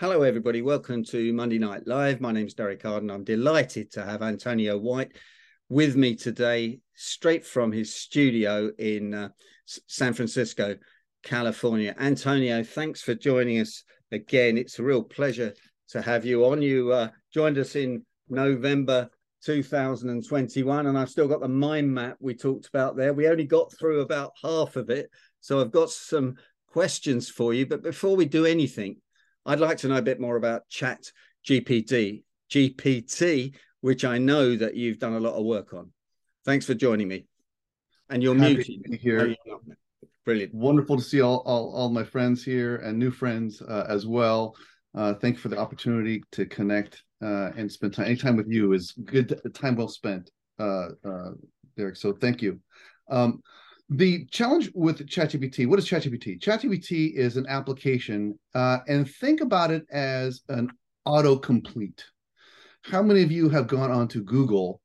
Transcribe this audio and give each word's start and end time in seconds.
Hello, 0.00 0.22
everybody. 0.22 0.60
Welcome 0.60 1.04
to 1.04 1.32
Monday 1.32 1.58
Night 1.58 1.86
Live. 1.86 2.20
My 2.20 2.32
name 2.32 2.48
is 2.48 2.54
Derek 2.54 2.84
Arden. 2.84 3.12
I'm 3.12 3.22
delighted 3.22 3.92
to 3.92 4.04
have 4.04 4.22
Antonio 4.22 4.76
White 4.76 5.12
with 5.68 5.94
me 5.94 6.16
today, 6.16 6.80
straight 6.96 7.46
from 7.46 7.70
his 7.70 7.94
studio 7.94 8.72
in 8.76 9.14
uh, 9.14 9.28
San 9.86 10.14
Francisco, 10.14 10.78
California. 11.22 11.94
Antonio, 11.96 12.64
thanks 12.64 13.02
for 13.02 13.14
joining 13.14 13.60
us 13.60 13.84
again. 14.10 14.58
It's 14.58 14.80
a 14.80 14.82
real 14.82 15.04
pleasure 15.04 15.54
to 15.90 16.02
have 16.02 16.26
you 16.26 16.46
on. 16.46 16.62
You 16.62 16.90
uh, 16.90 17.10
joined 17.32 17.56
us 17.56 17.76
in 17.76 18.04
November 18.28 19.08
2021, 19.44 20.86
and 20.86 20.98
I've 20.98 21.08
still 21.08 21.28
got 21.28 21.40
the 21.40 21.48
mind 21.48 21.94
map 21.94 22.16
we 22.18 22.34
talked 22.34 22.66
about 22.66 22.96
there. 22.96 23.14
We 23.14 23.28
only 23.28 23.46
got 23.46 23.72
through 23.78 24.00
about 24.00 24.32
half 24.42 24.74
of 24.74 24.90
it. 24.90 25.08
So 25.40 25.60
I've 25.60 25.70
got 25.70 25.90
some 25.90 26.34
questions 26.70 27.28
for 27.28 27.52
you. 27.52 27.66
But 27.66 27.82
before 27.82 28.16
we 28.16 28.24
do 28.24 28.46
anything, 28.46 28.96
I'd 29.46 29.60
like 29.60 29.78
to 29.78 29.88
know 29.88 29.96
a 29.96 30.02
bit 30.02 30.20
more 30.20 30.36
about 30.36 30.68
Chat 30.68 31.10
GPT, 31.46 32.22
GPT, 32.50 33.54
which 33.80 34.04
I 34.04 34.18
know 34.18 34.56
that 34.56 34.74
you've 34.74 34.98
done 34.98 35.14
a 35.14 35.20
lot 35.20 35.34
of 35.34 35.44
work 35.44 35.72
on. 35.72 35.90
Thanks 36.44 36.66
for 36.66 36.74
joining 36.74 37.08
me. 37.08 37.26
And 38.08 38.22
you're 38.22 38.36
Happy 38.36 38.54
muted 38.78 39.00
here. 39.00 39.34
Brilliant. 40.24 40.54
Wonderful 40.54 40.96
to 40.96 41.02
see 41.02 41.20
all, 41.20 41.42
all, 41.46 41.72
all 41.74 41.90
my 41.90 42.04
friends 42.04 42.44
here 42.44 42.76
and 42.76 42.98
new 42.98 43.10
friends 43.10 43.62
uh, 43.62 43.86
as 43.88 44.06
well. 44.06 44.54
Uh, 44.94 45.14
thank 45.14 45.36
you 45.36 45.40
for 45.40 45.48
the 45.48 45.58
opportunity 45.58 46.22
to 46.32 46.44
connect 46.46 47.02
uh, 47.22 47.50
and 47.56 47.70
spend 47.70 47.94
time. 47.94 48.06
Any 48.06 48.16
time 48.16 48.36
with 48.36 48.48
you 48.48 48.72
is 48.72 48.92
good 49.04 49.40
time 49.54 49.76
well 49.76 49.88
spent, 49.88 50.30
uh, 50.58 50.88
uh, 51.04 51.30
Derek. 51.76 51.96
So 51.96 52.12
thank 52.12 52.42
you. 52.42 52.60
Um, 53.08 53.42
the 53.90 54.24
challenge 54.26 54.70
with 54.72 55.04
ChatGPT, 55.04 55.66
what 55.66 55.80
is 55.80 55.88
ChatGPT? 55.88 56.40
ChatGPT 56.40 57.12
is 57.12 57.36
an 57.36 57.46
application, 57.48 58.38
uh, 58.54 58.78
and 58.86 59.10
think 59.10 59.40
about 59.40 59.72
it 59.72 59.84
as 59.90 60.42
an 60.48 60.70
autocomplete. 61.08 62.00
How 62.84 63.02
many 63.02 63.22
of 63.24 63.32
you 63.32 63.48
have 63.48 63.66
gone 63.66 63.90
onto 63.90 64.22
Google 64.22 64.80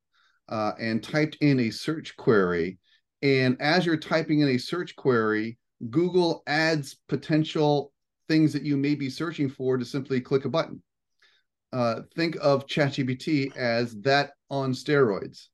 uh, 0.49 0.71
and 0.79 1.03
typed 1.03 1.37
in 1.41 1.59
a 1.59 1.69
search 1.69 2.17
query? 2.17 2.79
And 3.21 3.57
as 3.61 3.85
you're 3.85 3.95
typing 3.95 4.39
in 4.39 4.49
a 4.49 4.57
search 4.57 4.95
query, 4.95 5.59
Google 5.91 6.41
adds 6.47 6.97
potential 7.07 7.93
things 8.27 8.53
that 8.53 8.63
you 8.63 8.75
may 8.75 8.95
be 8.95 9.11
searching 9.11 9.49
for 9.49 9.77
to 9.77 9.85
simply 9.85 10.19
click 10.19 10.45
a 10.45 10.49
button. 10.49 10.81
Uh, 11.71 12.01
think 12.15 12.37
of 12.41 12.65
ChatGPT 12.65 13.55
as 13.55 13.95
that 14.01 14.31
on 14.49 14.71
steroids. 14.71 15.49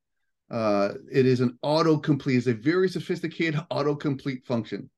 Uh, 0.52 0.95
it 1.11 1.25
is 1.25 1.39
an 1.39 1.57
autocomplete. 1.63 2.38
It's 2.38 2.47
a 2.47 2.53
very 2.53 2.89
sophisticated 2.89 3.61
autocomplete 3.71 4.44
function. 4.45 4.89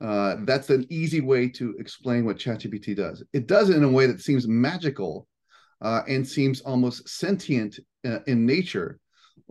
Uh, 0.00 0.36
that's 0.44 0.70
an 0.70 0.86
easy 0.90 1.20
way 1.20 1.48
to 1.48 1.74
explain 1.78 2.24
what 2.24 2.38
ChatGPT 2.38 2.96
does. 2.96 3.22
It 3.32 3.46
does 3.46 3.70
it 3.70 3.76
in 3.76 3.84
a 3.84 3.88
way 3.88 4.06
that 4.06 4.20
seems 4.20 4.48
magical 4.48 5.28
uh, 5.82 6.02
and 6.08 6.26
seems 6.26 6.60
almost 6.62 7.08
sentient 7.08 7.78
uh, 8.06 8.20
in 8.26 8.46
nature. 8.46 8.98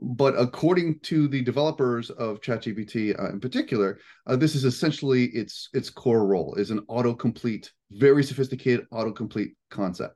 But 0.02 0.38
according 0.38 1.00
to 1.02 1.28
the 1.28 1.42
developers 1.42 2.10
of 2.10 2.42
ChatGPT 2.42 3.18
uh, 3.20 3.30
in 3.30 3.40
particular, 3.40 4.00
uh, 4.28 4.36
this 4.36 4.56
is 4.56 4.66
essentially 4.66 5.26
its 5.28 5.70
its 5.74 5.90
core 5.90 6.28
role 6.28 6.56
is 6.56 6.72
an 6.72 6.82
autocomplete, 6.90 7.70
very 7.92 8.24
sophisticated 8.24 8.86
autocomplete 8.92 9.54
concept. 9.70 10.16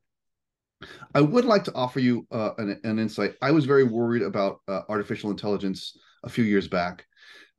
I 1.14 1.22
would 1.22 1.46
like 1.46 1.64
to 1.66 1.74
offer 1.74 2.00
you 2.00 2.26
uh, 2.32 2.52
an, 2.58 2.80
an, 2.84 3.00
insight. 3.00 3.36
I 3.42 3.52
was 3.52 3.66
very 3.66 3.84
worried 3.84 4.22
about 4.22 4.62
uh, 4.68 4.82
artificial 4.88 5.30
intelligence 5.30 5.98
a 6.24 6.30
few 6.30 6.44
years 6.44 6.68
back. 6.68 7.06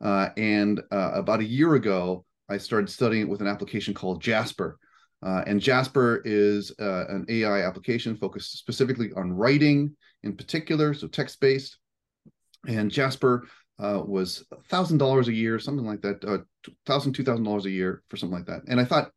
Uh, 0.00 0.30
and 0.36 0.80
uh, 0.90 1.10
about 1.14 1.40
a 1.40 1.44
year 1.44 1.74
ago, 1.74 2.24
I 2.48 2.56
started 2.56 2.88
studying 2.88 3.22
it 3.22 3.28
with 3.28 3.40
an 3.40 3.46
application 3.46 3.92
called 3.92 4.22
Jasper. 4.22 4.78
Uh, 5.22 5.44
and 5.46 5.60
Jasper 5.60 6.22
is 6.24 6.72
uh, 6.80 7.06
an 7.08 7.27
AI 7.28 7.66
application 7.66 8.16
focused 8.16 8.58
specifically 8.58 9.10
on 9.14 9.32
writing 9.32 9.94
in 10.22 10.34
particular, 10.34 10.94
so 10.94 11.06
text 11.06 11.40
based. 11.40 11.77
And 12.66 12.90
Jasper 12.90 13.46
was 13.78 14.45
$1,000 14.70 15.27
a 15.27 15.33
year, 15.33 15.58
something 15.58 15.86
like 15.86 16.02
that, 16.02 16.20
$1,000, 16.22 16.45
$2,000 16.86 17.64
a 17.64 17.70
year 17.70 18.02
for 18.08 18.16
something 18.16 18.36
like 18.36 18.46
that. 18.46 18.62
And 18.68 18.80
I 18.80 18.84
thought, 18.84 19.11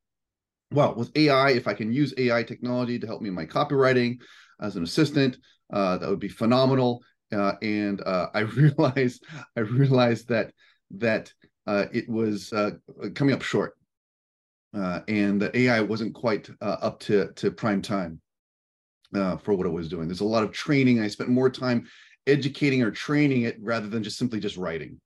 well, 0.74 0.96
with 0.96 1.12
AI, 1.16 1.52
if 1.52 1.68
I 1.68 1.74
can 1.74 1.94
use 1.94 2.14
AI 2.18 2.44
technology 2.44 3.00
to 3.00 3.08
help 3.08 3.22
me 3.22 3.30
in 3.30 3.36
my 3.36 3.46
copywriting 3.46 4.20
as 4.60 4.76
an 4.76 4.84
assistant, 4.84 5.38
uh, 5.72 5.98
that 5.98 6.10
would 6.10 6.20
be 6.20 6.30
phenomenal. 6.30 7.04
Uh, 7.32 7.54
and 7.62 8.02
uh, 8.02 8.28
I 8.34 8.42
realized 8.42 9.26
I 9.56 9.62
realized 9.62 10.28
that 10.30 10.52
that 10.98 11.32
uh, 11.66 11.86
it 11.92 12.10
was 12.10 12.52
uh, 12.54 12.72
coming 13.16 13.34
up 13.34 13.42
short, 13.42 13.74
uh, 14.76 15.02
and 15.08 15.42
the 15.42 15.58
AI 15.58 15.82
wasn't 15.82 16.14
quite 16.14 16.50
up 16.62 17.00
to 17.02 17.32
to 17.34 17.52
prime 17.52 17.82
time 17.82 18.20
for 19.14 19.54
what 19.54 19.68
it 19.68 19.72
was 19.72 19.90
doing. 19.90 20.08
There's 20.08 20.22
a 20.22 20.26
lot 20.26 20.44
of 20.44 20.52
training. 20.52 21.00
I 21.00 21.08
spent 21.08 21.30
more 21.30 21.50
time 21.50 21.88
educating 22.26 22.82
or 22.82 22.92
training 22.92 23.44
it 23.44 23.58
rather 23.62 23.88
than 23.88 24.04
just 24.04 24.18
simply 24.18 24.40
just 24.40 24.58
writing. 24.58 25.00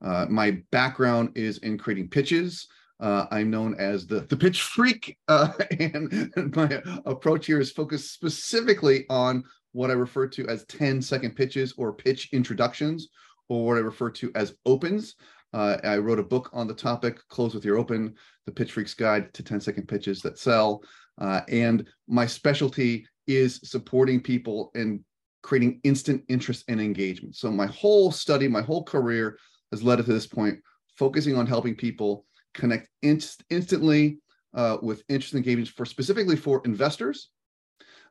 my 0.00 0.58
background 0.70 1.32
is 1.34 1.58
in 1.58 1.78
creating 1.78 2.08
pitches. 2.08 2.68
Uh, 2.98 3.26
I'm 3.30 3.50
known 3.50 3.74
as 3.78 4.06
the, 4.06 4.20
the 4.20 4.36
pitch 4.36 4.62
freak, 4.62 5.18
uh, 5.28 5.52
and, 5.80 6.32
my 6.54 6.82
approach 7.04 7.46
here 7.46 7.60
is 7.60 7.72
focused 7.72 8.14
specifically 8.14 9.04
on 9.10 9.44
what 9.72 9.90
I 9.90 9.94
refer 9.94 10.26
to 10.28 10.48
as 10.48 10.64
10 10.66 11.02
second 11.02 11.36
pitches 11.36 11.74
or 11.76 11.92
pitch 11.92 12.30
introductions, 12.32 13.08
or 13.48 13.66
what 13.66 13.76
I 13.76 13.80
refer 13.80 14.10
to 14.10 14.32
as 14.34 14.54
opens. 14.64 15.16
Uh, 15.52 15.76
I 15.84 15.98
wrote 15.98 16.18
a 16.18 16.24
book 16.24 16.50
on 16.52 16.66
the 16.66 16.74
topic, 16.74 17.20
Close 17.28 17.54
with 17.54 17.64
Your 17.64 17.78
Open, 17.78 18.14
The 18.46 18.52
Pitch 18.52 18.72
Freak's 18.72 18.94
Guide 18.94 19.32
to 19.34 19.42
10 19.42 19.60
Second 19.60 19.86
Pitches 19.86 20.22
That 20.22 20.38
Sell. 20.38 20.82
Uh, 21.18 21.42
and 21.48 21.86
my 22.08 22.26
specialty 22.26 23.06
is 23.26 23.60
supporting 23.64 24.20
people 24.20 24.70
and 24.74 25.00
creating 25.42 25.80
instant 25.84 26.24
interest 26.28 26.64
and 26.68 26.80
engagement. 26.80 27.36
So 27.36 27.50
my 27.50 27.66
whole 27.66 28.10
study, 28.10 28.48
my 28.48 28.62
whole 28.62 28.84
career 28.84 29.38
has 29.70 29.82
led 29.82 30.00
it 30.00 30.04
to 30.04 30.12
this 30.12 30.26
point, 30.26 30.58
focusing 30.98 31.36
on 31.36 31.46
helping 31.46 31.74
people 31.74 32.24
connect 32.56 32.88
inst- 33.02 33.44
instantly 33.50 34.18
uh, 34.54 34.78
with 34.82 35.04
interest 35.08 35.34
engagements 35.34 35.70
for 35.70 35.84
specifically 35.84 36.36
for 36.36 36.62
investors 36.64 37.30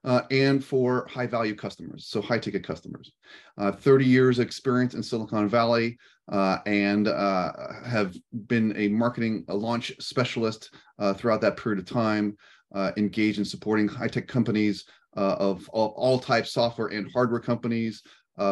uh, 0.06 0.22
and 0.30 0.64
for 0.64 1.08
high 1.12 1.26
value 1.26 1.56
customers, 1.56 2.06
so 2.08 2.22
high 2.22 2.38
ticket 2.38 2.64
customers. 2.64 3.12
Uh, 3.58 3.72
30 3.72 4.06
years 4.06 4.40
experience 4.40 4.94
in 4.94 5.02
Silicon 5.02 5.50
Valley 5.50 5.98
uh, 6.32 6.60
and 6.68 7.08
uh, 7.08 7.52
have 7.84 8.16
been 8.48 8.76
a 8.78 8.88
marketing 8.88 9.44
a 9.50 9.56
launch 9.56 9.92
specialist 10.00 10.74
uh, 11.00 11.14
throughout 11.14 11.42
that 11.42 11.58
period 11.58 11.80
of 11.80 11.86
time, 11.86 12.38
engaged 12.98 13.40
in 13.40 13.46
supporting 13.46 13.88
high 13.88 14.08
tech 14.08 14.28
companies 14.28 14.86
of 15.14 15.68
all, 15.70 15.94
all, 15.98 16.20
types, 16.20 16.52
software 16.52 16.88
and 16.88 17.12
hardware 17.12 17.40
companies. 17.40 18.04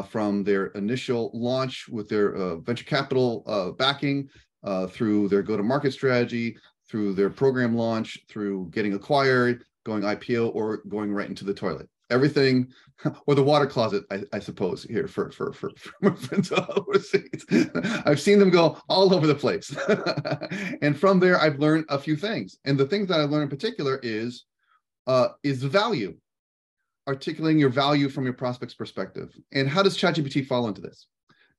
from 0.10 0.44
their 0.44 0.68
initial 0.68 1.30
launch 1.34 1.88
with 1.90 2.08
their 2.10 2.56
venture 2.62 2.86
capital 2.86 3.76
backing 3.78 4.28
uh, 4.64 4.88
through 4.88 5.28
their 5.28 5.42
go-to-market 5.42 5.94
strategy, 5.94 6.58
through 6.90 7.14
their 7.14 7.30
program 7.30 7.76
launch, 7.76 8.20
through 8.30 8.70
getting 8.72 8.94
acquired, 8.94 9.64
going 9.86 10.04
IPO, 10.04 10.54
or 10.56 10.78
going 10.88 11.14
right 11.14 11.30
into 11.30 11.46
the 11.46 11.54
toilet. 11.54 11.90
Everything, 12.10 12.72
or 13.28 13.36
the 13.36 13.44
water 13.44 13.66
closet, 13.66 14.04
I, 14.12 14.24
I 14.34 14.40
suppose, 14.40 14.84
here 14.84 15.08
for 15.08 15.32
for 15.32 15.54
for, 15.54 15.72
for 16.02 16.16
friends 16.16 16.52
overseas. 16.52 17.46
I've 18.06 18.22
seen 18.22 18.40
them 18.40 18.50
go 18.50 18.78
all 18.90 19.14
over 19.14 19.26
the 19.26 19.36
place, 19.36 19.76
and 20.82 20.98
from 20.98 21.20
there, 21.20 21.40
I've 21.40 21.60
learned 21.60 21.86
a 21.90 21.98
few 21.98 22.16
things. 22.16 22.58
And 22.66 22.78
the 22.78 22.86
things 22.86 23.08
that 23.08 23.20
I 23.20 23.24
learned 23.24 23.44
in 23.44 23.58
particular 23.58 24.00
is 24.04 24.46
uh, 25.08 25.30
is 25.44 25.64
value, 25.64 26.16
articulating 27.08 27.60
your 27.60 27.70
value 27.70 28.10
from 28.10 28.26
your 28.26 28.34
prospect's 28.34 28.76
perspective. 28.76 29.34
And 29.52 29.68
how 29.68 29.82
does 29.84 29.98
ChatGPT 29.98 30.46
fall 30.46 30.68
into 30.68 30.82
this? 30.82 31.08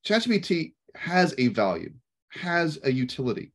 ChatGPT 0.06 0.74
has 0.94 1.34
a 1.38 1.48
value 1.48 1.92
has 2.34 2.78
a 2.84 2.92
utility. 2.92 3.52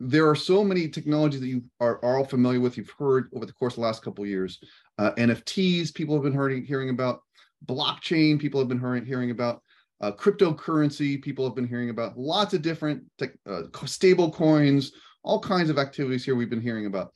There 0.00 0.28
are 0.28 0.36
so 0.36 0.62
many 0.62 0.88
technologies 0.88 1.40
that 1.40 1.48
you 1.48 1.64
are, 1.80 2.02
are 2.04 2.18
all 2.18 2.24
familiar 2.24 2.60
with. 2.60 2.76
You've 2.76 2.92
heard 2.98 3.30
over 3.34 3.46
the 3.46 3.52
course 3.52 3.74
of 3.74 3.76
the 3.76 3.86
last 3.86 4.02
couple 4.02 4.24
years. 4.24 4.60
Uh, 4.96 5.12
NFTs, 5.12 5.92
people 5.92 6.14
have 6.14 6.22
been 6.22 6.32
hearing, 6.32 6.64
hearing 6.64 6.90
about. 6.90 7.20
Blockchain, 7.66 8.38
people 8.38 8.60
have 8.60 8.68
been 8.68 8.78
hearing, 8.78 9.04
hearing 9.04 9.32
about. 9.32 9.62
Uh, 10.00 10.12
cryptocurrency, 10.12 11.20
people 11.20 11.44
have 11.44 11.56
been 11.56 11.66
hearing 11.66 11.90
about. 11.90 12.16
Lots 12.16 12.54
of 12.54 12.62
different 12.62 13.02
tech, 13.18 13.32
uh, 13.48 13.62
stable 13.84 14.30
coins, 14.30 14.92
all 15.24 15.40
kinds 15.40 15.70
of 15.70 15.78
activities 15.78 16.24
here 16.24 16.36
we've 16.36 16.50
been 16.50 16.60
hearing 16.60 16.86
about. 16.86 17.12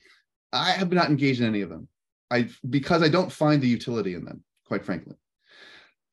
I 0.52 0.72
have 0.72 0.92
not 0.92 1.08
engaged 1.08 1.40
in 1.40 1.46
any 1.46 1.60
of 1.60 1.68
them. 1.68 1.86
I 2.30 2.48
because 2.68 3.02
I 3.02 3.08
don't 3.08 3.30
find 3.30 3.62
the 3.62 3.68
utility 3.68 4.14
in 4.14 4.24
them, 4.24 4.42
quite 4.66 4.84
frankly. 4.84 5.14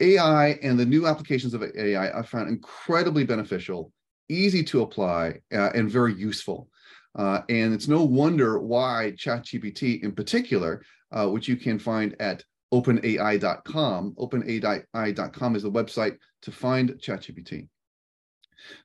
AI 0.01 0.49
and 0.61 0.79
the 0.79 0.85
new 0.85 1.07
applications 1.07 1.53
of 1.53 1.63
AI 1.63 2.19
I 2.19 2.21
found 2.21 2.49
incredibly 2.49 3.23
beneficial 3.23 3.91
easy 4.29 4.63
to 4.63 4.81
apply 4.81 5.39
uh, 5.53 5.71
and 5.73 5.89
very 5.89 6.13
useful. 6.13 6.69
Uh, 7.15 7.41
and 7.49 7.73
it's 7.73 7.87
no 7.87 8.03
wonder 8.03 8.59
why 8.59 9.13
ChatGPT 9.17 10.03
in 10.03 10.11
particular, 10.11 10.83
uh, 11.11 11.27
which 11.27 11.47
you 11.47 11.57
can 11.57 11.79
find 11.79 12.15
at 12.19 12.43
openai.com, 12.73 14.13
openai.com 14.17 15.55
is 15.55 15.63
the 15.63 15.71
website 15.71 16.17
to 16.43 16.51
find 16.51 16.91
ChatGPT. 16.91 17.67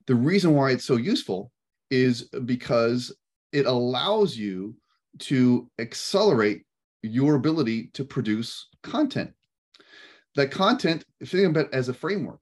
The 0.07 0.15
reason 0.15 0.55
why 0.55 0.71
it's 0.71 0.85
so 0.85 0.97
useful 0.97 1.51
is 1.91 2.23
because 2.45 3.15
it 3.53 3.67
allows 3.67 4.37
you 4.37 4.75
to 5.19 5.71
accelerate 5.79 6.65
your 7.03 7.35
ability 7.35 7.91
to 7.95 8.05
produce 8.05 8.69
content. 8.83 9.33
That 10.35 10.51
content, 10.51 11.05
if 11.21 11.33
you 11.33 11.41
think 11.41 11.51
about 11.51 11.67
it 11.67 11.75
as 11.75 11.89
a 11.89 11.95
framework, 11.95 12.41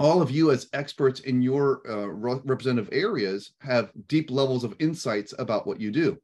all 0.00 0.22
of 0.22 0.30
you 0.30 0.50
as 0.50 0.66
experts 0.72 1.20
in 1.20 1.42
your 1.42 1.82
uh, 1.88 2.08
representative 2.08 2.88
areas 2.90 3.52
have 3.60 3.92
deep 4.08 4.30
levels 4.30 4.64
of 4.64 4.74
insights 4.78 5.34
about 5.38 5.66
what 5.66 5.78
you 5.78 5.90
do. 5.90 6.18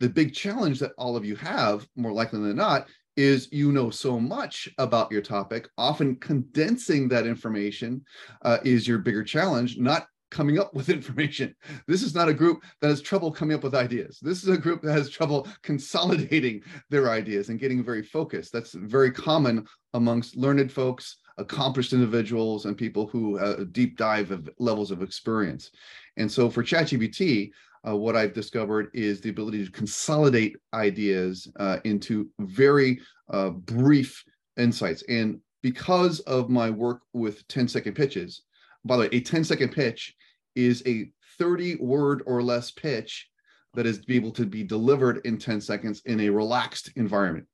The 0.00 0.10
big 0.10 0.34
challenge 0.34 0.78
that 0.80 0.92
all 0.98 1.16
of 1.16 1.24
you 1.24 1.34
have, 1.36 1.88
more 1.96 2.12
likely 2.12 2.40
than 2.40 2.56
not, 2.56 2.88
is 3.16 3.48
you 3.52 3.72
know 3.72 3.88
so 3.88 4.20
much 4.20 4.68
about 4.76 5.10
your 5.10 5.22
topic. 5.22 5.66
Often 5.78 6.16
condensing 6.16 7.08
that 7.08 7.26
information 7.26 8.04
uh, 8.42 8.58
is 8.64 8.86
your 8.86 8.98
bigger 8.98 9.24
challenge, 9.24 9.78
not 9.78 10.06
coming 10.30 10.58
up 10.58 10.74
with 10.74 10.88
information. 10.90 11.54
This 11.86 12.02
is 12.02 12.14
not 12.14 12.28
a 12.28 12.34
group 12.34 12.64
that 12.80 12.88
has 12.88 13.00
trouble 13.00 13.32
coming 13.32 13.56
up 13.56 13.62
with 13.62 13.74
ideas. 13.74 14.18
This 14.20 14.42
is 14.42 14.50
a 14.50 14.58
group 14.58 14.82
that 14.82 14.92
has 14.92 15.08
trouble 15.08 15.48
consolidating 15.62 16.62
their 16.90 17.10
ideas 17.10 17.48
and 17.48 17.60
getting 17.60 17.82
very 17.82 18.02
focused. 18.02 18.52
That's 18.52 18.74
very 18.74 19.10
common 19.10 19.66
amongst 19.94 20.36
learned 20.36 20.72
folks, 20.72 21.16
accomplished 21.38 21.92
individuals, 21.92 22.66
and 22.66 22.76
people 22.76 23.06
who 23.06 23.38
uh, 23.38 23.64
deep 23.72 23.96
dive 23.96 24.30
of 24.30 24.48
levels 24.58 24.90
of 24.90 25.02
experience. 25.02 25.70
And 26.16 26.30
so 26.30 26.50
for 26.50 26.62
ChatGPT, 26.62 27.50
uh, 27.86 27.96
what 27.96 28.16
I've 28.16 28.32
discovered 28.32 28.90
is 28.94 29.20
the 29.20 29.30
ability 29.30 29.64
to 29.64 29.72
consolidate 29.72 30.56
ideas 30.72 31.50
uh, 31.58 31.78
into 31.84 32.30
very 32.38 33.00
uh, 33.30 33.50
brief 33.50 34.22
insights. 34.56 35.02
And 35.08 35.40
because 35.62 36.20
of 36.20 36.50
my 36.50 36.70
work 36.70 37.02
with 37.12 37.46
10 37.48 37.68
second 37.68 37.94
pitches, 37.94 38.42
by 38.84 38.96
the 38.96 39.02
way, 39.02 39.08
a 39.12 39.20
10 39.20 39.44
second 39.44 39.72
pitch 39.72 40.14
is 40.54 40.82
a 40.86 41.10
30 41.38 41.76
word 41.76 42.22
or 42.26 42.42
less 42.42 42.70
pitch 42.70 43.28
that 43.74 43.86
is 43.86 44.00
to 44.00 44.06
be 44.06 44.16
able 44.16 44.32
to 44.32 44.44
be 44.44 44.62
delivered 44.62 45.20
in 45.24 45.38
10 45.38 45.60
seconds 45.60 46.02
in 46.04 46.20
a 46.20 46.28
relaxed 46.28 46.90
environment. 46.96 47.46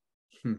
Hmm. 0.42 0.54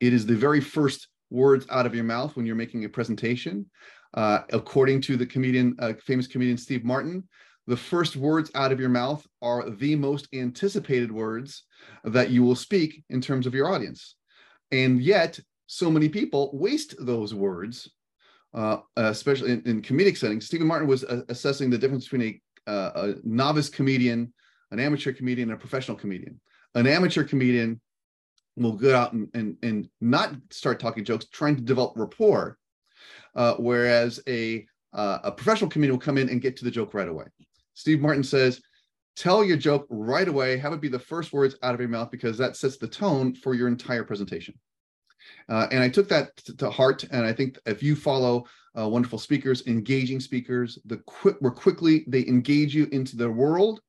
It 0.00 0.12
is 0.12 0.26
the 0.26 0.34
very 0.34 0.60
first 0.60 1.08
words 1.32 1.66
out 1.70 1.86
of 1.86 1.94
your 1.94 2.04
mouth 2.04 2.36
when 2.36 2.46
you're 2.46 2.54
making 2.54 2.84
a 2.84 2.88
presentation. 2.88 3.66
Uh, 4.14 4.40
according 4.52 5.00
to 5.00 5.16
the 5.16 5.26
comedian, 5.26 5.74
uh, 5.78 5.94
famous 6.04 6.26
comedian 6.26 6.58
Steve 6.58 6.84
Martin, 6.84 7.26
the 7.66 7.76
first 7.76 8.16
words 8.16 8.50
out 8.54 8.72
of 8.72 8.80
your 8.80 8.88
mouth 8.88 9.26
are 9.40 9.70
the 9.70 9.96
most 9.96 10.28
anticipated 10.34 11.10
words 11.10 11.64
that 12.04 12.30
you 12.30 12.42
will 12.42 12.56
speak 12.56 13.02
in 13.08 13.20
terms 13.20 13.46
of 13.46 13.54
your 13.54 13.72
audience. 13.72 14.16
And 14.70 15.00
yet, 15.00 15.40
so 15.66 15.90
many 15.90 16.08
people 16.08 16.50
waste 16.52 16.94
those 16.98 17.32
words 17.32 17.88
uh, 18.54 18.78
especially 18.96 19.52
in, 19.52 19.62
in, 19.62 19.82
comedic 19.82 20.16
settings. 20.16 20.46
Stephen 20.46 20.66
Martin 20.66 20.88
was 20.88 21.04
uh, 21.04 21.22
assessing 21.28 21.70
the 21.70 21.78
difference 21.78 22.04
between 22.04 22.40
a, 22.66 22.70
uh, 22.70 22.90
a, 22.94 23.14
novice 23.24 23.68
comedian, 23.68 24.32
an 24.70 24.78
amateur 24.78 25.12
comedian, 25.12 25.50
and 25.50 25.58
a 25.58 25.60
professional 25.60 25.96
comedian. 25.96 26.40
An 26.74 26.86
amateur 26.86 27.24
comedian 27.24 27.80
will 28.56 28.72
go 28.72 28.94
out 28.94 29.12
and, 29.12 29.28
and, 29.34 29.56
and 29.62 29.88
not 30.00 30.34
start 30.50 30.78
talking 30.78 31.04
jokes, 31.04 31.26
trying 31.26 31.56
to 31.56 31.62
develop 31.62 31.92
rapport, 31.96 32.58
uh, 33.34 33.54
whereas 33.54 34.20
a, 34.28 34.66
uh, 34.92 35.18
a 35.24 35.32
professional 35.32 35.70
comedian 35.70 35.94
will 35.94 36.04
come 36.04 36.18
in 36.18 36.28
and 36.28 36.42
get 36.42 36.56
to 36.56 36.64
the 36.64 36.70
joke 36.70 36.94
right 36.94 37.08
away. 37.08 37.24
Steve 37.74 38.00
Martin 38.00 38.22
says, 38.22 38.60
tell 39.16 39.44
your 39.44 39.56
joke 39.56 39.86
right 39.88 40.28
away, 40.28 40.56
have 40.56 40.72
it 40.72 40.80
be 40.80 40.88
the 40.88 40.98
first 40.98 41.32
words 41.32 41.56
out 41.62 41.74
of 41.74 41.80
your 41.80 41.88
mouth 41.88 42.10
because 42.10 42.36
that 42.38 42.56
sets 42.56 42.76
the 42.76 42.88
tone 42.88 43.34
for 43.34 43.54
your 43.54 43.68
entire 43.68 44.04
presentation. 44.04 44.54
Uh, 45.48 45.66
and 45.70 45.82
I 45.82 45.88
took 45.88 46.08
that 46.08 46.36
to, 46.38 46.56
to, 46.56 46.70
heart. 46.70 47.04
And 47.04 47.24
I 47.24 47.32
think 47.32 47.58
if 47.66 47.82
you 47.82 47.94
follow 47.94 48.44
uh, 48.78 48.88
wonderful 48.88 49.18
speakers, 49.18 49.66
engaging 49.66 50.20
speakers, 50.20 50.78
the 50.84 50.98
quick, 51.06 51.40
more 51.40 51.52
quickly 51.52 52.04
they 52.08 52.26
engage 52.26 52.74
you 52.74 52.88
into 52.92 53.16
their 53.16 53.30
world, 53.30 53.80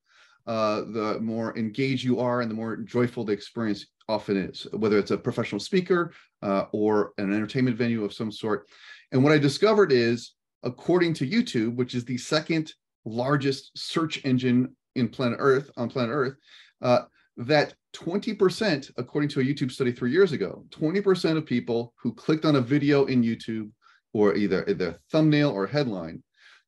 uh, 0.46 0.82
the 0.82 1.20
more 1.22 1.58
engaged 1.58 2.04
you 2.04 2.20
are 2.20 2.42
and 2.42 2.52
the 2.52 2.56
more 2.56 2.78
joyful 2.78 3.24
the 3.24 3.34
experience 3.34 3.86
often 4.08 4.38
is, 4.38 4.68
whether 4.74 4.98
it's 4.98 5.12
a 5.12 5.18
professional 5.18 5.60
speaker 5.60 6.14
uh, 6.42 6.66
or 6.72 7.14
an 7.18 7.34
entertainment 7.34 7.78
venue 7.78 8.04
of 8.04 8.14
some 8.14 8.32
sort. 8.32 8.68
And 9.12 9.24
what 9.24 9.34
I 9.34 9.38
discovered 9.38 9.92
is, 9.92 10.34
according 10.64 11.14
to 11.16 11.28
YouTube, 11.28 11.76
which 11.76 11.96
is 11.96 12.06
the 12.06 12.18
second 12.18 12.74
largest 13.06 13.72
search 13.78 14.24
engine 14.26 14.76
in 14.96 15.10
planet 15.10 15.38
Earth 15.42 15.70
on 15.78 15.90
planet 15.90 16.12
Earth, 16.12 16.36
uh, 16.82 17.02
that 17.38 17.74
20%, 17.94 18.92
according 18.98 19.30
to 19.30 19.40
a 19.40 19.44
YouTube 19.44 19.72
study 19.72 19.92
three 19.92 20.12
years 20.12 20.32
ago, 20.32 20.66
20% 20.70 21.38
of 21.38 21.46
people 21.46 21.94
who 22.02 22.14
clicked 22.14 22.46
on 22.46 22.58
a 22.58 22.62
video 22.62 23.06
in 23.06 23.24
YouTube 23.24 23.70
or 24.14 24.36
either 24.36 24.64
the 24.66 24.98
thumbnail 25.12 25.50
or 25.50 25.66
headline, 25.66 26.22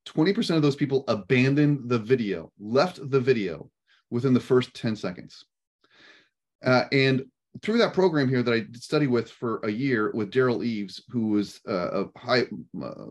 20% 0.08 0.56
of 0.56 0.62
those 0.62 0.76
people 0.76 1.04
abandoned 1.08 1.90
the 1.90 2.00
video, 2.00 2.52
left 2.60 3.10
the 3.10 3.20
video 3.20 3.70
within 4.10 4.34
the 4.34 4.40
first 4.40 4.74
10 4.74 4.96
seconds. 4.96 5.46
Uh, 6.63 6.86
and 6.92 7.25
through 7.62 7.78
that 7.78 7.94
program 7.94 8.28
here 8.28 8.44
that 8.44 8.54
I 8.54 8.66
studied 8.74 9.07
with 9.07 9.31
for 9.31 9.60
a 9.60 9.69
year 9.69 10.12
with 10.13 10.31
Derral 10.31 10.63
Eves, 10.63 11.04
who 11.10 11.28
was 11.30 11.62
uh, 11.68 12.04
a 12.04 12.19
high 12.19 12.42
uh, 12.42 13.06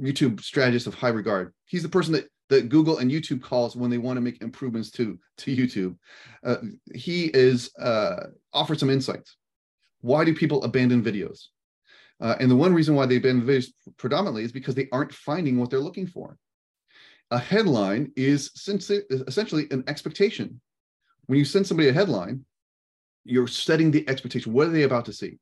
YouTube 0.00 0.40
strategist 0.40 0.86
of 0.86 0.94
high 0.94 1.08
regard. 1.08 1.52
He's 1.66 1.82
the 1.82 1.88
person 1.88 2.12
that 2.14 2.28
that 2.50 2.68
Google 2.68 2.98
and 2.98 3.10
YouTube 3.10 3.42
calls 3.42 3.74
when 3.74 3.90
they 3.90 3.98
want 3.98 4.16
to 4.16 4.20
make 4.20 4.42
improvements 4.42 4.90
to 4.92 5.18
to 5.38 5.56
YouTube. 5.56 5.96
Uh, 6.44 6.56
he 6.94 7.26
is 7.26 7.70
uh, 7.76 8.26
offers 8.52 8.80
some 8.80 8.90
insights. 8.90 9.36
Why 10.00 10.24
do 10.24 10.34
people 10.34 10.62
abandon 10.64 11.02
videos? 11.02 11.44
Uh, 12.20 12.36
and 12.38 12.50
the 12.50 12.56
one 12.56 12.74
reason 12.74 12.94
why 12.94 13.06
they 13.06 13.16
abandon 13.16 13.46
videos 13.46 13.68
predominantly 13.96 14.44
is 14.44 14.52
because 14.52 14.74
they 14.74 14.88
aren't 14.92 15.12
finding 15.12 15.58
what 15.58 15.70
they're 15.70 15.80
looking 15.80 16.06
for. 16.06 16.36
A 17.30 17.38
headline 17.38 18.12
is 18.16 18.50
essentially 18.54 19.66
an 19.70 19.82
expectation. 19.86 20.60
When 21.26 21.38
you 21.38 21.44
send 21.44 21.66
somebody 21.66 21.88
a 21.88 21.92
headline, 21.92 22.44
you're 23.24 23.46
setting 23.46 23.90
the 23.90 24.08
expectation. 24.08 24.52
What 24.52 24.68
are 24.68 24.72
they 24.72 24.82
about 24.82 25.06
to 25.06 25.12
see? 25.12 25.38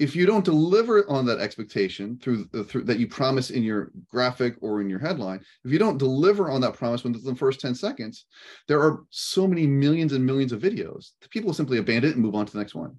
if 0.00 0.16
you 0.16 0.26
don't 0.26 0.44
deliver 0.44 1.08
on 1.08 1.24
that 1.26 1.38
expectation 1.38 2.18
through, 2.18 2.46
through 2.64 2.82
that 2.84 2.98
you 2.98 3.06
promise 3.06 3.50
in 3.50 3.62
your 3.62 3.92
graphic 4.10 4.56
or 4.60 4.80
in 4.80 4.90
your 4.90 4.98
headline 4.98 5.40
if 5.64 5.70
you 5.70 5.78
don't 5.78 5.98
deliver 5.98 6.50
on 6.50 6.60
that 6.60 6.74
promise 6.74 7.04
within 7.04 7.22
the 7.22 7.34
first 7.34 7.60
10 7.60 7.74
seconds 7.74 8.26
there 8.66 8.80
are 8.80 9.04
so 9.10 9.46
many 9.46 9.66
millions 9.66 10.12
and 10.12 10.24
millions 10.24 10.52
of 10.52 10.60
videos 10.60 11.10
The 11.22 11.28
people 11.28 11.48
will 11.48 11.54
simply 11.54 11.78
abandon 11.78 12.10
it 12.10 12.14
and 12.14 12.24
move 12.24 12.34
on 12.34 12.46
to 12.46 12.52
the 12.52 12.58
next 12.58 12.74
one 12.74 12.98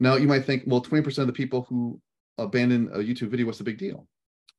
now 0.00 0.16
you 0.16 0.28
might 0.28 0.44
think 0.44 0.64
well 0.66 0.82
20% 0.82 1.18
of 1.18 1.26
the 1.26 1.32
people 1.32 1.66
who 1.68 2.00
abandon 2.38 2.90
a 2.92 2.98
youtube 2.98 3.28
video 3.28 3.46
what's 3.46 3.58
the 3.58 3.64
big 3.64 3.78
deal 3.78 4.06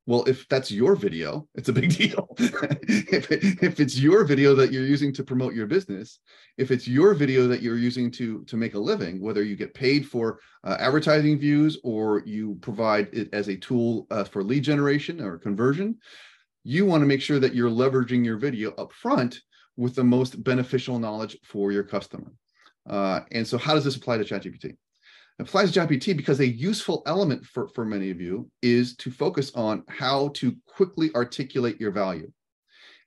well, 0.06 0.24
if 0.24 0.46
that's 0.48 0.70
your 0.70 0.96
video, 0.96 1.48
it's 1.54 1.68
a 1.68 1.72
big 1.72 1.90
deal. 1.96 2.28
if, 2.38 3.30
it, 3.30 3.62
if 3.62 3.80
it's 3.80 3.98
your 3.98 4.24
video 4.24 4.54
that 4.54 4.70
you're 4.70 4.84
using 4.84 5.12
to 5.14 5.24
promote 5.24 5.54
your 5.54 5.66
business, 5.66 6.18
if 6.58 6.70
it's 6.70 6.86
your 6.86 7.14
video 7.14 7.48
that 7.48 7.62
you're 7.62 7.78
using 7.78 8.10
to, 8.12 8.44
to 8.44 8.56
make 8.56 8.74
a 8.74 8.78
living, 8.78 9.20
whether 9.20 9.42
you 9.42 9.56
get 9.56 9.72
paid 9.72 10.06
for 10.06 10.40
uh, 10.64 10.76
advertising 10.78 11.38
views 11.38 11.78
or 11.84 12.22
you 12.26 12.58
provide 12.60 13.08
it 13.12 13.32
as 13.32 13.48
a 13.48 13.56
tool 13.56 14.06
uh, 14.10 14.24
for 14.24 14.42
lead 14.42 14.62
generation 14.62 15.20
or 15.20 15.38
conversion, 15.38 15.96
you 16.64 16.84
want 16.84 17.00
to 17.02 17.06
make 17.06 17.22
sure 17.22 17.38
that 17.38 17.54
you're 17.54 17.70
leveraging 17.70 18.24
your 18.24 18.36
video 18.36 18.72
up 18.72 18.92
front 18.92 19.40
with 19.76 19.94
the 19.94 20.04
most 20.04 20.42
beneficial 20.44 20.98
knowledge 20.98 21.36
for 21.42 21.72
your 21.72 21.82
customer. 21.82 22.32
Uh, 22.88 23.20
and 23.32 23.46
so, 23.46 23.56
how 23.56 23.74
does 23.74 23.84
this 23.84 23.96
apply 23.96 24.18
to 24.18 24.24
ChatGPT? 24.24 24.76
Applies 25.38 25.72
to 25.72 25.80
GPT 25.80 26.16
because 26.16 26.40
a 26.40 26.46
useful 26.46 27.02
element 27.06 27.44
for, 27.44 27.68
for 27.68 27.84
many 27.84 28.10
of 28.10 28.20
you 28.20 28.50
is 28.62 28.96
to 28.96 29.10
focus 29.10 29.52
on 29.54 29.82
how 29.88 30.28
to 30.34 30.56
quickly 30.66 31.10
articulate 31.14 31.80
your 31.80 31.90
value. 31.90 32.30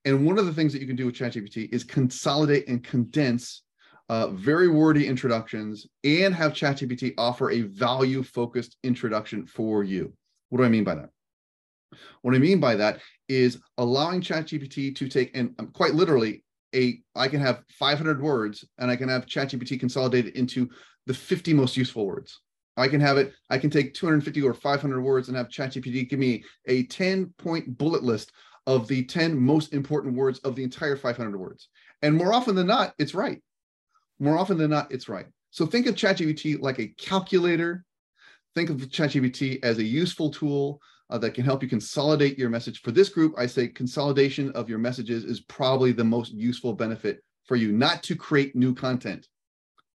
And 0.05 0.25
one 0.25 0.38
of 0.38 0.46
the 0.46 0.53
things 0.53 0.74
that 0.74 0.81
you 0.81 0.88
can 0.88 0.96
do 0.96 1.05
with 1.05 1.15
ChatGPT 1.15 1.74
is 1.74 1.84
consolidate 1.84 2.67
and 2.67 2.84
condense 2.84 3.63
uh, 4.10 4.27
very 4.29 4.69
wordy 4.69 5.05
introductions 5.05 5.86
and 6.03 6.34
have 6.34 6.53
ChatGPT 6.53 7.13
offer 7.17 7.51
a 7.51 7.62
value 7.62 8.24
focused 8.24 8.77
introduction 8.84 9.46
for 9.46 9.84
you. 9.84 10.13
What 10.50 10.60
do 10.60 10.63
I 10.63 10.69
mean 10.69 10.84
by 10.84 10.96
that? 10.96 11.10
What 12.22 12.36
I 12.36 12.39
mean 12.39 12.60
by 12.60 12.75
that 12.75 13.00
is 13.27 13.60
allowing 13.77 14.22
ChatGPT 14.22 14.96
to 14.96 15.07
take, 15.07 15.31
and 15.36 15.53
um, 15.60 15.67
quite 15.67 15.93
literally, 15.93 16.43
a 16.75 17.00
I 17.15 17.29
can 17.29 17.39
have 17.39 17.63
500 17.79 18.22
words 18.22 18.65
and 18.77 18.91
I 18.91 18.98
can 18.98 19.07
have 19.07 19.25
ChatGPT 19.25 19.79
consolidated 19.79 20.36
into 20.36 20.69
the 21.07 21.13
50 21.13 21.53
most 21.53 21.75
useful 21.75 22.05
words. 22.05 22.41
I 22.75 22.87
can 22.87 23.01
have 23.01 23.17
it, 23.17 23.33
I 23.49 23.57
can 23.57 23.71
take 23.71 23.95
250 23.95 24.41
or 24.43 24.53
500 24.53 25.01
words 25.01 25.29
and 25.29 25.37
have 25.37 25.47
ChatGPT 25.47 26.07
give 26.07 26.19
me 26.19 26.43
a 26.67 26.83
10 26.83 27.33
point 27.37 27.77
bullet 27.77 28.03
list 28.03 28.33
of 28.67 28.87
the 28.87 29.03
10 29.05 29.39
most 29.39 29.73
important 29.73 30.13
words 30.13 30.39
of 30.39 30.55
the 30.55 30.63
entire 30.63 30.95
500 30.95 31.35
words. 31.35 31.69
And 32.03 32.15
more 32.15 32.33
often 32.33 32.53
than 32.53 32.67
not, 32.67 32.93
it's 32.99 33.15
right. 33.15 33.41
More 34.19 34.37
often 34.37 34.57
than 34.57 34.69
not, 34.69 34.91
it's 34.91 35.09
right. 35.09 35.25
So 35.49 35.65
think 35.65 35.87
of 35.87 35.95
ChatGPT 35.95 36.61
like 36.61 36.79
a 36.79 36.87
calculator. 36.99 37.83
Think 38.53 38.69
of 38.69 38.77
ChatGPT 38.77 39.63
as 39.63 39.79
a 39.79 39.83
useful 39.83 40.29
tool 40.29 40.79
uh, 41.09 41.17
that 41.19 41.33
can 41.33 41.45
help 41.45 41.63
you 41.63 41.69
consolidate 41.69 42.37
your 42.37 42.49
message. 42.49 42.81
For 42.81 42.91
this 42.91 43.09
group, 43.09 43.33
I 43.37 43.47
say 43.47 43.69
consolidation 43.69 44.51
of 44.51 44.69
your 44.69 44.79
messages 44.79 45.23
is 45.23 45.39
probably 45.41 45.93
the 45.93 46.03
most 46.03 46.33
useful 46.33 46.73
benefit 46.73 47.23
for 47.45 47.55
you, 47.55 47.71
not 47.71 48.03
to 48.03 48.15
create 48.15 48.55
new 48.55 48.75
content 48.75 49.27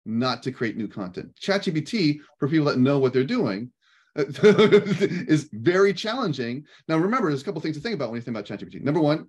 not 0.08 0.42
to 0.42 0.52
create 0.52 0.76
new 0.76 0.88
content. 0.88 1.34
ChatGPT, 1.40 2.18
for 2.38 2.48
people 2.48 2.66
that 2.66 2.78
know 2.78 2.98
what 2.98 3.12
they're 3.12 3.24
doing, 3.24 3.70
is 4.16 5.48
very 5.52 5.94
challenging. 5.94 6.64
Now, 6.88 6.98
remember, 6.98 7.28
there's 7.28 7.42
a 7.42 7.44
couple 7.44 7.60
things 7.60 7.76
to 7.76 7.82
think 7.82 7.94
about 7.94 8.10
when 8.10 8.16
you 8.16 8.22
think 8.22 8.36
about 8.36 8.46
ChatGPT. 8.46 8.82
Number 8.82 9.00
one, 9.00 9.28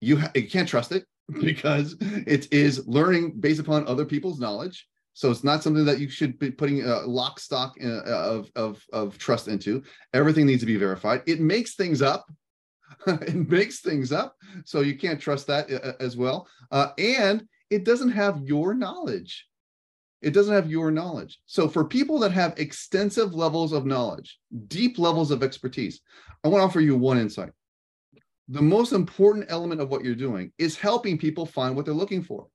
you, 0.00 0.22
you 0.34 0.48
can't 0.48 0.68
trust 0.68 0.92
it. 0.92 1.04
because 1.40 1.96
it 2.00 2.52
is 2.52 2.86
learning 2.86 3.40
based 3.40 3.60
upon 3.60 3.86
other 3.86 4.04
people's 4.04 4.40
knowledge. 4.40 4.86
So 5.14 5.30
it's 5.30 5.44
not 5.44 5.62
something 5.62 5.84
that 5.84 6.00
you 6.00 6.08
should 6.08 6.38
be 6.38 6.50
putting 6.50 6.82
a 6.82 7.00
lock 7.00 7.38
stock 7.38 7.74
uh, 7.82 8.02
of, 8.02 8.50
of, 8.56 8.82
of 8.92 9.18
trust 9.18 9.46
into. 9.46 9.82
Everything 10.14 10.46
needs 10.46 10.62
to 10.62 10.66
be 10.66 10.76
verified. 10.76 11.22
It 11.26 11.40
makes 11.40 11.74
things 11.74 12.00
up. 12.00 12.26
it 13.06 13.50
makes 13.50 13.80
things 13.80 14.10
up. 14.10 14.34
So 14.64 14.80
you 14.80 14.96
can't 14.96 15.20
trust 15.20 15.46
that 15.48 15.70
uh, 15.70 15.76
uh, 15.76 15.92
as 16.00 16.16
well. 16.16 16.48
Uh, 16.70 16.88
and 16.96 17.46
it 17.70 17.84
doesn't 17.84 18.12
have 18.12 18.40
your 18.42 18.74
knowledge. 18.74 19.46
It 20.22 20.32
doesn't 20.32 20.54
have 20.54 20.70
your 20.70 20.90
knowledge. 20.90 21.38
So 21.46 21.68
for 21.68 21.84
people 21.84 22.18
that 22.20 22.32
have 22.32 22.54
extensive 22.56 23.34
levels 23.34 23.72
of 23.72 23.86
knowledge, 23.86 24.38
deep 24.68 24.98
levels 24.98 25.30
of 25.30 25.42
expertise, 25.42 26.00
I 26.44 26.48
want 26.48 26.62
to 26.62 26.66
offer 26.66 26.80
you 26.80 26.96
one 26.96 27.18
insight. 27.18 27.50
The 28.48 28.62
most 28.62 28.92
important 28.92 29.46
element 29.48 29.80
of 29.80 29.88
what 29.88 30.04
you're 30.04 30.14
doing 30.14 30.52
is 30.58 30.76
helping 30.76 31.18
people 31.18 31.44
find 31.44 31.74
what 31.74 31.84
they're 31.84 31.94
looking 31.94 32.22
for 32.22 32.46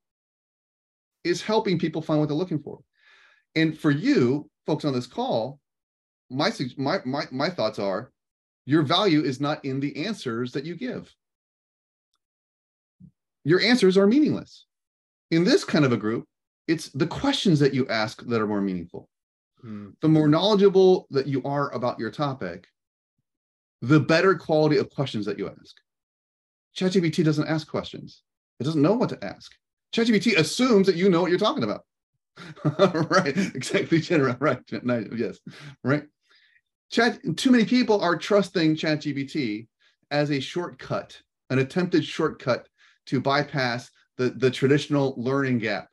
is 1.23 1.41
helping 1.41 1.77
people 1.77 2.01
find 2.01 2.19
what 2.19 2.29
they're 2.29 2.37
looking 2.37 2.59
for. 2.59 2.79
And 3.55 3.77
for 3.77 3.91
you 3.91 4.49
folks 4.65 4.85
on 4.85 4.93
this 4.93 5.07
call, 5.07 5.59
my 6.29 6.51
my 6.77 6.99
my, 7.05 7.23
my 7.31 7.49
thoughts 7.49 7.79
are 7.79 8.11
your 8.65 8.83
value 8.83 9.21
is 9.21 9.39
not 9.39 9.63
in 9.63 9.79
the 9.79 10.05
answers 10.05 10.51
that 10.53 10.65
you 10.65 10.75
give. 10.75 11.13
Your 13.43 13.61
answers 13.61 13.97
are 13.97 14.07
meaningless. 14.07 14.65
In 15.31 15.43
this 15.43 15.63
kind 15.63 15.85
of 15.85 15.93
a 15.93 15.97
group, 15.97 16.27
it's 16.67 16.89
the 16.89 17.07
questions 17.07 17.59
that 17.59 17.73
you 17.73 17.87
ask 17.87 18.25
that 18.25 18.41
are 18.41 18.47
more 18.47 18.61
meaningful. 18.61 19.09
Hmm. 19.61 19.89
The 20.01 20.09
more 20.09 20.27
knowledgeable 20.27 21.07
that 21.11 21.27
you 21.27 21.41
are 21.43 21.71
about 21.73 21.99
your 21.99 22.11
topic, 22.11 22.67
the 23.81 23.99
better 23.99 24.35
quality 24.35 24.77
of 24.77 24.89
questions 24.89 25.25
that 25.25 25.37
you 25.37 25.49
ask. 25.49 25.75
ChatGPT 26.75 27.23
doesn't 27.23 27.47
ask 27.47 27.67
questions. 27.67 28.21
It 28.59 28.63
doesn't 28.63 28.81
know 28.81 28.93
what 28.93 29.09
to 29.09 29.23
ask. 29.23 29.51
ChatGPT 29.93 30.37
assumes 30.37 30.87
that 30.87 30.95
you 30.95 31.09
know 31.09 31.21
what 31.21 31.29
you're 31.29 31.39
talking 31.39 31.63
about. 31.63 31.83
right, 33.09 33.35
exactly, 33.55 33.99
General. 33.99 34.35
Right, 34.39 34.59
yes, 35.15 35.39
right. 35.83 36.03
Chat. 36.91 37.19
Too 37.35 37.51
many 37.51 37.65
people 37.65 37.99
are 38.01 38.15
trusting 38.15 38.75
ChatGPT 38.75 39.67
as 40.11 40.31
a 40.31 40.39
shortcut, 40.39 41.19
an 41.49 41.59
attempted 41.59 42.05
shortcut 42.05 42.67
to 43.07 43.19
bypass 43.19 43.89
the 44.17 44.29
the 44.29 44.51
traditional 44.51 45.15
learning 45.17 45.59
gap. 45.59 45.89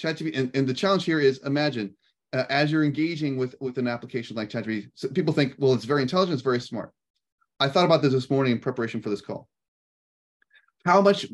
ChatGPT, 0.00 0.38
and, 0.38 0.54
and 0.54 0.66
the 0.66 0.74
challenge 0.74 1.04
here 1.04 1.20
is: 1.20 1.38
imagine 1.44 1.94
uh, 2.32 2.44
as 2.48 2.70
you're 2.70 2.84
engaging 2.84 3.36
with 3.36 3.54
with 3.60 3.78
an 3.78 3.88
application 3.88 4.36
like 4.36 4.50
ChatGPT, 4.50 4.90
so 4.94 5.08
people 5.08 5.32
think, 5.32 5.54
well, 5.58 5.72
it's 5.74 5.84
very 5.84 6.02
intelligent, 6.02 6.34
it's 6.34 6.42
very 6.42 6.60
smart. 6.60 6.92
I 7.58 7.68
thought 7.68 7.84
about 7.86 8.02
this 8.02 8.12
this 8.12 8.30
morning 8.30 8.52
in 8.52 8.58
preparation 8.58 9.00
for 9.00 9.08
this 9.08 9.20
call. 9.20 9.48
How 10.84 11.00
much 11.00 11.26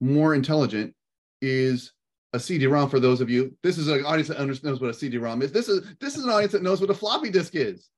more 0.00 0.34
intelligent 0.34 0.94
is 1.40 1.92
a 2.32 2.40
CD-ROM 2.40 2.90
for 2.90 3.00
those 3.00 3.20
of 3.20 3.30
you. 3.30 3.56
This 3.62 3.78
is 3.78 3.88
an 3.88 4.04
audience 4.04 4.28
that 4.28 4.36
understands 4.36 4.80
what 4.80 4.90
a 4.90 4.94
CD-ROM 4.94 5.42
is. 5.42 5.52
This 5.52 5.68
is 5.68 5.86
this 6.00 6.16
is 6.16 6.24
an 6.24 6.30
audience 6.30 6.52
that 6.52 6.62
knows 6.62 6.80
what 6.80 6.90
a 6.90 6.94
floppy 6.94 7.30
disk 7.30 7.54
is, 7.54 7.88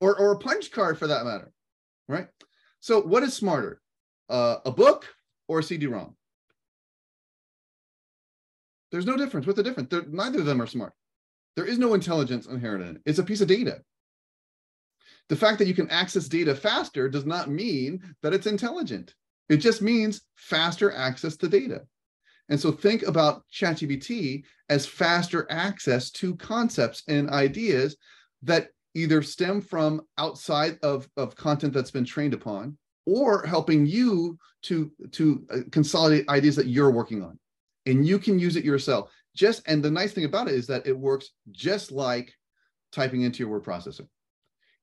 or 0.00 0.18
or 0.18 0.32
a 0.32 0.38
punch 0.38 0.70
card 0.70 0.98
for 0.98 1.06
that 1.06 1.24
matter, 1.24 1.52
right? 2.08 2.28
So 2.80 3.00
what 3.00 3.22
is 3.22 3.34
smarter, 3.34 3.80
uh, 4.28 4.56
a 4.64 4.70
book 4.70 5.06
or 5.48 5.60
a 5.60 5.62
CD-ROM? 5.62 6.16
There's 8.92 9.06
no 9.06 9.16
difference. 9.16 9.46
What's 9.46 9.56
the 9.56 9.62
difference? 9.62 9.88
They're, 9.90 10.04
neither 10.08 10.40
of 10.40 10.46
them 10.46 10.60
are 10.60 10.66
smart. 10.66 10.92
There 11.56 11.64
is 11.64 11.78
no 11.78 11.94
intelligence 11.94 12.46
inherent 12.46 12.84
in 12.84 12.96
it. 12.96 13.02
It's 13.06 13.18
a 13.18 13.24
piece 13.24 13.40
of 13.40 13.48
data. 13.48 13.80
The 15.28 15.36
fact 15.36 15.58
that 15.58 15.66
you 15.66 15.74
can 15.74 15.90
access 15.90 16.28
data 16.28 16.54
faster 16.54 17.08
does 17.08 17.24
not 17.24 17.50
mean 17.50 18.02
that 18.22 18.34
it's 18.34 18.46
intelligent. 18.46 19.14
It 19.48 19.56
just 19.56 19.82
means 19.82 20.22
faster 20.36 20.92
access 20.92 21.36
to 21.38 21.48
data. 21.48 21.82
And 22.48 22.60
so 22.60 22.70
think 22.70 23.02
about 23.02 23.44
ChatGPT 23.52 24.44
as 24.68 24.84
faster 24.84 25.46
access 25.50 26.10
to 26.12 26.36
concepts 26.36 27.02
and 27.08 27.30
ideas 27.30 27.96
that 28.42 28.68
either 28.94 29.22
stem 29.22 29.62
from 29.62 30.02
outside 30.18 30.78
of, 30.82 31.08
of 31.16 31.34
content 31.34 31.72
that's 31.72 31.90
been 31.90 32.04
trained 32.04 32.34
upon 32.34 32.76
or 33.06 33.44
helping 33.46 33.86
you 33.86 34.38
to, 34.62 34.92
to 35.12 35.46
uh, 35.50 35.58
consolidate 35.70 36.28
ideas 36.28 36.56
that 36.56 36.66
you're 36.66 36.90
working 36.90 37.22
on. 37.22 37.38
And 37.86 38.06
you 38.06 38.18
can 38.18 38.38
use 38.38 38.56
it 38.56 38.64
yourself. 38.64 39.10
Just 39.34 39.62
and 39.66 39.82
the 39.82 39.90
nice 39.90 40.12
thing 40.12 40.24
about 40.24 40.48
it 40.48 40.54
is 40.54 40.66
that 40.66 40.86
it 40.86 40.96
works 40.96 41.30
just 41.50 41.90
like 41.90 42.32
typing 42.92 43.22
into 43.22 43.40
your 43.40 43.48
word 43.48 43.64
processor. 43.64 44.06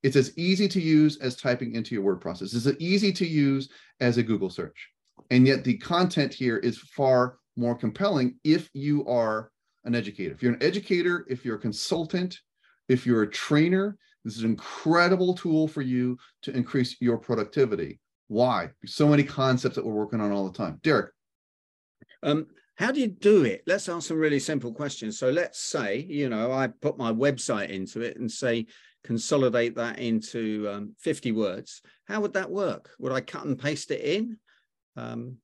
It's 0.02 0.16
as 0.16 0.38
easy 0.38 0.68
to 0.70 0.82
use 0.82 1.18
as 1.18 1.36
typing 1.36 1.76
into 1.76 1.94
your 1.94 2.04
word 2.04 2.22
processor. 2.22 2.56
It's 2.56 2.66
as 2.66 2.76
easy 2.80 3.12
to 3.14 3.28
use 3.28 3.70
as 4.00 4.18
a 4.18 4.24
Google 4.24 4.50
search. 4.50 4.90
And 5.30 5.46
yet 5.46 5.64
the 5.64 5.78
content 5.78 6.34
here 6.34 6.58
is 6.58 6.78
far 6.78 7.38
more 7.56 7.76
compelling 7.76 8.36
if 8.44 8.70
you 8.74 9.06
are 9.08 9.52
an 9.84 9.96
educator. 9.96 10.34
If 10.34 10.42
you're 10.42 10.54
an 10.54 10.64
educator, 10.64 11.26
if 11.30 11.46
you're 11.46 11.58
a 11.58 11.60
consultant, 11.60 12.40
if 12.88 13.06
you're 13.06 13.24
a 13.24 13.30
trainer, 13.30 13.98
this 14.24 14.38
is 14.38 14.44
an 14.44 14.52
incredible 14.52 15.34
tool 15.34 15.68
for 15.68 15.82
you 15.82 16.18
to 16.44 16.56
increase 16.56 16.96
your 17.00 17.18
productivity. 17.18 18.00
Why? 18.28 18.70
So 18.86 19.08
many 19.08 19.24
concepts 19.24 19.76
that 19.76 19.86
we're 19.86 19.94
working 19.94 20.22
on 20.22 20.32
all 20.32 20.50
the 20.50 20.58
time. 20.58 20.80
Derek. 20.84 21.12
Um, 22.24 22.48
how 22.80 22.92
do 22.94 23.02
you 23.02 23.08
do 23.08 23.44
it? 23.44 23.64
Let's 23.68 23.90
ask 23.90 24.08
some 24.08 24.18
really 24.18 24.40
simple 24.40 24.74
questions. 24.74 25.20
So 25.20 25.30
let's 25.30 25.60
say, 25.60 26.06
you 26.10 26.30
know, 26.30 26.54
I 26.54 26.68
put 26.68 26.98
my 26.98 27.12
website 27.12 27.70
into 27.70 28.00
it 28.00 28.18
and 28.18 28.32
say, 28.32 28.68
consolidate 29.04 29.76
that 29.76 30.00
into 30.00 30.70
um, 30.72 30.96
50 30.98 31.34
words. 31.34 31.82
How 32.06 32.22
would 32.22 32.32
that 32.34 32.50
work? 32.50 32.92
Would 33.00 33.12
I 33.12 33.20
cut 33.20 33.44
and 33.44 33.60
paste 33.60 33.92
it 33.92 34.00
in? 34.00 34.38
Um, 34.96 35.36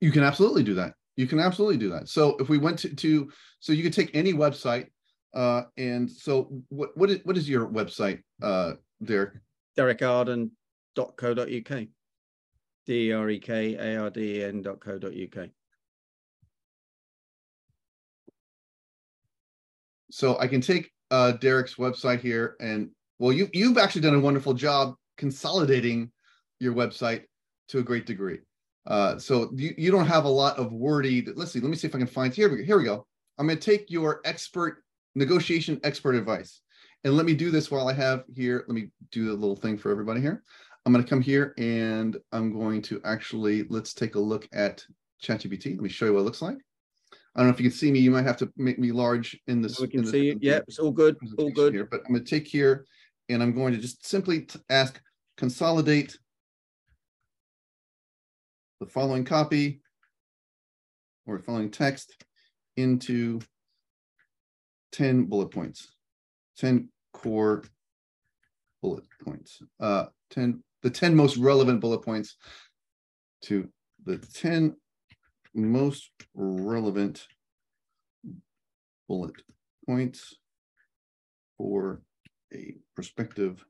you 0.00 0.12
can 0.12 0.22
absolutely 0.22 0.62
do 0.62 0.74
that. 0.74 0.94
You 1.16 1.26
can 1.26 1.40
absolutely 1.40 1.78
do 1.78 1.90
that. 1.90 2.08
So 2.08 2.36
if 2.36 2.48
we 2.48 2.58
went 2.58 2.78
to, 2.80 2.94
to 2.94 3.32
so 3.58 3.72
you 3.72 3.82
could 3.82 3.92
take 3.92 4.14
any 4.14 4.32
website, 4.32 4.86
uh, 5.34 5.62
and 5.76 6.08
so 6.08 6.62
what 6.68 6.96
what 6.96 7.10
is 7.10 7.18
what 7.24 7.36
is 7.36 7.48
your 7.48 7.68
website, 7.68 8.22
uh, 8.40 8.74
Derek? 9.02 9.34
DerekArden.co.uk. 9.76 11.86
D 12.86 13.08
E 13.08 13.12
R 13.12 13.30
E 13.30 13.38
K 13.38 13.74
A 13.74 14.00
R 14.00 14.10
D 14.10 14.40
E 14.40 14.44
N.co.uk. 14.44 15.48
So 20.12 20.38
I 20.38 20.46
can 20.46 20.60
take 20.60 20.92
uh, 21.10 21.32
Derek's 21.32 21.76
website 21.76 22.20
here, 22.20 22.56
and 22.60 22.90
well, 23.18 23.32
you 23.32 23.48
you've 23.54 23.78
actually 23.78 24.02
done 24.02 24.14
a 24.14 24.20
wonderful 24.20 24.52
job 24.52 24.94
consolidating 25.16 26.12
your 26.60 26.74
website 26.74 27.22
to 27.68 27.78
a 27.78 27.82
great 27.82 28.04
degree. 28.04 28.40
Uh, 28.86 29.18
so 29.18 29.50
you, 29.54 29.74
you 29.78 29.90
don't 29.90 30.06
have 30.06 30.26
a 30.26 30.28
lot 30.28 30.58
of 30.58 30.70
wordy. 30.70 31.26
Let's 31.34 31.52
see. 31.52 31.60
Let 31.60 31.70
me 31.70 31.76
see 31.76 31.86
if 31.86 31.94
I 31.94 31.98
can 31.98 32.06
find 32.06 32.34
here. 32.34 32.50
We 32.50 32.62
here 32.62 32.76
we 32.76 32.84
go. 32.84 33.06
I'm 33.38 33.46
going 33.46 33.58
to 33.58 33.70
take 33.70 33.90
your 33.90 34.20
expert 34.26 34.84
negotiation 35.14 35.80
expert 35.82 36.14
advice, 36.14 36.60
and 37.04 37.16
let 37.16 37.24
me 37.24 37.34
do 37.34 37.50
this 37.50 37.70
while 37.70 37.88
I 37.88 37.94
have 37.94 38.24
here. 38.34 38.64
Let 38.68 38.74
me 38.74 38.88
do 39.12 39.32
a 39.32 39.32
little 39.32 39.56
thing 39.56 39.78
for 39.78 39.90
everybody 39.90 40.20
here. 40.20 40.42
I'm 40.84 40.92
going 40.92 41.02
to 41.02 41.08
come 41.08 41.22
here 41.22 41.54
and 41.56 42.18
I'm 42.32 42.52
going 42.52 42.82
to 42.82 43.00
actually 43.04 43.64
let's 43.70 43.94
take 43.94 44.16
a 44.16 44.20
look 44.20 44.46
at 44.52 44.84
ChatGPT. 45.22 45.76
Let 45.76 45.80
me 45.80 45.88
show 45.88 46.04
you 46.04 46.12
what 46.12 46.20
it 46.20 46.24
looks 46.24 46.42
like. 46.42 46.58
I 47.34 47.40
don't 47.40 47.48
know 47.48 47.54
if 47.54 47.60
you 47.60 47.70
can 47.70 47.76
see 47.76 47.90
me. 47.90 47.98
You 47.98 48.10
might 48.10 48.26
have 48.26 48.36
to 48.38 48.52
make 48.56 48.78
me 48.78 48.92
large 48.92 49.38
in 49.46 49.62
this. 49.62 49.80
We 49.80 49.88
can 49.88 50.06
see 50.06 50.30
it. 50.30 50.38
Yeah, 50.40 50.58
it's 50.68 50.78
all 50.78 50.90
good. 50.90 51.16
All 51.38 51.50
good. 51.50 51.72
Here, 51.72 51.86
but 51.90 52.00
I'm 52.06 52.12
going 52.12 52.24
to 52.24 52.30
take 52.30 52.46
here 52.46 52.84
and 53.28 53.42
I'm 53.42 53.54
going 53.54 53.72
to 53.72 53.78
just 53.78 54.06
simply 54.06 54.46
ask 54.68 55.00
consolidate 55.36 56.18
the 58.80 58.86
following 58.86 59.24
copy 59.24 59.80
or 61.26 61.38
following 61.38 61.70
text 61.70 62.22
into 62.76 63.40
10 64.92 65.24
bullet 65.24 65.50
points, 65.50 65.92
10 66.58 66.88
core 67.12 67.62
bullet 68.82 69.04
points, 69.24 69.62
uh, 69.80 70.06
10, 70.30 70.62
the 70.82 70.90
10 70.90 71.14
most 71.14 71.36
relevant 71.36 71.80
bullet 71.80 72.02
points 72.02 72.36
to 73.42 73.68
the 74.04 74.18
10 74.18 74.76
most 75.54 76.10
relevant 76.34 77.26
bullet 79.08 79.34
points 79.86 80.36
for 81.58 82.02
a 82.54 82.76
prospective 82.94 83.64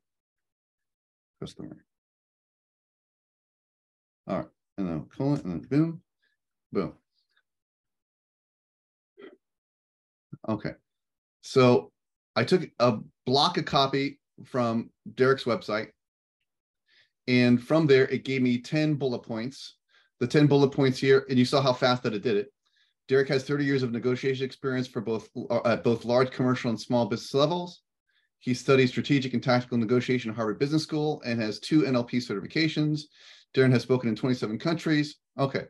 customer. 1.40 1.84
All 4.26 4.38
right 4.38 4.46
and 4.78 4.88
then 4.88 5.06
colon, 5.16 5.40
and 5.44 5.52
then 5.52 5.60
boom, 5.68 6.00
boom. 6.72 6.92
Okay. 10.48 10.72
So 11.42 11.92
I 12.36 12.44
took 12.44 12.62
a 12.78 12.98
block 13.26 13.58
of 13.58 13.64
copy 13.64 14.20
from 14.44 14.90
Derek's 15.14 15.44
website. 15.44 15.88
And 17.28 17.62
from 17.62 17.86
there, 17.86 18.08
it 18.08 18.24
gave 18.24 18.42
me 18.42 18.60
10 18.60 18.94
bullet 18.94 19.20
points. 19.20 19.76
The 20.22 20.28
10 20.28 20.46
bullet 20.46 20.68
points 20.68 21.00
here, 21.00 21.26
and 21.28 21.36
you 21.36 21.44
saw 21.44 21.60
how 21.60 21.72
fast 21.72 22.04
that 22.04 22.14
it 22.14 22.22
did 22.22 22.36
it. 22.36 22.52
Derek 23.08 23.26
has 23.26 23.42
30 23.42 23.64
years 23.64 23.82
of 23.82 23.90
negotiation 23.90 24.44
experience 24.44 24.86
for 24.86 25.00
both 25.00 25.28
uh, 25.50 25.58
at 25.64 25.82
both 25.82 26.04
large 26.04 26.30
commercial 26.30 26.70
and 26.70 26.80
small 26.80 27.06
business 27.06 27.34
levels. 27.34 27.82
He 28.38 28.54
studied 28.54 28.86
strategic 28.86 29.34
and 29.34 29.42
tactical 29.42 29.78
negotiation 29.78 30.30
at 30.30 30.36
Harvard 30.36 30.60
Business 30.60 30.84
School 30.84 31.20
and 31.26 31.40
has 31.40 31.58
two 31.58 31.82
NLP 31.82 32.18
certifications. 32.18 33.00
Darren 33.52 33.72
has 33.72 33.82
spoken 33.82 34.08
in 34.08 34.14
27 34.14 34.60
countries. 34.60 35.16
Okay, 35.40 35.64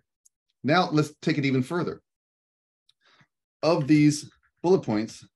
Now 0.62 0.90
let's 0.90 1.14
take 1.22 1.38
it 1.38 1.46
even 1.46 1.62
further. 1.62 2.02
Of 3.62 3.88
these 3.88 4.30
bullet 4.62 4.82
points, 4.82 5.26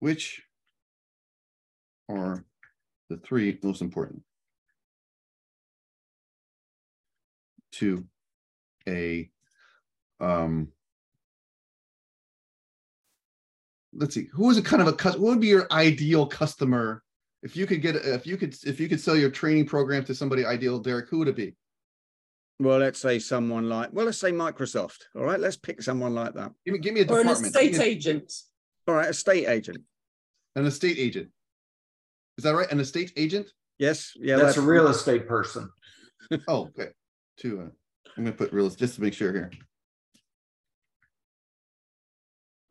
which 0.00 0.42
are 2.08 2.44
the 3.08 3.16
three 3.18 3.58
most 3.62 3.82
important. 3.82 4.22
To 7.72 8.04
a 8.86 9.28
um 10.20 10.68
let's 13.92 14.14
see 14.14 14.28
who 14.32 14.48
is 14.50 14.58
a 14.58 14.62
kind 14.62 14.80
of 14.80 14.88
a 14.88 14.92
customer? 14.92 15.24
what 15.24 15.30
would 15.30 15.40
be 15.40 15.48
your 15.48 15.66
ideal 15.72 16.26
customer? 16.26 17.02
If 17.42 17.56
you 17.56 17.66
could 17.66 17.82
get 17.82 17.96
if 17.96 18.26
you 18.26 18.36
could 18.36 18.56
if 18.64 18.78
you 18.78 18.88
could 18.88 19.00
sell 19.00 19.16
your 19.16 19.30
training 19.30 19.66
program 19.66 20.04
to 20.04 20.14
somebody 20.14 20.44
ideal 20.44 20.78
derek 20.78 21.08
who 21.08 21.18
would 21.18 21.28
it 21.28 21.36
be? 21.36 21.54
Well 22.60 22.78
let's 22.78 23.00
say 23.00 23.18
someone 23.18 23.68
like 23.68 23.90
well 23.92 24.06
let's 24.06 24.18
say 24.18 24.30
microsoft. 24.30 24.98
All 25.16 25.24
right 25.24 25.40
let's 25.40 25.56
pick 25.56 25.82
someone 25.82 26.14
like 26.14 26.34
that. 26.34 26.52
Give 26.64 26.74
me, 26.74 26.78
give 26.78 26.94
me 26.94 27.00
a 27.00 27.04
or 27.04 27.18
department. 27.24 27.38
An 27.38 27.44
estate 27.46 27.78
a- 27.78 27.82
agent. 27.82 28.32
all 28.86 28.94
right 28.94 29.10
estate 29.10 29.48
agent. 29.48 29.78
An 30.54 30.66
estate 30.66 30.98
agent 30.98 31.30
is 32.36 32.44
that 32.44 32.54
right? 32.54 32.70
An 32.70 32.80
estate 32.80 33.12
agent? 33.16 33.48
Yes. 33.78 34.12
Yeah 34.16 34.36
That's 34.36 34.56
a 34.56 34.62
real 34.62 34.88
estate 34.88 35.28
person. 35.28 35.70
oh 36.48 36.66
okay. 36.78 36.88
Two 37.36 37.60
uh, 37.60 37.68
i'm 38.16 38.24
gonna 38.24 38.32
put 38.32 38.52
real 38.52 38.70
just 38.70 38.96
to 38.96 39.02
make 39.02 39.14
sure 39.14 39.32
here. 39.32 39.50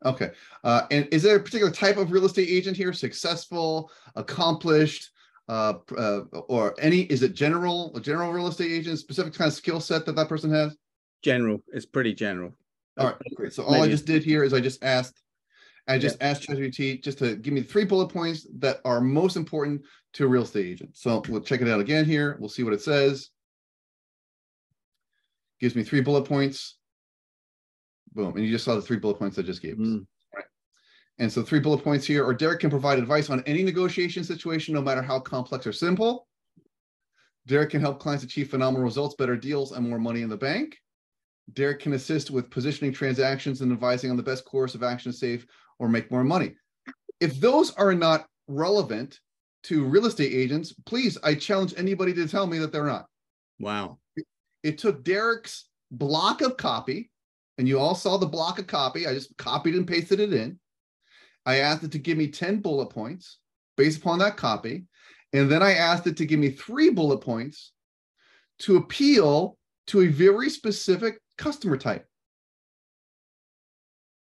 Okay 0.04 0.30
uh 0.64 0.82
and 0.90 1.08
is 1.12 1.22
there 1.22 1.36
a 1.36 1.40
particular 1.40 1.72
type 1.72 1.96
of 1.96 2.12
real 2.12 2.24
estate 2.24 2.48
agent 2.48 2.76
here? 2.76 2.92
Successful 2.92 3.90
accomplished 4.16 5.10
uh, 5.48 5.74
uh 5.96 6.20
or 6.48 6.74
any 6.78 7.02
is 7.02 7.22
it 7.22 7.34
general 7.34 7.94
a 7.94 8.00
general 8.00 8.32
real 8.32 8.46
estate 8.46 8.70
agent 8.70 8.98
specific 8.98 9.34
kind 9.34 9.48
of 9.48 9.54
skill 9.54 9.80
set 9.80 10.06
that 10.06 10.16
that 10.16 10.28
person 10.28 10.50
has? 10.50 10.76
General. 11.22 11.62
It's 11.72 11.86
pretty 11.86 12.14
general. 12.14 12.54
All 12.96 13.08
right 13.08 13.16
great. 13.34 13.52
So 13.52 13.64
all 13.64 13.82
i 13.82 13.88
just 13.88 14.06
did 14.06 14.24
here 14.24 14.44
is 14.44 14.54
i 14.54 14.60
just 14.60 14.82
asked 14.82 15.20
i 15.88 15.98
just 15.98 16.16
asked 16.20 16.42
ChatGPT 16.42 17.02
just 17.02 17.18
to 17.18 17.36
give 17.36 17.54
me 17.54 17.62
three 17.62 17.84
bullet 17.84 18.08
points 18.08 18.46
that 18.58 18.80
are 18.84 19.00
most 19.00 19.36
important 19.36 19.82
to 20.14 20.24
a 20.24 20.28
real 20.28 20.42
estate 20.42 20.66
agent 20.66 20.90
so 20.96 21.22
we'll 21.28 21.40
check 21.40 21.60
it 21.60 21.68
out 21.68 21.80
again 21.80 22.04
here 22.04 22.36
we'll 22.40 22.48
see 22.48 22.62
what 22.62 22.72
it 22.72 22.82
says 22.82 23.30
gives 25.60 25.74
me 25.74 25.82
three 25.82 26.00
bullet 26.00 26.24
points 26.24 26.78
boom 28.12 28.34
and 28.36 28.44
you 28.44 28.50
just 28.50 28.64
saw 28.64 28.74
the 28.74 28.82
three 28.82 28.98
bullet 28.98 29.18
points 29.18 29.38
i 29.38 29.42
just 29.42 29.62
gave 29.62 29.80
us. 29.80 29.86
Mm. 29.86 30.06
And 31.18 31.32
so 31.32 31.42
three 31.42 31.60
bullet 31.60 31.84
points 31.84 32.04
here, 32.04 32.24
or 32.24 32.34
Derek 32.34 32.60
can 32.60 32.70
provide 32.70 32.98
advice 32.98 33.30
on 33.30 33.42
any 33.46 33.62
negotiation 33.62 34.24
situation, 34.24 34.74
no 34.74 34.82
matter 34.82 35.02
how 35.02 35.20
complex 35.20 35.66
or 35.66 35.72
simple. 35.72 36.26
Derek 37.46 37.70
can 37.70 37.80
help 37.80 38.00
clients 38.00 38.24
achieve 38.24 38.50
phenomenal 38.50 38.84
results, 38.84 39.14
better 39.14 39.36
deals, 39.36 39.72
and 39.72 39.88
more 39.88 39.98
money 39.98 40.22
in 40.22 40.28
the 40.28 40.36
bank. 40.36 40.78
Derek 41.52 41.80
can 41.80 41.92
assist 41.92 42.30
with 42.30 42.50
positioning 42.50 42.92
transactions 42.92 43.60
and 43.60 43.70
advising 43.70 44.10
on 44.10 44.16
the 44.16 44.22
best 44.22 44.44
course 44.44 44.74
of 44.74 44.82
action 44.82 45.12
to 45.12 45.18
save 45.18 45.46
or 45.78 45.88
make 45.88 46.10
more 46.10 46.24
money. 46.24 46.54
If 47.20 47.40
those 47.40 47.72
are 47.72 47.94
not 47.94 48.26
relevant 48.48 49.20
to 49.64 49.84
real 49.84 50.06
estate 50.06 50.32
agents, 50.32 50.74
please, 50.86 51.16
I 51.22 51.34
challenge 51.34 51.74
anybody 51.76 52.12
to 52.14 52.28
tell 52.28 52.46
me 52.46 52.58
that 52.58 52.72
they're 52.72 52.86
not. 52.86 53.06
wow 53.58 53.98
It 54.62 54.78
took 54.78 55.04
Derek's 55.04 55.66
block 55.90 56.40
of 56.42 56.56
copy, 56.56 57.10
and 57.58 57.68
you 57.68 57.78
all 57.78 57.94
saw 57.94 58.16
the 58.16 58.26
block 58.26 58.58
of 58.58 58.66
copy. 58.66 59.06
I 59.06 59.14
just 59.14 59.36
copied 59.36 59.74
and 59.74 59.86
pasted 59.86 60.20
it 60.20 60.32
in. 60.32 60.58
I 61.46 61.58
asked 61.58 61.84
it 61.84 61.92
to 61.92 61.98
give 61.98 62.18
me 62.18 62.28
10 62.28 62.60
bullet 62.60 62.86
points 62.86 63.38
based 63.76 63.98
upon 63.98 64.18
that 64.18 64.36
copy. 64.36 64.84
And 65.32 65.50
then 65.50 65.62
I 65.62 65.74
asked 65.74 66.06
it 66.06 66.16
to 66.18 66.26
give 66.26 66.38
me 66.38 66.50
three 66.50 66.90
bullet 66.90 67.18
points 67.18 67.72
to 68.60 68.76
appeal 68.76 69.58
to 69.88 70.02
a 70.02 70.06
very 70.06 70.48
specific 70.48 71.20
customer 71.36 71.76
type. 71.76 72.06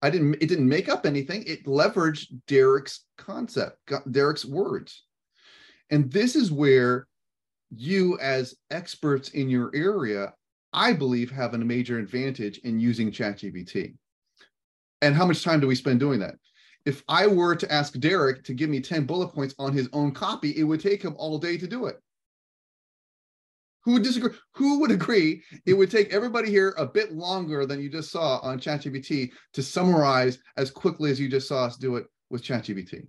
I 0.07 0.11
didn't, 0.11 0.35
it 0.35 0.47
didn't 0.47 0.69
make 0.69 0.89
up 0.89 1.05
anything. 1.05 1.43
It 1.49 1.65
leveraged 1.65 2.27
Derek's 2.47 3.07
concept, 3.19 3.79
Derek's 4.09 4.45
words. 4.45 5.03
And 5.91 6.13
this 6.13 6.37
is 6.37 6.53
where 6.53 7.09
you, 7.75 8.17
as 8.21 8.55
experts 8.71 9.31
in 9.31 9.51
your 9.51 9.73
area, 9.75 10.33
I 10.73 10.93
believe 10.93 11.33
have 11.33 11.55
a 11.55 11.59
major 11.59 11.99
advantage 11.99 12.59
in 12.59 12.79
using 12.79 13.11
ChatGPT. 13.11 13.95
And 15.03 15.13
how 15.13 15.27
much 15.27 15.43
time 15.43 15.59
do 15.59 15.67
we 15.67 15.75
spend 15.75 15.99
doing 15.99 16.21
that? 16.21 16.37
If 16.85 17.03
I 17.09 17.27
were 17.27 17.57
to 17.57 17.73
ask 17.73 17.99
Derek 17.99 18.45
to 18.45 18.55
give 18.55 18.71
me 18.71 18.81
10 18.81 19.07
bullet 19.07 19.35
points 19.35 19.57
on 19.59 19.73
his 19.73 19.89
own 19.93 20.13
copy, 20.13 20.51
it 20.57 20.63
would 20.63 20.81
take 20.81 21.03
him 21.03 21.17
all 21.19 21.39
day 21.39 21.59
to 21.59 21.67
do 21.67 21.87
it. 21.87 22.01
Who 23.87 23.93
would 23.93 24.03
disagree? 24.03 24.33
Who 24.55 24.81
would 24.81 24.91
agree 24.91 25.45
it 25.65 25.73
would 25.73 25.93
take 25.93 26.13
everybody 26.13 26.51
here 26.51 26.75
a 26.77 26.85
bit 26.85 27.13
longer 27.13 27.65
than 27.65 27.81
you 27.81 27.89
just 27.89 28.11
saw 28.11 28.39
on 28.39 28.59
ChatGPT 28.59 29.31
to 29.53 29.63
summarize 29.63 30.41
as 30.57 30.73
quickly 30.73 31.13
as 31.13 31.21
you 31.21 31.29
just 31.29 31.47
saw 31.47 31.67
us 31.67 31.77
do 31.77 31.95
it 31.95 32.07
with 32.29 32.43
ChatGPT? 32.43 33.07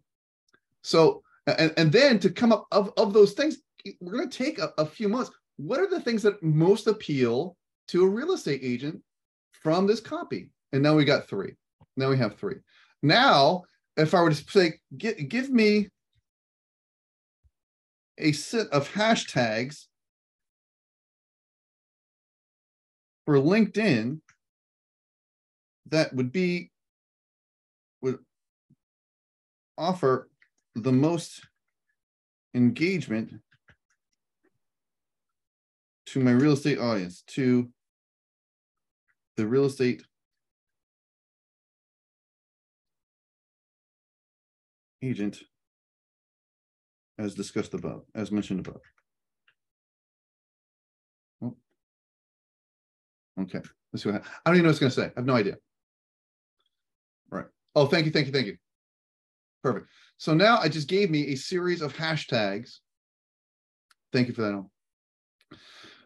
So, 0.84 1.24
and, 1.48 1.74
and 1.78 1.92
then 1.92 2.20
to 2.20 2.30
come 2.30 2.52
up 2.52 2.68
of, 2.72 2.94
of 2.96 3.12
those 3.12 3.34
things, 3.34 3.58
we're 4.00 4.12
going 4.12 4.30
to 4.30 4.38
take 4.38 4.60
a, 4.60 4.72
a 4.78 4.86
few 4.86 5.10
months. 5.10 5.32
What 5.56 5.80
are 5.80 5.90
the 5.90 6.00
things 6.00 6.22
that 6.22 6.44
most 6.44 6.86
appeal 6.86 7.58
to 7.88 8.04
a 8.04 8.10
real 8.10 8.34
estate 8.34 8.62
agent 8.62 9.02
from 9.52 9.88
this 9.88 10.00
copy? 10.00 10.52
And 10.74 10.84
now 10.84 10.94
we 10.94 11.06
got 11.06 11.28
three. 11.28 11.56
Now 11.96 12.12
we 12.12 12.20
have 12.20 12.38
three. 12.38 12.58
Now, 13.02 13.64
if 13.98 14.14
I 14.14 14.22
were 14.22 14.30
to 14.30 14.36
say, 14.36 14.74
give, 14.96 15.28
give 15.28 15.50
me 15.50 15.90
a 18.20 18.32
set 18.32 18.68
of 18.68 18.88
hashtags 18.88 19.88
for 23.28 23.36
LinkedIn 23.36 24.22
that 25.90 26.14
would 26.14 26.32
be 26.32 26.72
would 28.02 28.20
offer 29.78 30.30
the 30.76 30.94
most 30.94 31.42
engagement 32.54 33.34
to 36.06 36.22
my 36.22 36.32
real 36.32 36.54
estate 36.54 36.80
audience, 36.80 37.22
to 37.28 37.68
the 39.36 39.46
real 39.46 39.66
estate 39.66 40.04
agent 45.04 45.40
as 47.20 47.36
discussed 47.36 47.74
above, 47.74 48.04
as 48.16 48.32
mentioned 48.32 48.66
above. 48.66 48.80
Okay, 53.40 53.60
let's 53.94 54.04
see 54.04 54.10
what, 54.10 54.24
I 54.46 54.50
don't 54.50 54.56
even 54.56 54.64
know 54.64 54.70
what 54.70 54.72
it's 54.72 54.80
gonna 54.80 54.92
say. 54.92 55.12
I 55.16 55.20
have 55.20 55.26
no 55.26 55.36
idea. 55.36 55.58
Right. 57.30 57.46
Oh, 57.76 57.86
thank 57.86 58.06
you, 58.06 58.12
thank 58.12 58.28
you, 58.28 58.34
thank 58.34 58.48
you. 58.48 58.58
Perfect. 59.64 59.88
So 60.18 60.34
now 60.34 60.58
I 60.58 60.70
just 60.70 60.88
gave 60.88 61.10
me 61.10 61.28
a 61.28 61.36
series 61.36 61.82
of 61.82 61.96
hashtags. 61.96 62.78
Thank 64.12 64.28
you 64.28 64.34
for 64.34 64.42
that. 64.42 64.66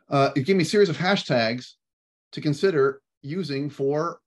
Uh, 0.09 0.31
it 0.35 0.45
gave 0.45 0.57
me 0.57 0.63
a 0.63 0.65
series 0.65 0.89
of 0.89 0.97
hashtags 0.97 1.73
to 2.33 2.41
consider 2.41 3.01
using 3.21 3.69
for 3.69 4.19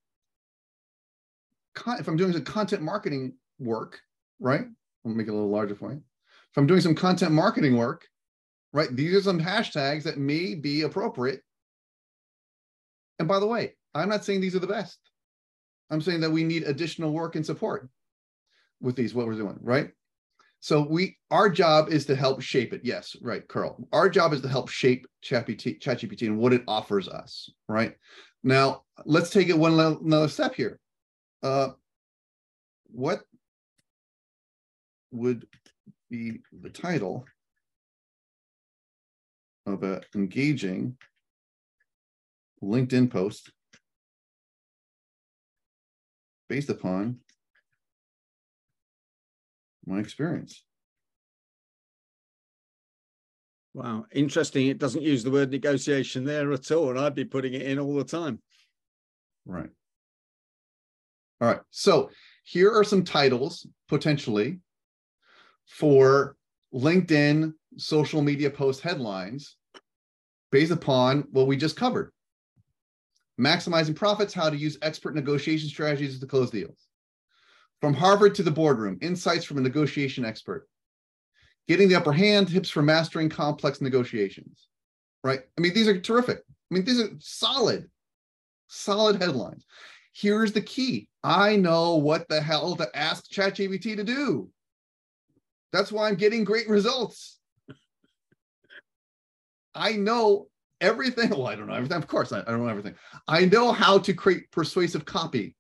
if 1.99 2.09
I'm 2.09 2.17
doing 2.17 2.33
some 2.33 2.45
content 2.45 2.83
marketing 2.83 3.35
work, 3.59 4.01
right? 4.39 4.65
I'll 5.05 5.13
make 5.13 5.27
it 5.27 5.31
a 5.31 5.35
little 5.35 5.51
larger 5.51 5.75
for 5.75 5.93
you. 5.93 6.01
If 6.51 6.57
I'm 6.57 6.67
doing 6.67 6.81
some 6.81 6.95
content 6.95 7.33
marketing 7.33 7.77
work, 7.77 8.07
right? 8.73 8.95
These 8.95 9.15
are 9.15 9.23
some 9.23 9.41
hashtags 9.41 10.05
that 10.05 10.17
may 10.17 10.55
be 10.55 10.83
appropriate. 10.83 11.43
And 13.19 13.29
by 13.29 13.39
the 13.39 13.47
way, 13.47 13.75
I'm 13.95 14.09
not 14.09 14.25
saying 14.25 14.41
these 14.41 14.57
are 14.57 14.61
the 14.61 14.67
best. 14.67 14.99
I'm 15.91 16.01
saying 16.01 16.21
that 16.21 16.31
we 16.31 16.45
need 16.45 16.65
additional 16.65 17.13
work 17.13 17.37
and 17.37 17.45
support 17.45 17.89
with 18.81 18.97
these, 18.97 19.15
what 19.15 19.27
we're 19.27 19.35
doing, 19.35 19.59
right? 19.61 19.91
So 20.61 20.87
we, 20.89 21.19
our 21.31 21.51
job 21.51 21.91
is 21.91 22.07
to 22.07 22.17
help 22.17 22.41
shape 22.41 22.73
it. 22.73 22.81
Yes, 22.85 23.15
right, 23.21 23.47
Carl. 23.49 23.87
Our 23.93 24.09
job 24.09 24.33
is 24.33 24.41
to 24.41 24.49
help 24.49 24.71
shape 24.71 25.07
ChatGPT, 25.23 25.79
ChatGPT 25.81 26.23
and 26.23 26.39
what 26.39 26.55
it 26.55 26.63
offers 26.67 27.07
us, 27.07 27.51
right? 27.69 27.95
Now, 28.43 28.83
let's 29.05 29.31
take 29.31 29.49
it 29.49 29.59
one 29.59 29.79
another 29.79 30.29
step 30.29 30.55
here. 30.55 30.81
Uh, 31.43 31.69
what 32.87 33.21
would 35.13 35.47
be 36.11 36.41
the 36.63 36.71
title 36.71 37.27
of 39.67 39.83
a 39.83 40.01
engaging 40.15 40.97
LinkedIn 42.65 43.11
post 43.11 43.51
based 46.49 46.71
upon 46.71 47.19
my 49.87 49.99
experience. 49.99 50.65
wow 53.75 54.05
interesting 54.13 54.69
it 54.69 54.79
doesn't 54.79 55.03
use 55.03 55.25
the 55.25 55.31
word 55.33 55.51
negotiation 55.51 56.25
there 56.25 56.53
at 56.53 56.71
all 56.71 56.91
and 56.91 56.99
i'd 57.01 57.13
be 57.13 57.25
putting 57.25 57.55
it 57.55 57.63
in 57.63 57.81
all 57.81 57.97
the 57.97 58.05
time 58.05 58.39
Right. 59.47 59.69
All 61.41 61.49
right. 61.49 61.61
So 61.71 62.11
here 62.45 62.71
are 62.71 62.85
some 62.85 63.05
titles 63.05 63.67
potentially 63.89 64.61
for 65.67 66.37
LinkedIn 66.75 67.53
social 67.77 68.23
media 68.23 68.51
post 68.51 68.81
headlines 68.81 69.57
based 70.51 70.73
upon 70.73 71.25
what 71.33 71.47
we 71.47 71.57
just 71.57 71.77
covered 71.77 72.13
maximizing 73.41 73.97
profits, 73.97 74.35
how 74.35 74.51
to 74.51 74.57
use 74.57 74.79
expert 74.83 75.15
negotiation 75.15 75.69
strategies 75.69 76.19
to 76.19 76.27
close 76.27 76.51
deals. 76.51 76.87
From 77.81 77.95
Harvard 77.95 78.35
to 78.37 78.43
the 78.43 78.51
boardroom, 78.51 78.99
insights 79.03 79.45
from 79.45 79.59
a 79.59 79.63
negotiation 79.63 80.25
expert. 80.25 80.69
Getting 81.67 81.89
the 81.89 81.97
upper 81.97 82.13
hand, 82.13 82.49
tips 82.49 82.71
for 82.71 82.83
mastering 82.83 83.29
complex 83.29 83.81
negotiations. 83.81 84.69
Right? 85.23 85.41
I 85.57 85.61
mean, 85.61 85.75
these 85.75 85.89
are 85.89 86.01
terrific. 86.01 86.39
I 86.39 86.75
mean, 86.75 86.85
these 86.85 87.01
are 87.01 87.11
solid, 87.19 87.89
solid 88.69 89.21
headlines. 89.21 89.65
Here's 90.13 90.53
the 90.53 90.61
key 90.61 91.09
I 91.23 91.57
know 91.57 91.97
what 91.97 92.29
the 92.29 92.41
hell 92.41 92.77
to 92.77 92.89
ask 92.97 93.31
ChatGPT 93.31 93.97
to 93.97 94.05
do. 94.05 94.49
That's 95.73 95.91
why 95.91 96.09
I'm 96.09 96.15
getting 96.15 96.45
great 96.45 96.69
results. 96.69 97.39
I 99.75 99.93
know 99.93 100.49
everything. 100.81 101.31
Well, 101.35 101.47
I 101.47 101.57
don't 101.57 101.67
know 101.67 101.75
everything. 101.75 101.97
Of 101.97 102.07
course, 102.07 102.33
I, 102.33 102.41
I 102.41 102.45
don't 102.45 102.63
know 102.63 102.69
everything. 102.69 102.95
I 103.29 103.45
know 103.47 103.73
how 103.73 103.99
to 103.99 104.15
create 104.15 104.51
persuasive 104.51 105.05
copy. 105.05 105.57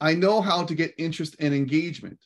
I 0.00 0.14
know 0.14 0.40
how 0.40 0.64
to 0.64 0.74
get 0.74 0.94
interest 0.98 1.36
and 1.40 1.54
engagement. 1.54 2.18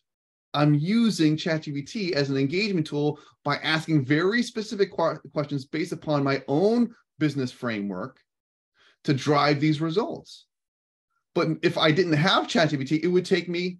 I'm 0.54 0.74
using 0.74 1.36
ChatGPT 1.36 2.12
as 2.12 2.30
an 2.30 2.36
engagement 2.36 2.86
tool 2.86 3.20
by 3.44 3.56
asking 3.56 4.04
very 4.04 4.42
specific 4.42 4.90
qu- 4.90 5.18
questions 5.32 5.66
based 5.66 5.92
upon 5.92 6.24
my 6.24 6.42
own 6.48 6.94
business 7.18 7.52
framework 7.52 8.18
to 9.04 9.12
drive 9.12 9.60
these 9.60 9.80
results. 9.80 10.46
But 11.34 11.48
if 11.62 11.76
I 11.78 11.92
didn't 11.92 12.14
have 12.14 12.48
ChatGPT, 12.48 13.00
it 13.02 13.08
would 13.08 13.26
take 13.26 13.48
me 13.48 13.78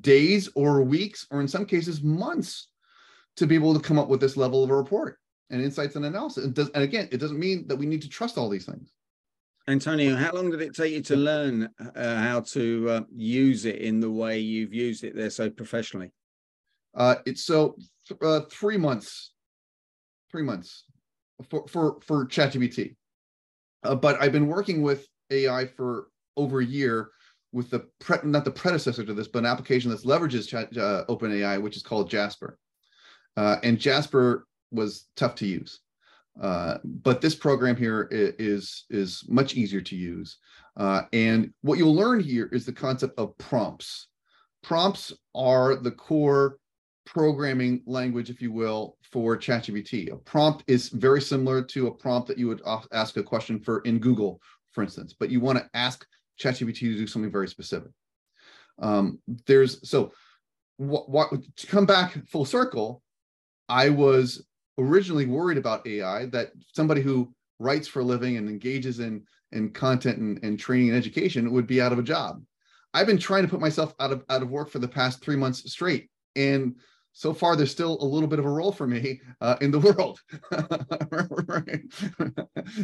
days 0.00 0.50
or 0.54 0.82
weeks, 0.82 1.26
or 1.30 1.40
in 1.40 1.48
some 1.48 1.64
cases, 1.64 2.02
months 2.02 2.68
to 3.36 3.46
be 3.46 3.54
able 3.54 3.74
to 3.74 3.80
come 3.80 3.98
up 3.98 4.08
with 4.08 4.20
this 4.20 4.36
level 4.36 4.64
of 4.64 4.70
a 4.70 4.76
report 4.76 5.18
and 5.50 5.62
insights 5.62 5.96
and 5.96 6.04
analysis. 6.04 6.44
It 6.44 6.54
does, 6.54 6.70
and 6.70 6.82
again, 6.82 7.08
it 7.10 7.18
doesn't 7.18 7.38
mean 7.38 7.66
that 7.68 7.76
we 7.76 7.86
need 7.86 8.02
to 8.02 8.08
trust 8.08 8.38
all 8.38 8.48
these 8.48 8.66
things. 8.66 8.92
Antonio, 9.68 10.16
how 10.16 10.32
long 10.32 10.50
did 10.50 10.62
it 10.62 10.74
take 10.74 10.94
you 10.94 11.02
to 11.02 11.16
learn 11.16 11.68
uh, 11.94 12.16
how 12.16 12.40
to 12.40 12.88
uh, 12.88 13.00
use 13.14 13.66
it 13.66 13.76
in 13.76 14.00
the 14.00 14.10
way 14.10 14.38
you've 14.38 14.72
used 14.72 15.04
it 15.04 15.14
there 15.14 15.28
so 15.28 15.50
professionally? 15.50 16.10
Uh, 16.94 17.16
it's 17.26 17.44
so 17.44 17.76
th- 18.08 18.20
uh, 18.22 18.40
three 18.50 18.78
months, 18.78 19.32
three 20.30 20.42
months 20.42 20.84
for 21.50 21.66
for 21.68 21.98
for 22.00 22.26
ChatGPT. 22.26 22.96
Uh, 23.84 23.94
but 23.94 24.20
I've 24.22 24.32
been 24.32 24.48
working 24.48 24.82
with 24.82 25.06
AI 25.30 25.66
for 25.66 26.08
over 26.36 26.60
a 26.60 26.64
year 26.64 27.10
with 27.52 27.70
the 27.70 27.80
pre- 27.98 28.18
not 28.24 28.46
the 28.46 28.50
predecessor 28.50 29.04
to 29.04 29.14
this, 29.14 29.28
but 29.28 29.40
an 29.40 29.46
application 29.46 29.90
that 29.90 30.02
leverages 30.02 30.48
Chat, 30.48 30.74
uh, 30.78 31.04
OpenAI, 31.08 31.60
which 31.60 31.76
is 31.76 31.82
called 31.82 32.10
Jasper. 32.10 32.58
Uh, 33.36 33.56
and 33.62 33.78
Jasper 33.78 34.47
was 34.70 35.06
tough 35.16 35.34
to 35.36 35.46
use. 35.46 35.80
Uh, 36.40 36.78
but 36.84 37.20
this 37.20 37.34
program 37.34 37.76
here 37.76 38.08
is 38.10 38.84
is 38.90 39.24
much 39.28 39.54
easier 39.54 39.80
to 39.80 39.96
use. 39.96 40.38
Uh, 40.76 41.02
and 41.12 41.52
what 41.62 41.78
you'll 41.78 41.94
learn 41.94 42.20
here 42.20 42.48
is 42.52 42.64
the 42.64 42.72
concept 42.72 43.18
of 43.18 43.36
prompts. 43.38 44.08
Prompts 44.62 45.12
are 45.34 45.74
the 45.74 45.90
core 45.90 46.58
programming 47.04 47.82
language, 47.86 48.30
if 48.30 48.40
you 48.40 48.52
will, 48.52 48.96
for 49.10 49.36
ChatGPT. 49.36 50.12
A 50.12 50.16
prompt 50.16 50.62
is 50.66 50.90
very 50.90 51.22
similar 51.22 51.62
to 51.62 51.86
a 51.86 51.94
prompt 51.94 52.28
that 52.28 52.38
you 52.38 52.46
would 52.48 52.62
ask 52.92 53.16
a 53.16 53.22
question 53.22 53.58
for 53.58 53.80
in 53.80 53.98
Google, 53.98 54.40
for 54.72 54.82
instance, 54.82 55.14
but 55.18 55.30
you 55.30 55.40
want 55.40 55.58
to 55.58 55.68
ask 55.74 56.06
ChatGPT 56.40 56.80
to 56.80 56.96
do 56.96 57.06
something 57.06 57.32
very 57.32 57.48
specific. 57.48 57.90
Um, 58.80 59.18
there's 59.46 59.88
so 59.88 60.12
what, 60.76 61.08
what 61.08 61.30
to 61.56 61.66
come 61.66 61.86
back 61.86 62.16
full 62.28 62.44
circle, 62.44 63.02
I 63.68 63.88
was 63.88 64.46
originally 64.78 65.26
worried 65.26 65.58
about 65.58 65.86
AI 65.86 66.26
that 66.26 66.52
somebody 66.72 67.02
who 67.02 67.32
writes 67.58 67.88
for 67.88 68.00
a 68.00 68.04
living 68.04 68.36
and 68.36 68.48
engages 68.48 69.00
in 69.00 69.24
in 69.52 69.70
content 69.70 70.18
and, 70.18 70.38
and 70.42 70.58
training 70.58 70.88
and 70.88 70.96
education 70.96 71.50
would 71.52 71.66
be 71.66 71.80
out 71.80 71.92
of 71.92 71.98
a 71.98 72.02
job. 72.02 72.42
I've 72.94 73.06
been 73.06 73.18
trying 73.18 73.42
to 73.42 73.48
put 73.48 73.60
myself 73.60 73.94
out 74.00 74.12
of 74.12 74.24
out 74.28 74.42
of 74.42 74.50
work 74.50 74.70
for 74.70 74.78
the 74.78 74.88
past 74.88 75.22
three 75.22 75.36
months 75.36 75.70
straight, 75.70 76.10
and 76.36 76.76
so 77.12 77.34
far 77.34 77.56
there's 77.56 77.70
still 77.70 77.98
a 78.00 78.04
little 78.04 78.28
bit 78.28 78.38
of 78.38 78.44
a 78.44 78.50
role 78.50 78.72
for 78.72 78.86
me 78.86 79.20
uh, 79.40 79.56
in 79.60 79.70
the 79.70 79.80
world. 79.80 80.20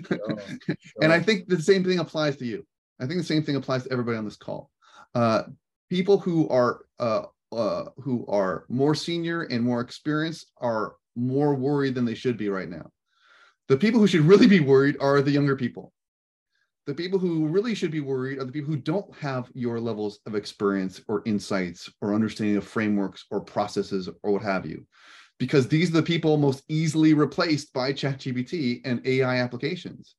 sure, 0.09 0.38
sure. 0.66 0.78
And 1.00 1.12
I 1.12 1.20
think 1.20 1.48
the 1.48 1.62
same 1.62 1.85
thing 1.85 2.00
applies 2.00 2.37
to 2.38 2.44
you. 2.44 2.66
I 3.00 3.07
think 3.07 3.18
the 3.18 3.26
same 3.26 3.42
thing 3.42 3.57
applies 3.57 3.85
to 3.85 3.92
everybody 3.92 4.18
on 4.18 4.24
this 4.24 4.37
call. 4.37 4.70
Uh, 5.14 5.44
people 5.88 6.18
who 6.18 6.48
are 6.48 6.85
uh, 6.98 7.22
uh, 7.52 7.85
who 7.98 8.26
are 8.26 8.64
more 8.68 8.94
senior 8.94 9.42
and 9.42 9.62
more 9.62 9.80
experienced 9.80 10.50
are 10.59 10.96
more 11.16 11.55
worried 11.55 11.94
than 11.94 12.05
they 12.05 12.14
should 12.14 12.37
be 12.37 12.48
right 12.48 12.68
now. 12.68 12.90
The 13.68 13.77
people 13.77 14.00
who 14.00 14.07
should 14.07 14.22
really 14.22 14.46
be 14.46 14.61
worried 14.61 14.96
are 15.00 15.22
the 15.22 15.31
younger 15.31 15.57
people. 15.57 15.92
The 16.87 16.94
people 16.94 17.18
who 17.18 17.46
really 17.46 17.74
should 17.74 17.90
be 17.90 18.00
worried 18.00 18.38
are 18.38 18.44
the 18.44 18.53
people 18.53 18.70
who 18.70 18.81
don't 18.81 19.14
have 19.16 19.50
your 19.55 19.81
levels 19.81 20.18
of 20.27 20.35
experience 20.35 21.00
or 21.09 21.22
insights 21.24 21.90
or 22.03 22.14
understanding 22.14 22.57
of 22.57 22.66
frameworks 22.66 23.24
or 23.31 23.40
processes 23.40 24.09
or 24.22 24.33
what 24.33 24.42
have 24.42 24.66
you. 24.66 24.87
Because 25.38 25.66
these 25.66 25.88
are 25.88 25.94
the 25.94 26.03
people 26.03 26.37
most 26.37 26.62
easily 26.68 27.14
replaced 27.14 27.72
by 27.72 27.92
ChatGPT 27.92 28.83
and 28.85 29.05
AI 29.07 29.37
applications. 29.37 30.14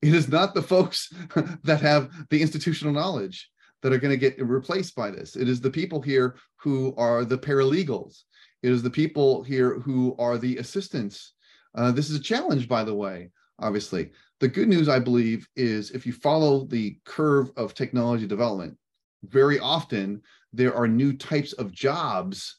It 0.00 0.14
is 0.14 0.28
not 0.28 0.54
the 0.54 0.62
folks 0.62 1.12
that 1.64 1.82
have 1.82 2.10
the 2.30 2.40
institutional 2.40 2.94
knowledge 2.94 3.50
that 3.82 3.92
are 3.92 3.98
going 3.98 4.18
to 4.18 4.30
get 4.30 4.42
replaced 4.44 4.94
by 4.94 5.10
this. 5.10 5.36
It 5.36 5.48
is 5.48 5.60
the 5.60 5.70
people 5.70 6.00
here 6.00 6.36
who 6.56 6.94
are 6.96 7.24
the 7.24 7.38
paralegals 7.38 8.22
it 8.62 8.72
is 8.72 8.82
the 8.82 8.90
people 8.90 9.42
here 9.42 9.78
who 9.80 10.16
are 10.18 10.38
the 10.38 10.56
assistants. 10.58 11.34
Uh, 11.74 11.92
this 11.92 12.10
is 12.10 12.16
a 12.16 12.22
challenge, 12.22 12.68
by 12.68 12.84
the 12.84 12.94
way, 12.94 13.30
obviously. 13.58 14.10
The 14.40 14.48
good 14.48 14.68
news, 14.68 14.88
I 14.88 14.98
believe, 14.98 15.48
is 15.56 15.90
if 15.90 16.06
you 16.06 16.12
follow 16.12 16.64
the 16.66 16.98
curve 17.04 17.50
of 17.56 17.74
technology 17.74 18.26
development, 18.26 18.76
very 19.24 19.58
often 19.58 20.22
there 20.52 20.74
are 20.74 20.88
new 20.88 21.12
types 21.12 21.52
of 21.54 21.72
jobs. 21.72 22.58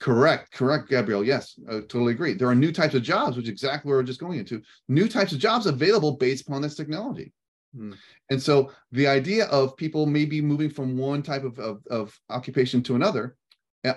Correct, 0.00 0.52
correct, 0.52 0.88
Gabriel. 0.88 1.24
Yes, 1.24 1.58
I 1.68 1.74
totally 1.80 2.12
agree. 2.12 2.34
There 2.34 2.48
are 2.48 2.54
new 2.54 2.72
types 2.72 2.94
of 2.94 3.02
jobs, 3.02 3.36
which 3.36 3.44
is 3.44 3.50
exactly 3.50 3.90
we're 3.90 4.02
just 4.02 4.20
going 4.20 4.38
into. 4.38 4.62
New 4.88 5.08
types 5.08 5.32
of 5.32 5.38
jobs 5.38 5.66
available 5.66 6.16
based 6.16 6.46
upon 6.46 6.62
this 6.62 6.74
technology. 6.74 7.32
Hmm. 7.74 7.92
And 8.30 8.42
so 8.42 8.72
the 8.90 9.06
idea 9.06 9.46
of 9.46 9.76
people 9.76 10.06
maybe 10.06 10.40
moving 10.40 10.70
from 10.70 10.98
one 10.98 11.22
type 11.22 11.44
of, 11.44 11.58
of, 11.58 11.86
of 11.90 12.18
occupation 12.28 12.82
to 12.84 12.96
another 12.96 13.36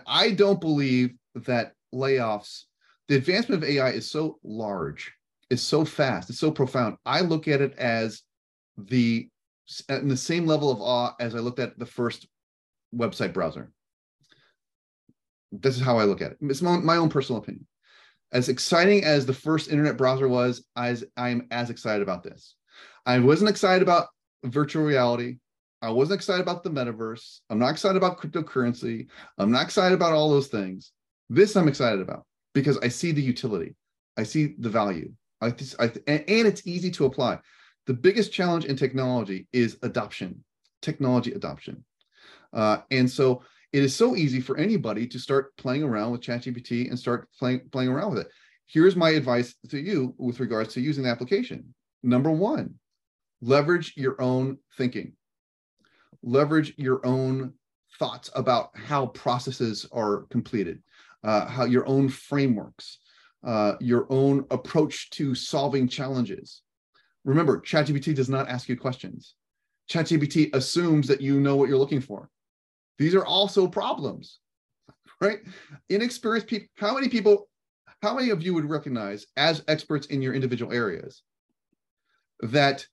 I 0.06 0.32
don't 0.32 0.60
believe 0.60 1.13
that 1.36 1.74
layoffs, 1.93 2.63
the 3.08 3.15
advancement 3.15 3.63
of 3.63 3.69
AI 3.69 3.89
is 3.91 4.10
so 4.10 4.39
large, 4.43 5.13
it's 5.50 5.62
so 5.62 5.86
fast, 5.86 6.30
it's 6.30 6.39
so 6.39 6.52
profound. 6.52 6.98
I 7.06 7.21
look 7.21 7.48
at 7.48 7.62
it 7.62 7.74
as 7.78 8.21
the 8.78 9.30
in 9.89 10.08
the 10.08 10.17
same 10.17 10.45
level 10.45 10.69
of 10.71 10.82
awe 10.82 11.13
as 11.19 11.34
I 11.36 11.39
looked 11.39 11.60
at 11.60 11.78
the 11.80 11.86
first 11.86 12.28
website 12.95 13.34
browser. 13.34 13.71
This 15.52 15.76
is 15.76 15.82
how 15.82 15.98
I 15.98 16.04
look 16.04 16.21
at 16.21 16.32
it. 16.32 16.38
It's 16.41 16.62
my, 16.62 16.78
my 16.78 16.98
own 16.98 17.10
personal 17.10 17.41
opinion. 17.41 17.65
As 18.32 18.50
exciting 18.50 19.04
as 19.04 19.26
the 19.26 19.34
first 19.34 19.71
internet 19.71 19.98
browser 19.98 20.28
was, 20.28 20.65
as 20.76 21.04
I'm 21.15 21.48
as 21.52 21.69
excited 21.69 22.02
about 22.02 22.24
this. 22.24 22.56
I 23.06 23.19
wasn't 23.19 23.50
excited 23.50 23.82
about 23.82 24.08
virtual 24.43 24.84
reality. 24.84 25.38
I 25.86 25.91
wasn't 25.91 26.17
excited 26.17 26.41
about 26.41 26.63
the 26.63 26.71
metaverse. 26.71 27.41
I'm 27.50 27.60
not 27.60 27.71
excited 27.71 27.98
about 27.98 28.19
cryptocurrency. 28.19 29.08
I'm 29.38 29.52
not 29.52 29.63
excited 29.63 29.95
about 29.95 30.13
all 30.13 30.30
those 30.30 30.48
things. 30.48 30.91
This 31.30 31.56
I'm 31.56 31.67
excited 31.67 32.02
about 32.02 32.26
because 32.54 32.78
I 32.80 32.88
see 32.88 33.12
the 33.12 33.21
utility. 33.21 33.76
I 34.17 34.24
see 34.24 34.56
the 34.58 34.69
value. 34.69 35.12
I, 35.41 35.54
I 35.80 35.91
and, 36.08 36.24
and 36.28 36.48
it's 36.48 36.65
easy 36.65 36.89
to 36.91 37.06
apply. 37.06 37.39
The 37.86 37.93
biggest 37.93 38.34
challenge 38.34 38.65
in 38.65 38.76
technology 38.76 39.48
is 39.54 39.78
adoption, 39.84 40.43
technology 40.82 41.34
adoption. 41.34 41.84
Uh, 42.52 42.78
and 42.89 43.10
so 43.10 43.43
it 43.71 43.84
is 43.84 43.95
so 43.95 44.15
easy 44.15 44.39
for 44.39 44.58
anybody 44.58 45.06
to 45.08 45.19
start 45.19 45.56
playing 45.58 45.84
around 45.84 46.13
with 46.13 46.21
ChatGPT 46.21 46.89
and 46.89 46.98
start 46.98 47.30
playing 47.38 47.62
playing 47.71 47.89
around 47.89 48.12
with 48.12 48.21
it. 48.21 48.32
Here's 48.65 48.95
my 48.95 49.12
advice 49.12 49.54
to 49.69 49.80
you 49.80 50.15
with 50.17 50.39
regards 50.39 50.74
to 50.74 50.82
using 50.82 51.04
the 51.04 51.10
application. 51.10 51.76
Number 52.02 52.32
one, 52.32 52.76
leverage 53.41 53.93
your 53.95 54.19
own 54.19 54.58
thinking 54.78 55.13
leverage 56.26 56.74
your 56.78 57.06
own 57.06 57.54
thoughts 57.98 58.30
about 58.36 58.72
how 58.76 59.06
processes 59.08 59.86
are 59.92 60.24
completed, 60.30 60.82
uh, 61.24 61.46
how 61.46 61.64
your 61.64 61.88
own 61.88 62.10
frameworks, 62.10 63.00
uh, 63.46 63.76
your 63.80 64.08
own 64.10 64.46
approach 64.52 65.10
to 65.12 65.36
solving 65.36 65.88
challenges. 65.88 66.64
Remember, 67.24 67.62
ChatGPT 67.62 68.14
does 68.14 68.30
not 68.30 68.50
ask 68.50 68.68
you 68.68 68.76
questions. 68.76 69.36
ChatGPT 69.90 70.54
assumes 70.54 71.08
that 71.08 71.22
you 71.22 71.40
know 71.40 71.56
what 71.56 71.70
you're 71.70 71.78
looking 71.78 72.02
for. 72.02 72.30
These 72.98 73.16
are 73.16 73.26
also 73.26 73.68
problems, 73.68 74.40
right? 75.22 75.40
Inexperienced 75.90 76.48
people, 76.48 76.68
how 76.76 76.96
many 76.96 77.08
people, 77.08 77.48
how 78.02 78.16
many 78.16 78.32
of 78.32 78.42
you 78.42 78.54
would 78.54 78.70
recognize 78.70 79.28
as 79.38 79.64
experts 79.68 80.08
in 80.08 80.22
your 80.22 80.34
individual 80.34 80.74
areas 80.74 81.24
that 82.42 82.86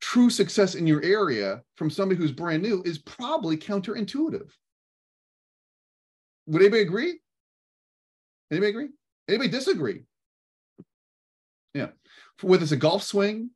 true 0.00 0.30
success 0.30 0.74
in 0.74 0.86
your 0.86 1.02
area 1.02 1.62
from 1.76 1.90
somebody 1.90 2.20
who's 2.20 2.32
brand 2.32 2.62
new 2.62 2.82
is 2.84 2.98
probably 2.98 3.56
counterintuitive. 3.56 4.50
Would 6.46 6.62
anybody 6.62 6.82
agree? 6.82 7.20
Anybody 8.50 8.70
agree? 8.70 8.88
Anybody 9.28 9.50
disagree? 9.50 10.04
Yeah. 11.74 11.88
Whether 12.40 12.62
it's 12.62 12.72
a 12.72 12.76
golf 12.76 13.02
swing, 13.02 13.50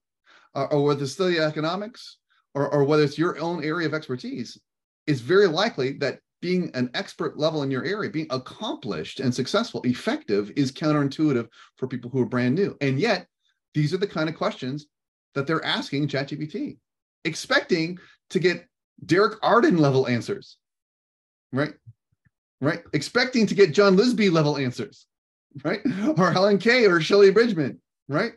or, 0.54 0.82
whether 0.82 1.04
it's 1.04 1.12
study 1.12 1.38
economics, 1.38 2.18
or, 2.54 2.68
or 2.68 2.84
whether 2.84 3.02
it's 3.02 3.18
your 3.18 3.38
own 3.38 3.64
area 3.64 3.86
of 3.86 3.94
expertise, 3.94 4.60
it's 5.06 5.20
very 5.20 5.46
likely 5.46 5.92
that 5.98 6.18
being 6.42 6.70
an 6.74 6.90
expert 6.94 7.38
level 7.38 7.62
in 7.62 7.70
your 7.70 7.84
area, 7.84 8.10
being 8.10 8.26
accomplished 8.30 9.20
and 9.20 9.34
successful, 9.34 9.80
effective 9.84 10.52
is 10.56 10.72
counterintuitive 10.72 11.48
for 11.78 11.86
people 11.86 12.10
who 12.10 12.20
are 12.20 12.26
brand 12.26 12.54
new. 12.54 12.76
And 12.80 12.98
yet, 12.98 13.26
these 13.74 13.94
are 13.94 13.98
the 13.98 14.06
kind 14.06 14.28
of 14.28 14.34
questions 14.34 14.88
that 15.34 15.46
they're 15.46 15.64
asking 15.64 16.08
ChatGPT, 16.08 16.78
expecting 17.24 17.98
to 18.30 18.38
get 18.38 18.66
Derek 19.04 19.38
Arden 19.42 19.78
level 19.78 20.06
answers, 20.06 20.56
right? 21.52 21.74
Right? 22.60 22.82
Expecting 22.92 23.46
to 23.46 23.54
get 23.54 23.74
John 23.74 23.96
Lisby 23.96 24.30
level 24.30 24.56
answers, 24.56 25.06
right? 25.64 25.80
Or 26.16 26.30
Helen 26.30 26.58
Kay 26.58 26.86
or 26.86 27.00
Shelley 27.00 27.30
Bridgman, 27.30 27.80
right? 28.08 28.32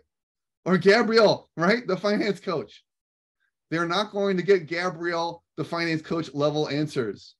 Or 0.65 0.77
Gabrielle, 0.77 1.49
right? 1.55 1.85
The 1.85 1.97
finance 1.97 2.39
coach. 2.39 2.83
They're 3.71 3.87
not 3.87 4.11
going 4.11 4.37
to 4.37 4.43
get 4.43 4.67
Gabrielle, 4.67 5.43
the 5.57 5.63
finance 5.63 6.01
coach 6.01 6.33
level 6.33 6.69
answers 6.69 7.35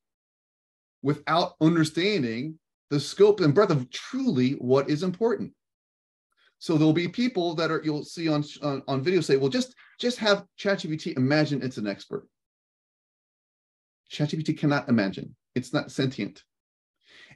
without 1.02 1.54
understanding 1.60 2.58
the 2.90 2.98
scope 2.98 3.40
and 3.40 3.54
breadth 3.54 3.70
of 3.70 3.90
truly 3.90 4.52
what 4.52 4.90
is 4.90 5.02
important. 5.02 5.52
So 6.58 6.76
there'll 6.76 6.92
be 6.92 7.08
people 7.08 7.54
that 7.56 7.70
are 7.70 7.82
you'll 7.84 8.04
see 8.04 8.28
on 8.28 8.44
on, 8.62 8.82
on 8.88 9.02
video 9.02 9.20
say, 9.20 9.36
well, 9.36 9.50
just 9.50 9.74
just 9.98 10.18
have 10.18 10.44
ChatGPT 10.58 11.16
imagine 11.16 11.62
it's 11.62 11.76
an 11.78 11.86
expert. 11.86 12.26
ChatGPT 14.10 14.58
cannot 14.58 14.88
imagine. 14.88 15.34
It's 15.54 15.72
not 15.72 15.90
sentient. 15.90 16.42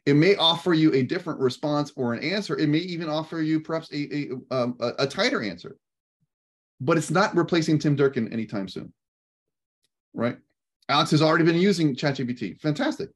It 0.06 0.14
may 0.14 0.36
offer 0.36 0.72
you 0.72 0.94
a 0.94 1.02
different 1.02 1.40
response 1.40 1.92
or 1.96 2.14
an 2.14 2.22
answer. 2.22 2.56
It 2.56 2.68
may 2.68 2.78
even 2.78 3.08
offer 3.08 3.42
you 3.42 3.60
perhaps 3.60 3.92
a, 3.92 4.14
a, 4.14 4.30
um, 4.50 4.76
a, 4.80 4.92
a 5.00 5.06
tighter 5.06 5.42
answer, 5.42 5.76
but 6.80 6.96
it's 6.96 7.10
not 7.10 7.36
replacing 7.36 7.78
Tim 7.78 7.96
Durkin 7.96 8.32
anytime 8.32 8.68
soon. 8.68 8.92
Right? 10.14 10.38
Alex 10.88 11.10
has 11.10 11.22
already 11.22 11.44
been 11.44 11.56
using 11.56 11.94
ChatGPT. 11.94 12.60
Fantastic. 12.60 13.10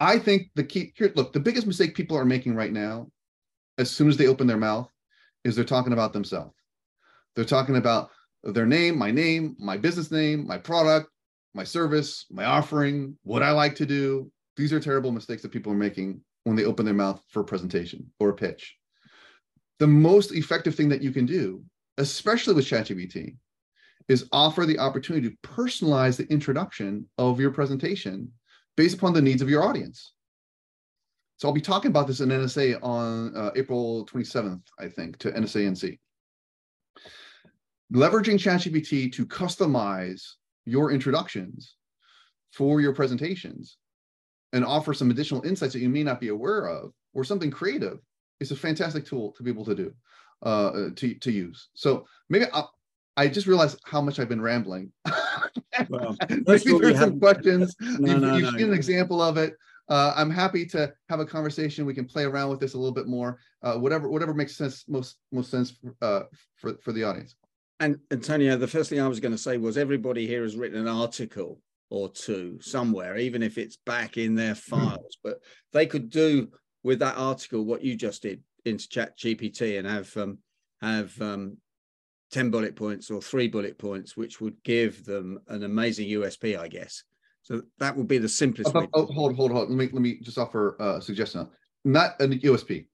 I 0.00 0.18
think 0.18 0.50
the 0.54 0.64
key 0.64 0.92
here, 0.96 1.12
look, 1.14 1.32
the 1.32 1.40
biggest 1.40 1.66
mistake 1.66 1.94
people 1.94 2.16
are 2.16 2.24
making 2.24 2.54
right 2.54 2.72
now, 2.72 3.08
as 3.78 3.90
soon 3.90 4.08
as 4.08 4.16
they 4.16 4.26
open 4.26 4.46
their 4.46 4.56
mouth, 4.56 4.90
is 5.44 5.56
they're 5.56 5.64
talking 5.64 5.92
about 5.92 6.12
themselves. 6.12 6.54
They're 7.34 7.44
talking 7.44 7.76
about 7.76 8.10
their 8.42 8.66
name, 8.66 8.98
my 8.98 9.10
name, 9.10 9.56
my 9.58 9.76
business 9.76 10.10
name, 10.10 10.46
my 10.46 10.58
product, 10.58 11.08
my 11.54 11.64
service, 11.64 12.26
my 12.30 12.44
offering, 12.44 13.16
what 13.22 13.42
I 13.42 13.50
like 13.52 13.74
to 13.76 13.86
do. 13.86 14.30
These 14.56 14.72
are 14.72 14.80
terrible 14.80 15.12
mistakes 15.12 15.42
that 15.42 15.52
people 15.52 15.72
are 15.72 15.76
making 15.76 16.20
when 16.44 16.56
they 16.56 16.64
open 16.64 16.84
their 16.84 16.94
mouth 16.94 17.22
for 17.28 17.40
a 17.40 17.44
presentation 17.44 18.10
or 18.18 18.30
a 18.30 18.34
pitch. 18.34 18.76
The 19.78 19.86
most 19.86 20.32
effective 20.32 20.74
thing 20.74 20.88
that 20.88 21.02
you 21.02 21.12
can 21.12 21.26
do, 21.26 21.62
especially 21.98 22.54
with 22.54 22.66
ChatGPT, 22.66 23.36
is 24.08 24.28
offer 24.32 24.66
the 24.66 24.78
opportunity 24.78 25.28
to 25.28 25.36
personalize 25.48 26.16
the 26.16 26.26
introduction 26.32 27.06
of 27.18 27.38
your 27.38 27.50
presentation 27.50 28.32
based 28.76 28.96
upon 28.96 29.12
the 29.12 29.22
needs 29.22 29.42
of 29.42 29.50
your 29.50 29.62
audience. 29.62 30.14
So 31.38 31.46
I'll 31.46 31.54
be 31.54 31.60
talking 31.60 31.90
about 31.90 32.08
this 32.08 32.20
in 32.20 32.30
NSA 32.30 32.80
on 32.82 33.34
uh, 33.36 33.52
April 33.54 34.04
27th, 34.06 34.62
I 34.80 34.88
think, 34.88 35.18
to 35.18 35.30
NSA 35.30 35.68
NC. 35.68 35.98
Leveraging 37.94 38.38
ChatGPT 38.38 39.12
to 39.12 39.24
customize 39.24 40.32
your 40.66 40.90
introductions 40.90 41.76
for 42.52 42.80
your 42.80 42.92
presentations 42.92 43.76
and 44.52 44.64
offer 44.64 44.92
some 44.92 45.12
additional 45.12 45.46
insights 45.46 45.72
that 45.74 45.80
you 45.80 45.88
may 45.88 46.02
not 46.02 46.20
be 46.20 46.28
aware 46.28 46.66
of 46.66 46.92
or 47.14 47.22
something 47.22 47.52
creative 47.52 48.00
is 48.40 48.50
a 48.50 48.56
fantastic 48.56 49.06
tool 49.06 49.30
to 49.32 49.44
be 49.44 49.50
able 49.50 49.64
to 49.64 49.76
do 49.76 49.92
uh, 50.42 50.88
to, 50.96 51.14
to 51.14 51.30
use. 51.30 51.68
So 51.74 52.04
maybe 52.28 52.46
I'll, 52.52 52.74
I 53.16 53.28
just 53.28 53.46
realized 53.46 53.78
how 53.84 54.00
much 54.00 54.18
I've 54.18 54.28
been 54.28 54.42
rambling. 54.42 54.92
Well, 55.88 56.16
maybe 56.28 56.78
there's 56.78 56.98
some 56.98 57.20
questions. 57.20 57.76
No, 57.80 58.12
you've, 58.12 58.20
no, 58.20 58.36
you've 58.36 58.52
no, 58.52 58.58
seen 58.58 58.68
an 58.68 58.74
example 58.74 59.22
of 59.22 59.36
it. 59.36 59.54
Uh, 59.88 60.12
I'm 60.16 60.30
happy 60.30 60.66
to 60.66 60.92
have 61.08 61.20
a 61.20 61.24
conversation. 61.24 61.86
We 61.86 61.94
can 61.94 62.04
play 62.04 62.24
around 62.24 62.50
with 62.50 62.60
this 62.60 62.74
a 62.74 62.78
little 62.78 62.94
bit 62.94 63.06
more. 63.06 63.38
Uh, 63.62 63.76
whatever 63.76 64.08
whatever 64.08 64.34
makes 64.34 64.56
sense 64.56 64.84
most 64.88 65.16
most 65.32 65.50
sense 65.50 65.74
uh, 66.02 66.22
for 66.56 66.74
for 66.82 66.92
the 66.92 67.04
audience. 67.04 67.36
And 67.80 67.98
Antonio, 68.10 68.56
the 68.56 68.66
first 68.66 68.90
thing 68.90 69.00
I 69.00 69.08
was 69.08 69.20
going 69.20 69.32
to 69.32 69.38
say 69.38 69.56
was 69.56 69.78
everybody 69.78 70.26
here 70.26 70.42
has 70.42 70.56
written 70.56 70.80
an 70.80 70.88
article 70.88 71.60
or 71.90 72.10
two 72.10 72.58
somewhere, 72.60 73.16
even 73.16 73.42
if 73.42 73.56
it's 73.56 73.76
back 73.86 74.16
in 74.16 74.34
their 74.34 74.54
hmm. 74.54 74.76
files. 74.76 75.16
but 75.22 75.38
they 75.72 75.86
could 75.86 76.10
do 76.10 76.48
with 76.82 76.98
that 76.98 77.16
article 77.16 77.64
what 77.64 77.82
you 77.82 77.96
just 77.96 78.22
did 78.22 78.42
into 78.64 78.88
Chat 78.88 79.18
GPT 79.18 79.78
and 79.78 79.86
have 79.86 80.14
um, 80.16 80.38
have 80.80 81.20
um, 81.20 81.56
10 82.32 82.50
bullet 82.50 82.76
points 82.76 83.10
or 83.10 83.22
three 83.22 83.48
bullet 83.48 83.78
points, 83.78 84.16
which 84.16 84.40
would 84.40 84.62
give 84.62 85.04
them 85.04 85.38
an 85.48 85.62
amazing 85.62 86.08
USP, 86.08 86.58
I 86.58 86.68
guess. 86.68 87.04
So 87.48 87.62
that 87.78 87.96
would 87.96 88.08
be 88.08 88.18
the 88.18 88.28
simplest. 88.28 88.72
Oh, 88.74 88.86
oh, 88.92 89.06
hold, 89.06 89.34
hold, 89.34 89.52
hold. 89.52 89.70
Let 89.70 89.78
me 89.78 89.88
let 89.90 90.02
me 90.02 90.18
just 90.20 90.36
offer 90.36 90.76
a 90.78 91.00
suggestion. 91.00 91.48
Not 91.82 92.20
a 92.20 92.28
USP. 92.28 92.84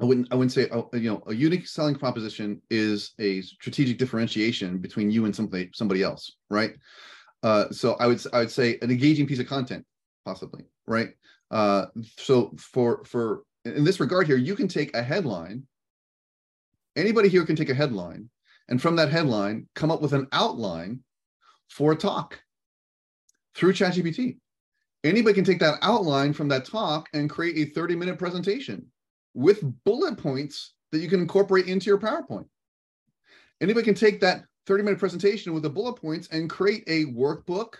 I 0.00 0.04
wouldn't 0.04 0.28
I 0.30 0.36
wouldn't 0.36 0.52
say 0.52 0.68
oh, 0.70 0.88
you 0.92 1.10
know 1.10 1.24
a 1.26 1.34
unique 1.34 1.66
selling 1.66 1.96
proposition 1.96 2.62
is 2.70 3.12
a 3.18 3.42
strategic 3.42 3.98
differentiation 3.98 4.78
between 4.78 5.10
you 5.10 5.24
and 5.24 5.34
somebody 5.34 5.68
somebody 5.74 6.04
else, 6.04 6.36
right? 6.48 6.74
Uh, 7.42 7.70
so 7.72 7.94
I 7.94 8.06
would 8.06 8.22
I 8.32 8.38
would 8.38 8.52
say 8.52 8.78
an 8.82 8.92
engaging 8.92 9.26
piece 9.26 9.40
of 9.40 9.48
content, 9.48 9.84
possibly, 10.24 10.62
right? 10.86 11.08
Uh, 11.50 11.86
so 12.18 12.54
for 12.56 13.04
for 13.04 13.42
in 13.64 13.82
this 13.82 13.98
regard 13.98 14.28
here, 14.28 14.36
you 14.36 14.54
can 14.54 14.68
take 14.68 14.96
a 14.96 15.02
headline. 15.02 15.64
Anybody 16.94 17.28
here 17.28 17.44
can 17.44 17.56
take 17.56 17.70
a 17.70 17.74
headline, 17.74 18.30
and 18.68 18.80
from 18.80 18.94
that 18.94 19.10
headline, 19.10 19.66
come 19.74 19.90
up 19.90 20.00
with 20.00 20.12
an 20.12 20.28
outline 20.30 21.00
for 21.68 21.90
a 21.90 21.96
talk 21.96 22.38
through 23.54 23.72
ChatGPT. 23.72 24.38
Anybody 25.04 25.34
can 25.34 25.44
take 25.44 25.58
that 25.60 25.78
outline 25.82 26.32
from 26.32 26.48
that 26.48 26.64
talk 26.64 27.08
and 27.12 27.28
create 27.28 27.56
a 27.56 27.70
30 27.72 27.96
minute 27.96 28.18
presentation 28.18 28.86
with 29.34 29.62
bullet 29.84 30.16
points 30.16 30.74
that 30.92 30.98
you 30.98 31.08
can 31.08 31.20
incorporate 31.20 31.66
into 31.66 31.86
your 31.86 31.98
PowerPoint. 31.98 32.46
Anybody 33.60 33.84
can 33.84 33.94
take 33.94 34.20
that 34.20 34.44
30 34.66 34.84
minute 34.84 34.98
presentation 34.98 35.52
with 35.54 35.62
the 35.62 35.70
bullet 35.70 35.94
points 35.94 36.28
and 36.28 36.48
create 36.48 36.84
a 36.86 37.06
workbook, 37.06 37.74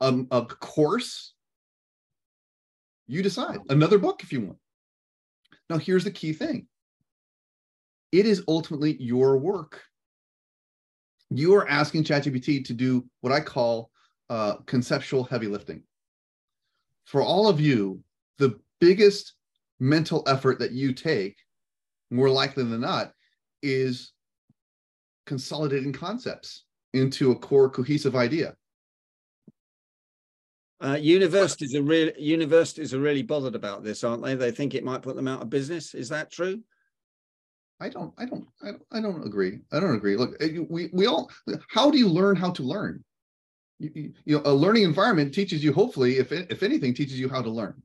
um, 0.00 0.28
a 0.30 0.44
course. 0.44 1.32
You 3.08 3.22
decide 3.22 3.58
another 3.70 3.98
book 3.98 4.22
if 4.22 4.32
you 4.32 4.42
want. 4.42 4.58
Now, 5.68 5.78
here's 5.78 6.04
the 6.04 6.10
key 6.10 6.32
thing 6.32 6.66
it 8.12 8.26
is 8.26 8.42
ultimately 8.48 8.96
your 9.02 9.38
work. 9.38 9.82
You 11.30 11.54
are 11.54 11.68
asking 11.68 12.04
ChatGPT 12.04 12.64
to 12.66 12.74
do 12.74 13.06
what 13.20 13.32
I 13.32 13.40
call 13.40 13.89
uh, 14.30 14.54
conceptual 14.64 15.24
heavy 15.24 15.48
lifting. 15.48 15.82
For 17.04 17.20
all 17.20 17.48
of 17.48 17.60
you, 17.60 18.00
the 18.38 18.58
biggest 18.80 19.34
mental 19.80 20.22
effort 20.26 20.60
that 20.60 20.72
you 20.72 20.92
take, 20.92 21.36
more 22.10 22.30
likely 22.30 22.64
than 22.64 22.80
not, 22.80 23.12
is 23.62 24.12
consolidating 25.26 25.92
concepts 25.92 26.64
into 26.94 27.32
a 27.32 27.36
core 27.36 27.68
cohesive 27.68 28.16
idea. 28.16 28.54
Uh, 30.82 30.96
universities 30.98 31.74
are 31.74 31.82
really 31.82 32.14
universities 32.16 32.94
are 32.94 33.00
really 33.00 33.22
bothered 33.22 33.54
about 33.54 33.84
this, 33.84 34.02
aren't 34.02 34.22
they? 34.22 34.34
They 34.34 34.50
think 34.50 34.74
it 34.74 34.84
might 34.84 35.02
put 35.02 35.14
them 35.14 35.28
out 35.28 35.42
of 35.42 35.50
business. 35.50 35.94
Is 35.94 36.08
that 36.08 36.30
true? 36.30 36.62
I 37.80 37.88
don't. 37.90 38.14
I 38.16 38.24
don't. 38.24 38.46
I 38.62 38.66
don't, 38.66 38.82
I 38.92 39.00
don't 39.00 39.26
agree. 39.26 39.58
I 39.72 39.80
don't 39.80 39.94
agree. 39.94 40.16
Look, 40.16 40.36
eh, 40.40 40.60
we 40.68 40.88
we 40.92 41.06
all. 41.06 41.30
How 41.68 41.90
do 41.90 41.98
you 41.98 42.08
learn 42.08 42.36
how 42.36 42.50
to 42.52 42.62
learn? 42.62 43.04
You, 43.80 44.12
you 44.24 44.36
know, 44.36 44.42
a 44.44 44.52
learning 44.52 44.84
environment 44.84 45.34
teaches 45.34 45.64
you. 45.64 45.72
Hopefully, 45.72 46.18
if 46.18 46.30
if 46.30 46.62
anything, 46.62 46.94
teaches 46.94 47.18
you 47.18 47.28
how 47.28 47.42
to 47.42 47.50
learn 47.50 47.82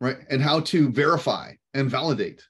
right? 0.00 0.18
And 0.30 0.42
how 0.42 0.60
to 0.60 0.90
verify 0.90 1.52
and 1.74 1.90
validate, 1.90 2.46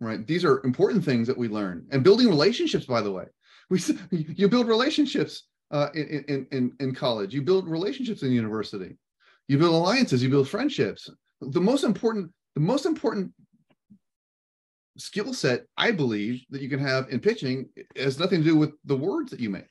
right? 0.00 0.26
These 0.26 0.44
are 0.44 0.64
important 0.64 1.04
things 1.04 1.26
that 1.26 1.36
we 1.36 1.48
learn. 1.48 1.86
And 1.90 2.04
building 2.04 2.28
relationships, 2.28 2.86
by 2.86 3.00
the 3.00 3.12
way, 3.12 3.24
we 3.70 3.80
you 4.10 4.48
build 4.48 4.68
relationships 4.68 5.44
uh, 5.70 5.88
in, 5.94 6.24
in 6.28 6.46
in 6.52 6.72
in 6.80 6.94
college. 6.94 7.34
You 7.34 7.42
build 7.42 7.68
relationships 7.68 8.22
in 8.22 8.32
university. 8.32 8.96
You 9.48 9.58
build 9.58 9.74
alliances. 9.74 10.22
You 10.22 10.30
build 10.30 10.48
friendships. 10.48 11.08
The 11.40 11.60
most 11.60 11.84
important, 11.84 12.30
the 12.54 12.60
most 12.60 12.86
important 12.86 13.32
skill 14.98 15.32
set 15.32 15.64
I 15.76 15.90
believe 15.90 16.44
that 16.50 16.60
you 16.60 16.68
can 16.68 16.78
have 16.78 17.08
in 17.08 17.18
pitching 17.18 17.68
has 17.96 18.18
nothing 18.18 18.40
to 18.40 18.44
do 18.44 18.56
with 18.56 18.72
the 18.84 18.96
words 18.96 19.30
that 19.30 19.40
you 19.40 19.48
make. 19.48 19.70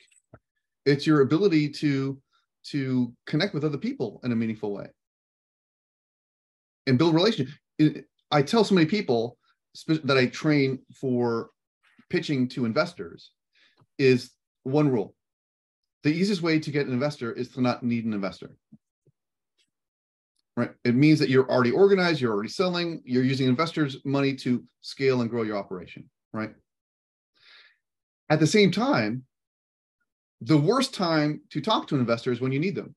It's 0.85 1.05
your 1.05 1.21
ability 1.21 1.69
to 1.69 2.21
to 2.63 3.13
connect 3.25 3.53
with 3.53 3.63
other 3.63 3.77
people 3.77 4.19
in 4.23 4.31
a 4.31 4.35
meaningful 4.35 4.73
way 4.73 4.87
and 6.87 6.97
build 6.97 7.15
relationships. 7.15 7.57
I 8.31 8.41
tell 8.41 8.63
so 8.63 8.75
many 8.75 8.85
people 8.87 9.37
that 9.87 10.17
I 10.17 10.27
train 10.27 10.79
for 10.99 11.49
pitching 12.09 12.47
to 12.49 12.65
investors 12.65 13.31
is 13.97 14.31
one 14.63 14.89
rule. 14.89 15.15
The 16.03 16.11
easiest 16.11 16.41
way 16.41 16.59
to 16.59 16.71
get 16.71 16.87
an 16.87 16.93
investor 16.93 17.31
is 17.31 17.49
to 17.49 17.61
not 17.61 17.83
need 17.83 18.05
an 18.05 18.13
investor. 18.13 18.51
right? 20.57 20.71
It 20.83 20.95
means 20.95 21.19
that 21.19 21.29
you're 21.29 21.49
already 21.49 21.71
organized, 21.71 22.21
you're 22.21 22.33
already 22.33 22.49
selling, 22.49 23.01
you're 23.05 23.23
using 23.23 23.47
investors' 23.47 23.97
money 24.05 24.35
to 24.37 24.63
scale 24.81 25.21
and 25.21 25.29
grow 25.29 25.43
your 25.43 25.57
operation, 25.57 26.09
right? 26.33 26.53
At 28.29 28.39
the 28.39 28.47
same 28.47 28.71
time, 28.71 29.23
the 30.41 30.57
worst 30.57 30.93
time 30.93 31.41
to 31.51 31.61
talk 31.61 31.87
to 31.87 31.95
investors 31.95 32.41
when 32.41 32.51
you 32.51 32.59
need 32.59 32.75
them. 32.75 32.95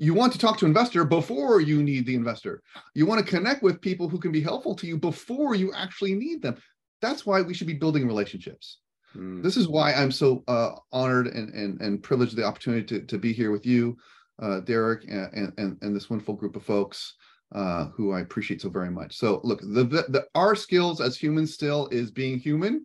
You 0.00 0.14
want 0.14 0.32
to 0.32 0.38
talk 0.38 0.58
to 0.58 0.66
investor 0.66 1.04
before 1.04 1.60
you 1.60 1.82
need 1.82 2.06
the 2.06 2.14
investor. 2.14 2.62
You 2.94 3.04
want 3.04 3.24
to 3.24 3.30
connect 3.30 3.64
with 3.64 3.80
people 3.80 4.08
who 4.08 4.18
can 4.18 4.30
be 4.30 4.40
helpful 4.40 4.76
to 4.76 4.86
you 4.86 4.96
before 4.96 5.56
you 5.56 5.72
actually 5.74 6.14
need 6.14 6.40
them. 6.40 6.56
That's 7.02 7.26
why 7.26 7.42
we 7.42 7.52
should 7.52 7.66
be 7.66 7.74
building 7.74 8.06
relationships. 8.06 8.78
Mm. 9.16 9.42
This 9.42 9.56
is 9.56 9.66
why 9.66 9.92
I'm 9.94 10.12
so 10.12 10.44
uh, 10.46 10.72
honored 10.92 11.28
and, 11.28 11.52
and, 11.52 11.80
and 11.80 12.02
privileged 12.02 12.36
the 12.36 12.44
opportunity 12.44 12.84
to, 12.86 13.06
to 13.06 13.18
be 13.18 13.32
here 13.32 13.50
with 13.50 13.66
you, 13.66 13.96
uh, 14.40 14.60
Derek, 14.60 15.04
and, 15.08 15.52
and, 15.56 15.78
and 15.80 15.96
this 15.96 16.08
wonderful 16.08 16.34
group 16.34 16.54
of 16.54 16.62
folks 16.62 17.14
uh, 17.52 17.86
who 17.86 18.12
I 18.12 18.20
appreciate 18.20 18.60
so 18.60 18.68
very 18.68 18.90
much. 18.90 19.16
So 19.16 19.40
look, 19.42 19.60
the, 19.60 19.84
the 19.84 20.26
our 20.34 20.54
skills 20.54 21.00
as 21.00 21.16
humans 21.16 21.54
still 21.54 21.88
is 21.88 22.10
being 22.10 22.38
human. 22.38 22.84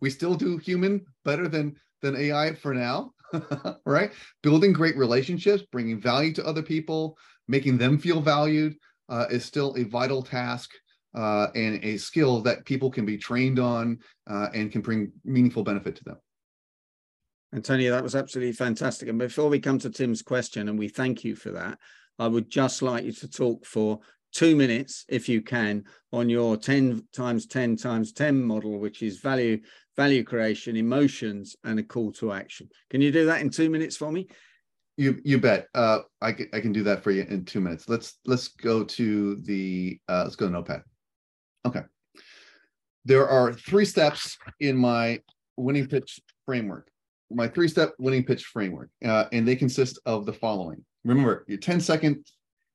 We 0.00 0.10
still 0.10 0.34
do 0.34 0.56
human 0.56 1.04
better 1.24 1.48
than 1.48 1.76
than 2.02 2.16
AI 2.16 2.54
for 2.54 2.74
now, 2.74 3.12
right? 3.86 4.12
Building 4.42 4.72
great 4.72 4.96
relationships, 4.96 5.64
bringing 5.70 6.00
value 6.00 6.32
to 6.34 6.46
other 6.46 6.62
people, 6.62 7.16
making 7.48 7.78
them 7.78 7.98
feel 7.98 8.20
valued 8.20 8.76
uh, 9.08 9.26
is 9.30 9.44
still 9.44 9.74
a 9.76 9.84
vital 9.84 10.22
task 10.22 10.70
uh, 11.14 11.48
and 11.54 11.84
a 11.84 11.96
skill 11.96 12.40
that 12.42 12.64
people 12.64 12.90
can 12.90 13.04
be 13.04 13.18
trained 13.18 13.58
on 13.58 13.98
uh, 14.28 14.48
and 14.54 14.72
can 14.72 14.80
bring 14.80 15.12
meaningful 15.24 15.62
benefit 15.62 15.96
to 15.96 16.04
them. 16.04 16.16
Antonio, 17.52 17.90
that 17.90 18.02
was 18.02 18.14
absolutely 18.14 18.52
fantastic. 18.52 19.08
And 19.08 19.18
before 19.18 19.48
we 19.48 19.58
come 19.58 19.78
to 19.80 19.90
Tim's 19.90 20.22
question, 20.22 20.68
and 20.68 20.78
we 20.78 20.88
thank 20.88 21.24
you 21.24 21.34
for 21.34 21.50
that, 21.50 21.78
I 22.18 22.28
would 22.28 22.48
just 22.48 22.80
like 22.80 23.04
you 23.04 23.12
to 23.12 23.28
talk 23.28 23.66
for 23.66 23.98
two 24.32 24.56
minutes, 24.56 25.04
if 25.08 25.28
you 25.28 25.42
can, 25.42 25.84
on 26.12 26.28
your 26.28 26.56
10 26.56 27.06
times 27.12 27.46
10 27.46 27.76
times 27.76 28.12
10 28.12 28.42
model, 28.42 28.78
which 28.78 29.02
is 29.02 29.18
value, 29.18 29.60
value 29.96 30.24
creation, 30.24 30.76
emotions, 30.76 31.56
and 31.64 31.78
a 31.78 31.82
call 31.82 32.12
to 32.12 32.32
action. 32.32 32.68
Can 32.90 33.00
you 33.00 33.12
do 33.12 33.26
that 33.26 33.40
in 33.40 33.50
two 33.50 33.70
minutes 33.70 33.96
for 33.96 34.12
me? 34.12 34.28
You 34.96 35.18
you 35.24 35.38
bet. 35.38 35.68
Uh, 35.74 36.00
I 36.20 36.32
can 36.32 36.48
I 36.52 36.60
can 36.60 36.72
do 36.72 36.82
that 36.82 37.02
for 37.02 37.10
you 37.10 37.22
in 37.22 37.44
two 37.44 37.60
minutes. 37.60 37.88
Let's 37.88 38.18
let's 38.26 38.48
go 38.48 38.84
to 38.84 39.36
the 39.36 39.98
uh, 40.08 40.24
let's 40.24 40.36
go 40.36 40.46
to 40.46 40.52
Notepad. 40.52 40.82
Okay. 41.64 41.82
There 43.06 43.26
are 43.26 43.54
three 43.54 43.86
steps 43.86 44.36
in 44.58 44.76
my 44.76 45.20
winning 45.56 45.86
pitch 45.86 46.20
framework, 46.44 46.90
my 47.30 47.48
three 47.48 47.68
step 47.68 47.94
winning 47.98 48.24
pitch 48.24 48.44
framework, 48.44 48.90
uh, 49.04 49.24
and 49.32 49.48
they 49.48 49.56
consist 49.56 49.98
of 50.04 50.26
the 50.26 50.32
following. 50.32 50.84
Remember, 51.04 51.44
your 51.48 51.58
10 51.58 51.80
second 51.80 52.26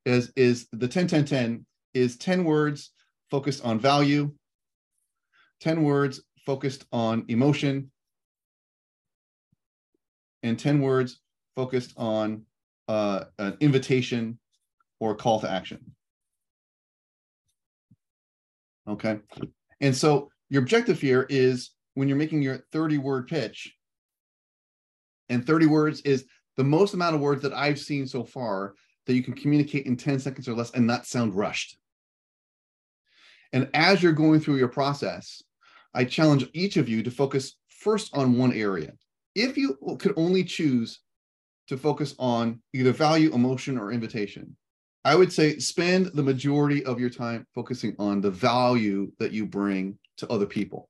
is, 0.05 0.31
is 0.35 0.67
the 0.71 0.87
10 0.87 1.07
10 1.07 1.25
10 1.25 1.65
is 1.93 2.17
10 2.17 2.43
words 2.43 2.91
focused 3.31 3.65
on 3.65 3.79
value, 3.79 4.31
10 5.61 5.83
words 5.83 6.21
focused 6.45 6.85
on 6.91 7.25
emotion, 7.27 7.91
and 10.43 10.59
10 10.59 10.81
words 10.81 11.19
focused 11.55 11.93
on 11.97 12.43
uh, 12.87 13.25
an 13.39 13.57
invitation 13.59 14.37
or 14.99 15.15
call 15.15 15.39
to 15.39 15.49
action. 15.49 15.79
Okay. 18.87 19.19
And 19.81 19.95
so 19.95 20.29
your 20.49 20.61
objective 20.61 21.01
here 21.01 21.25
is 21.29 21.71
when 21.95 22.07
you're 22.07 22.17
making 22.17 22.41
your 22.41 22.59
30 22.71 22.99
word 22.99 23.27
pitch, 23.27 23.73
and 25.29 25.45
30 25.45 25.65
words 25.65 26.01
is 26.01 26.25
the 26.57 26.63
most 26.63 26.93
amount 26.93 27.15
of 27.15 27.21
words 27.21 27.41
that 27.41 27.53
I've 27.53 27.79
seen 27.79 28.05
so 28.07 28.23
far 28.23 28.75
that 29.05 29.13
you 29.13 29.23
can 29.23 29.33
communicate 29.33 29.85
in 29.85 29.95
10 29.95 30.19
seconds 30.19 30.47
or 30.47 30.53
less 30.53 30.71
and 30.71 30.85
not 30.87 31.05
sound 31.05 31.35
rushed. 31.35 31.77
And 33.53 33.69
as 33.73 34.01
you're 34.01 34.11
going 34.11 34.39
through 34.39 34.57
your 34.57 34.67
process, 34.67 35.41
I 35.93 36.05
challenge 36.05 36.47
each 36.53 36.77
of 36.77 36.89
you 36.89 37.03
to 37.03 37.11
focus 37.11 37.55
first 37.69 38.15
on 38.15 38.37
one 38.37 38.53
area. 38.53 38.93
If 39.33 39.57
you 39.57 39.77
could 39.99 40.13
only 40.17 40.43
choose 40.43 40.99
to 41.67 41.77
focus 41.77 42.15
on 42.19 42.61
either 42.73 42.91
value, 42.91 43.33
emotion, 43.33 43.77
or 43.77 43.91
invitation, 43.91 44.55
I 45.03 45.15
would 45.15 45.31
say 45.31 45.59
spend 45.59 46.07
the 46.07 46.23
majority 46.23 46.83
of 46.83 46.99
your 46.99 47.09
time 47.09 47.45
focusing 47.53 47.95
on 47.99 48.21
the 48.21 48.31
value 48.31 49.11
that 49.19 49.31
you 49.31 49.45
bring 49.45 49.97
to 50.17 50.27
other 50.29 50.45
people, 50.47 50.89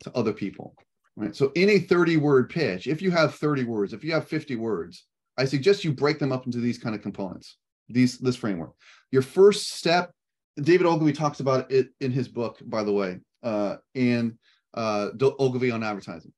to 0.00 0.12
other 0.14 0.32
people. 0.32 0.74
Right. 1.16 1.34
So 1.34 1.50
in 1.54 1.70
a 1.70 1.78
30 1.78 2.18
word 2.18 2.50
pitch, 2.50 2.86
if 2.86 3.00
you 3.00 3.10
have 3.10 3.34
30 3.34 3.64
words, 3.64 3.94
if 3.94 4.04
you 4.04 4.12
have 4.12 4.28
50 4.28 4.56
words, 4.56 5.06
I 5.38 5.44
suggest 5.44 5.84
you 5.84 5.92
break 5.92 6.18
them 6.18 6.32
up 6.32 6.46
into 6.46 6.58
these 6.58 6.78
kind 6.78 6.94
of 6.94 7.02
components, 7.02 7.56
these 7.88 8.18
this 8.18 8.36
framework. 8.36 8.72
Your 9.10 9.22
first 9.22 9.72
step, 9.72 10.12
David 10.60 10.86
Ogilvy 10.86 11.12
talks 11.12 11.40
about 11.40 11.70
it 11.70 11.90
in 12.00 12.10
his 12.10 12.28
book, 12.28 12.58
by 12.64 12.82
the 12.82 12.92
way, 12.92 13.20
uh, 13.42 13.76
and 13.94 14.38
uh, 14.74 15.10
Ogilvy 15.20 15.70
on 15.70 15.82
advertising. 15.82 16.32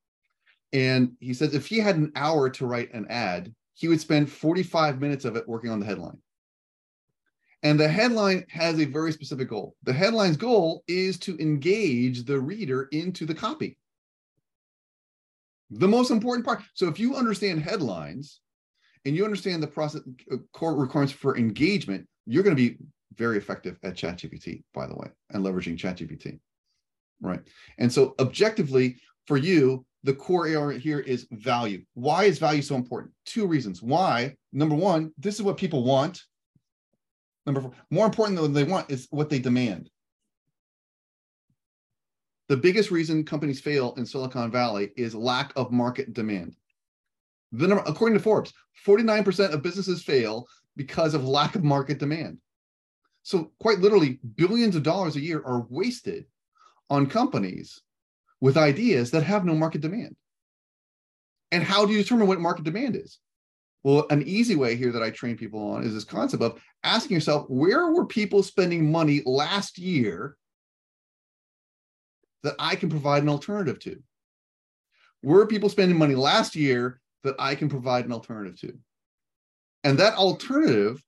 And 0.72 1.12
he 1.20 1.32
says 1.32 1.54
if 1.54 1.66
he 1.66 1.78
had 1.78 1.96
an 1.96 2.12
hour 2.14 2.50
to 2.50 2.66
write 2.66 2.92
an 2.92 3.06
ad, 3.08 3.54
he 3.74 3.88
would 3.88 4.00
spend 4.00 4.30
45 4.30 5.00
minutes 5.00 5.24
of 5.24 5.36
it 5.36 5.48
working 5.48 5.70
on 5.70 5.80
the 5.80 5.86
headline. 5.86 6.18
And 7.62 7.78
the 7.78 7.88
headline 7.88 8.44
has 8.50 8.78
a 8.78 8.84
very 8.84 9.12
specific 9.12 9.48
goal. 9.48 9.74
The 9.82 9.92
headline's 9.92 10.36
goal 10.36 10.84
is 10.86 11.18
to 11.20 11.36
engage 11.40 12.24
the 12.24 12.38
reader 12.38 12.88
into 12.92 13.26
the 13.26 13.34
copy. 13.34 13.76
The 15.70 15.88
most 15.88 16.10
important 16.10 16.46
part. 16.46 16.62
So 16.74 16.88
if 16.88 16.98
you 16.98 17.16
understand 17.16 17.62
headlines 17.62 18.40
and 19.04 19.16
you 19.16 19.24
understand 19.24 19.62
the 19.62 19.66
process 19.66 20.02
uh, 20.32 20.36
core 20.52 20.76
requirements 20.76 21.12
for 21.12 21.36
engagement, 21.36 22.06
you're 22.26 22.42
going 22.42 22.56
to 22.56 22.62
be 22.70 22.76
very 23.14 23.36
effective 23.36 23.78
at 23.82 23.94
ChatGPT, 23.94 24.62
by 24.74 24.86
the 24.86 24.94
way, 24.94 25.08
and 25.30 25.44
leveraging 25.44 25.76
ChatGPT. 25.76 26.38
Right. 27.20 27.40
And 27.78 27.92
so 27.92 28.14
objectively 28.20 29.00
for 29.26 29.36
you, 29.36 29.84
the 30.04 30.14
core 30.14 30.46
area 30.46 30.78
here 30.78 31.00
is 31.00 31.26
value. 31.32 31.82
Why 31.94 32.24
is 32.24 32.38
value 32.38 32.62
so 32.62 32.76
important? 32.76 33.12
Two 33.26 33.46
reasons. 33.46 33.82
Why? 33.82 34.36
Number 34.52 34.76
one, 34.76 35.12
this 35.18 35.34
is 35.34 35.42
what 35.42 35.56
people 35.56 35.82
want 35.82 36.22
Number 37.48 37.62
four, 37.62 37.72
more 37.90 38.04
important 38.04 38.38
than 38.38 38.52
they 38.52 38.64
want 38.64 38.90
is 38.90 39.08
what 39.08 39.30
they 39.30 39.38
demand. 39.38 39.88
The 42.50 42.58
biggest 42.58 42.90
reason 42.90 43.24
companies 43.24 43.58
fail 43.58 43.94
in 43.96 44.04
Silicon 44.04 44.50
Valley 44.50 44.90
is 44.98 45.14
lack 45.14 45.54
of 45.56 45.72
market 45.72 46.12
demand. 46.12 46.56
The 47.52 47.66
number, 47.66 47.84
according 47.86 48.16
to 48.18 48.22
Forbes, 48.22 48.52
49% 48.86 49.52
of 49.52 49.62
businesses 49.62 50.02
fail 50.02 50.46
because 50.76 51.14
of 51.14 51.26
lack 51.26 51.54
of 51.54 51.64
market 51.64 51.98
demand. 51.98 52.38
So, 53.22 53.52
quite 53.60 53.80
literally, 53.80 54.20
billions 54.36 54.76
of 54.76 54.82
dollars 54.82 55.16
a 55.16 55.20
year 55.20 55.42
are 55.44 55.66
wasted 55.68 56.26
on 56.88 57.06
companies 57.06 57.80
with 58.40 58.56
ideas 58.56 59.10
that 59.10 59.22
have 59.24 59.44
no 59.44 59.54
market 59.54 59.80
demand. 59.80 60.16
And 61.50 61.62
how 61.62 61.84
do 61.84 61.92
you 61.92 62.02
determine 62.02 62.26
what 62.26 62.40
market 62.40 62.64
demand 62.64 62.96
is? 62.96 63.18
Well, 63.82 64.06
an 64.10 64.22
easy 64.22 64.56
way 64.56 64.76
here 64.76 64.92
that 64.92 65.02
I 65.02 65.10
train 65.10 65.36
people 65.36 65.60
on 65.70 65.82
is 65.82 65.94
this 65.94 66.04
concept 66.04 66.42
of 66.42 66.60
asking 66.84 67.14
yourself, 67.14 67.46
where 67.48 67.90
were 67.90 68.06
people 68.06 68.42
spending 68.42 68.90
money 68.90 69.22
last 69.24 69.78
year 69.78 70.36
that 72.42 72.54
I 72.58 72.76
can 72.76 72.90
provide 72.90 73.22
an 73.22 73.28
alternative 73.28 73.78
to? 73.80 74.02
Where 75.22 75.40
are 75.40 75.46
people 75.46 75.68
spending 75.68 75.98
money 75.98 76.14
last 76.14 76.54
year 76.54 77.00
that 77.24 77.36
I 77.38 77.54
can 77.54 77.68
provide 77.68 78.04
an 78.04 78.12
alternative 78.12 78.58
to? 78.60 78.78
And 79.84 79.98
that 79.98 80.14
alternative 80.14 81.02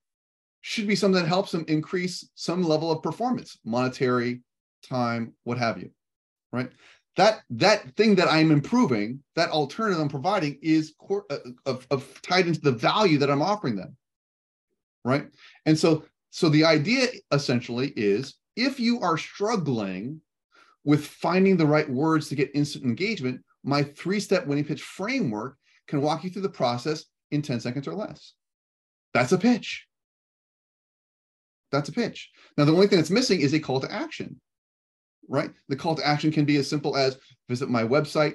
should 0.60 0.86
be 0.86 0.96
something 0.96 1.22
that 1.22 1.28
helps 1.28 1.52
them 1.52 1.64
increase 1.68 2.28
some 2.34 2.62
level 2.62 2.90
of 2.90 3.02
performance, 3.02 3.58
monetary, 3.64 4.42
time, 4.82 5.34
what 5.44 5.58
have 5.58 5.78
you, 5.78 5.90
right? 6.52 6.70
that 7.16 7.40
that 7.50 7.94
thing 7.96 8.14
that 8.14 8.28
I'm 8.28 8.50
improving, 8.50 9.22
that 9.36 9.50
alternative 9.50 10.00
I'm 10.00 10.08
providing, 10.08 10.58
is 10.62 10.94
core, 10.98 11.26
uh, 11.30 11.38
of, 11.66 11.86
of 11.90 12.20
tied 12.22 12.46
into 12.46 12.60
the 12.60 12.72
value 12.72 13.18
that 13.18 13.30
I'm 13.30 13.42
offering 13.42 13.76
them, 13.76 13.96
right? 15.04 15.26
And 15.66 15.78
so, 15.78 16.04
so 16.30 16.48
the 16.48 16.64
idea 16.64 17.08
essentially 17.32 17.92
is, 17.96 18.36
if 18.56 18.78
you 18.78 19.00
are 19.00 19.18
struggling 19.18 20.20
with 20.84 21.04
finding 21.04 21.56
the 21.56 21.66
right 21.66 21.88
words 21.88 22.28
to 22.28 22.36
get 22.36 22.54
instant 22.54 22.84
engagement, 22.84 23.42
my 23.64 23.82
three-step 23.82 24.46
winning 24.46 24.64
pitch 24.64 24.82
framework 24.82 25.58
can 25.90 26.00
walk 26.00 26.24
you 26.24 26.30
through 26.30 26.42
the 26.42 26.48
process 26.48 27.04
in 27.30 27.42
10 27.42 27.60
seconds 27.60 27.86
or 27.86 27.94
less. 27.94 28.32
That's 29.12 29.32
a 29.32 29.38
pitch. 29.38 29.86
That's 31.70 31.88
a 31.88 31.92
pitch. 31.92 32.30
Now, 32.56 32.64
the 32.64 32.72
only 32.72 32.86
thing 32.86 32.98
that's 32.98 33.10
missing 33.10 33.40
is 33.42 33.52
a 33.52 33.60
call 33.60 33.80
to 33.80 33.92
action 33.92 34.40
right? 35.30 35.50
The 35.68 35.76
call 35.76 35.94
to 35.94 36.06
action 36.06 36.32
can 36.32 36.44
be 36.44 36.56
as 36.56 36.68
simple 36.68 36.96
as 36.96 37.16
visit 37.48 37.70
my 37.70 37.84
website. 37.84 38.34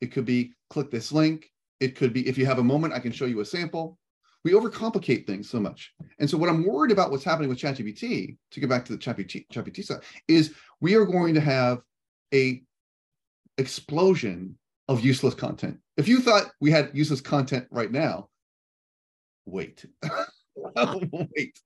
It 0.00 0.12
could 0.12 0.26
be 0.26 0.52
click 0.68 0.90
this 0.90 1.12
link. 1.12 1.50
It 1.80 1.96
could 1.96 2.12
be 2.12 2.28
if 2.28 2.36
you 2.36 2.44
have 2.44 2.58
a 2.58 2.64
moment, 2.64 2.92
I 2.92 2.98
can 2.98 3.12
show 3.12 3.24
you 3.24 3.40
a 3.40 3.44
sample. 3.44 3.98
We 4.44 4.52
overcomplicate 4.52 5.26
things 5.26 5.48
so 5.48 5.58
much. 5.58 5.92
And 6.18 6.28
so 6.28 6.36
what 6.36 6.50
I'm 6.50 6.66
worried 6.66 6.92
about 6.92 7.10
what's 7.10 7.24
happening 7.24 7.48
with 7.48 7.58
ChatGPT, 7.58 8.36
to 8.50 8.60
get 8.60 8.68
back 8.68 8.84
to 8.84 8.92
the 8.92 8.98
ChatGPT, 8.98 9.46
ChatGPT 9.48 9.84
side, 9.84 10.00
is 10.28 10.52
we 10.80 10.96
are 10.96 11.06
going 11.06 11.34
to 11.34 11.40
have 11.40 11.80
a 12.34 12.62
explosion 13.56 14.58
of 14.88 15.02
useless 15.02 15.34
content. 15.34 15.78
If 15.96 16.08
you 16.08 16.20
thought 16.20 16.50
we 16.60 16.70
had 16.70 16.90
useless 16.92 17.20
content 17.20 17.66
right 17.70 17.90
now, 17.90 18.28
wait, 19.46 19.84
wait, 20.56 21.60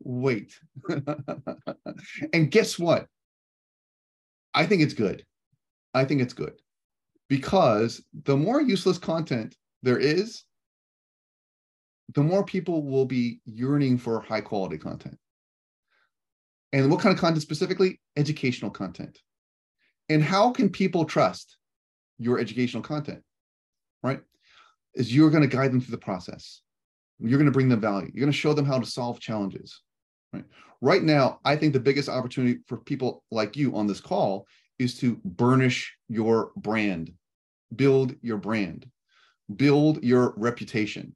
wait. 0.00 0.58
and 2.32 2.50
guess 2.50 2.78
what? 2.78 3.06
I 4.54 4.66
think 4.66 4.82
it's 4.82 4.94
good. 4.94 5.24
I 5.94 6.04
think 6.04 6.20
it's 6.20 6.34
good 6.34 6.60
because 7.28 8.02
the 8.24 8.36
more 8.36 8.60
useless 8.60 8.98
content 8.98 9.56
there 9.82 9.98
is, 9.98 10.44
the 12.14 12.22
more 12.22 12.44
people 12.44 12.82
will 12.82 13.04
be 13.04 13.40
yearning 13.44 13.98
for 13.98 14.20
high 14.20 14.40
quality 14.40 14.78
content. 14.78 15.18
And 16.72 16.90
what 16.90 17.00
kind 17.00 17.14
of 17.14 17.20
content 17.20 17.42
specifically? 17.42 18.00
Educational 18.16 18.70
content. 18.70 19.18
And 20.08 20.22
how 20.22 20.50
can 20.50 20.70
people 20.70 21.04
trust 21.04 21.56
your 22.18 22.38
educational 22.38 22.82
content? 22.82 23.22
Right? 24.02 24.20
Is 24.94 25.14
you're 25.14 25.30
going 25.30 25.48
to 25.48 25.56
guide 25.56 25.72
them 25.72 25.80
through 25.80 25.92
the 25.92 25.98
process. 25.98 26.62
You're 27.18 27.38
going 27.38 27.46
to 27.46 27.52
bring 27.52 27.68
them 27.68 27.80
value. 27.80 28.10
You're 28.12 28.24
going 28.24 28.32
to 28.32 28.38
show 28.38 28.52
them 28.52 28.64
how 28.64 28.78
to 28.78 28.86
solve 28.86 29.20
challenges. 29.20 29.80
Right? 30.32 30.44
Right 30.80 31.02
now, 31.02 31.40
I 31.44 31.56
think 31.56 31.72
the 31.72 31.80
biggest 31.80 32.08
opportunity 32.08 32.60
for 32.66 32.78
people 32.78 33.24
like 33.30 33.56
you 33.56 33.74
on 33.74 33.86
this 33.86 34.00
call 34.00 34.46
is 34.78 34.96
to 34.98 35.20
burnish 35.24 35.96
your 36.08 36.52
brand, 36.56 37.12
build 37.74 38.14
your 38.22 38.36
brand, 38.36 38.86
build 39.56 40.02
your 40.04 40.34
reputation. 40.36 41.14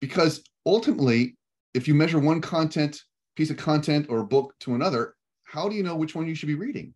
Because 0.00 0.42
ultimately, 0.64 1.36
if 1.74 1.88
you 1.88 1.94
measure 1.94 2.18
one 2.18 2.40
content 2.40 3.02
piece 3.36 3.50
of 3.50 3.56
content 3.56 4.06
or 4.08 4.22
book 4.24 4.54
to 4.60 4.74
another, 4.74 5.14
how 5.44 5.68
do 5.68 5.74
you 5.74 5.82
know 5.82 5.96
which 5.96 6.14
one 6.14 6.26
you 6.26 6.34
should 6.34 6.46
be 6.46 6.54
reading? 6.54 6.94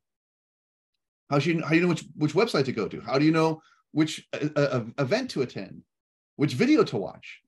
How 1.31 1.39
should 1.39 1.63
how 1.63 1.71
do 1.71 1.77
you 1.77 1.83
know 1.83 1.89
which 1.89 2.05
which 2.17 2.35
website 2.35 2.67
to 2.67 2.73
go 2.73 2.87
to? 2.87 3.01
How 3.01 3.19
do 3.19 3.25
you 3.25 3.33
know 3.33 3.61
which 3.95 4.27
uh, 4.35 4.49
uh, 4.57 4.85
event 4.99 5.31
to 5.31 5.43
attend, 5.43 5.83
which 6.35 6.55
video 6.55 6.83
to 6.83 6.97
watch? 6.97 7.41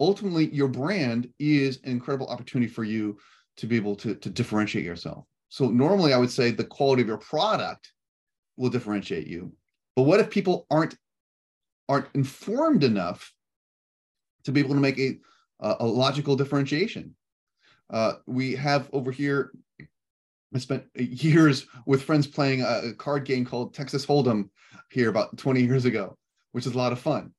Ultimately, 0.00 0.52
your 0.52 0.68
brand 0.68 1.28
is 1.38 1.80
an 1.84 1.90
incredible 1.90 2.28
opportunity 2.28 2.70
for 2.70 2.82
you 2.82 3.18
to 3.58 3.66
be 3.66 3.76
able 3.76 3.94
to, 3.96 4.14
to 4.14 4.30
differentiate 4.30 4.84
yourself. 4.84 5.26
So 5.50 5.68
normally, 5.68 6.14
I 6.14 6.16
would 6.16 6.30
say 6.30 6.50
the 6.50 6.64
quality 6.64 7.02
of 7.02 7.08
your 7.08 7.18
product 7.18 7.92
will 8.56 8.70
differentiate 8.70 9.26
you. 9.26 9.52
But 9.94 10.02
what 10.02 10.18
if 10.18 10.30
people 10.30 10.66
aren't 10.70 10.96
aren't 11.88 12.08
informed 12.14 12.82
enough 12.82 13.32
to 14.44 14.52
be 14.52 14.60
able 14.60 14.74
to 14.74 14.80
make 14.80 14.98
a 14.98 15.18
a 15.60 15.86
logical 15.86 16.36
differentiation? 16.36 17.14
Uh, 17.90 18.14
we 18.26 18.56
have 18.56 18.88
over 18.92 19.12
here, 19.12 19.52
I 20.54 20.58
spent 20.58 20.84
years 20.94 21.66
with 21.86 22.02
friends 22.02 22.26
playing 22.26 22.62
a 22.62 22.94
card 22.94 23.24
game 23.24 23.44
called 23.44 23.74
Texas 23.74 24.06
Hold'em 24.06 24.48
here 24.96 25.10
about 25.10 25.36
20 25.36 25.60
years 25.60 25.84
ago, 25.84 26.16
which 26.52 26.66
is 26.66 26.74
a 26.74 26.78
lot 26.78 26.90
of 26.90 26.98
fun. 26.98 27.30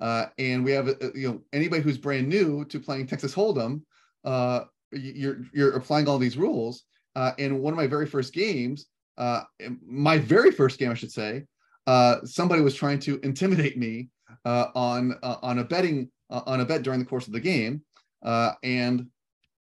Uh, 0.00 0.26
and 0.38 0.64
we 0.64 0.72
have, 0.72 0.88
uh, 0.88 0.94
you 1.14 1.28
know, 1.28 1.42
anybody 1.52 1.82
who's 1.82 1.98
brand 1.98 2.26
new 2.26 2.64
to 2.64 2.80
playing 2.80 3.06
Texas 3.06 3.34
Hold'em, 3.34 3.82
uh, 4.24 4.60
you're 4.92 5.38
you're 5.52 5.76
applying 5.76 6.08
all 6.08 6.18
these 6.18 6.38
rules. 6.38 6.84
Uh, 7.14 7.32
and 7.38 7.60
one 7.60 7.72
of 7.72 7.76
my 7.76 7.86
very 7.86 8.06
first 8.06 8.32
games, 8.32 8.86
uh, 9.18 9.42
my 9.86 10.16
very 10.18 10.50
first 10.50 10.78
game, 10.78 10.90
I 10.90 10.94
should 10.94 11.12
say, 11.12 11.44
uh, 11.86 12.16
somebody 12.24 12.62
was 12.62 12.74
trying 12.74 12.98
to 13.00 13.20
intimidate 13.22 13.76
me 13.76 14.08
uh, 14.44 14.68
on 14.74 15.18
uh, 15.22 15.36
on 15.42 15.58
a 15.58 15.64
betting 15.64 16.10
uh, 16.30 16.42
on 16.46 16.60
a 16.60 16.64
bet 16.64 16.82
during 16.82 16.98
the 17.00 17.06
course 17.06 17.26
of 17.26 17.32
the 17.32 17.40
game, 17.40 17.82
uh, 18.22 18.52
and 18.62 19.06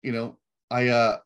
you 0.01 0.11
know, 0.11 0.37
I 0.71 0.87
uh, 0.87 1.17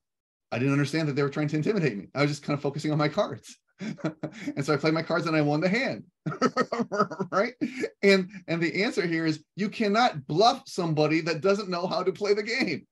I 0.52 0.60
didn't 0.60 0.74
understand 0.74 1.08
that 1.08 1.16
they 1.16 1.24
were 1.24 1.30
trying 1.30 1.48
to 1.50 1.56
intimidate 1.56 1.98
me. 1.98 2.08
I 2.14 2.22
was 2.22 2.32
just 2.32 2.44
kind 2.44 2.58
of 2.58 2.62
focusing 2.62 2.92
on 2.92 2.98
my 2.98 3.10
cards. 3.10 3.58
and 4.56 4.66
so 4.66 4.74
I 4.74 4.78
played 4.78 4.94
my 4.94 5.04
cards 5.04 5.28
and 5.28 5.36
I 5.36 5.42
won 5.42 5.62
the 5.62 5.70
hand. 5.70 6.04
right. 7.32 7.54
And 8.02 8.30
and 8.48 8.62
the 8.62 8.84
answer 8.84 9.06
here 9.06 9.26
is 9.26 9.44
you 9.56 9.70
cannot 9.70 10.28
bluff 10.28 10.64
somebody 10.68 11.22
that 11.22 11.42
doesn't 11.42 11.70
know 11.70 11.88
how 11.88 12.04
to 12.04 12.12
play 12.12 12.34
the 12.34 12.44
game. 12.44 12.88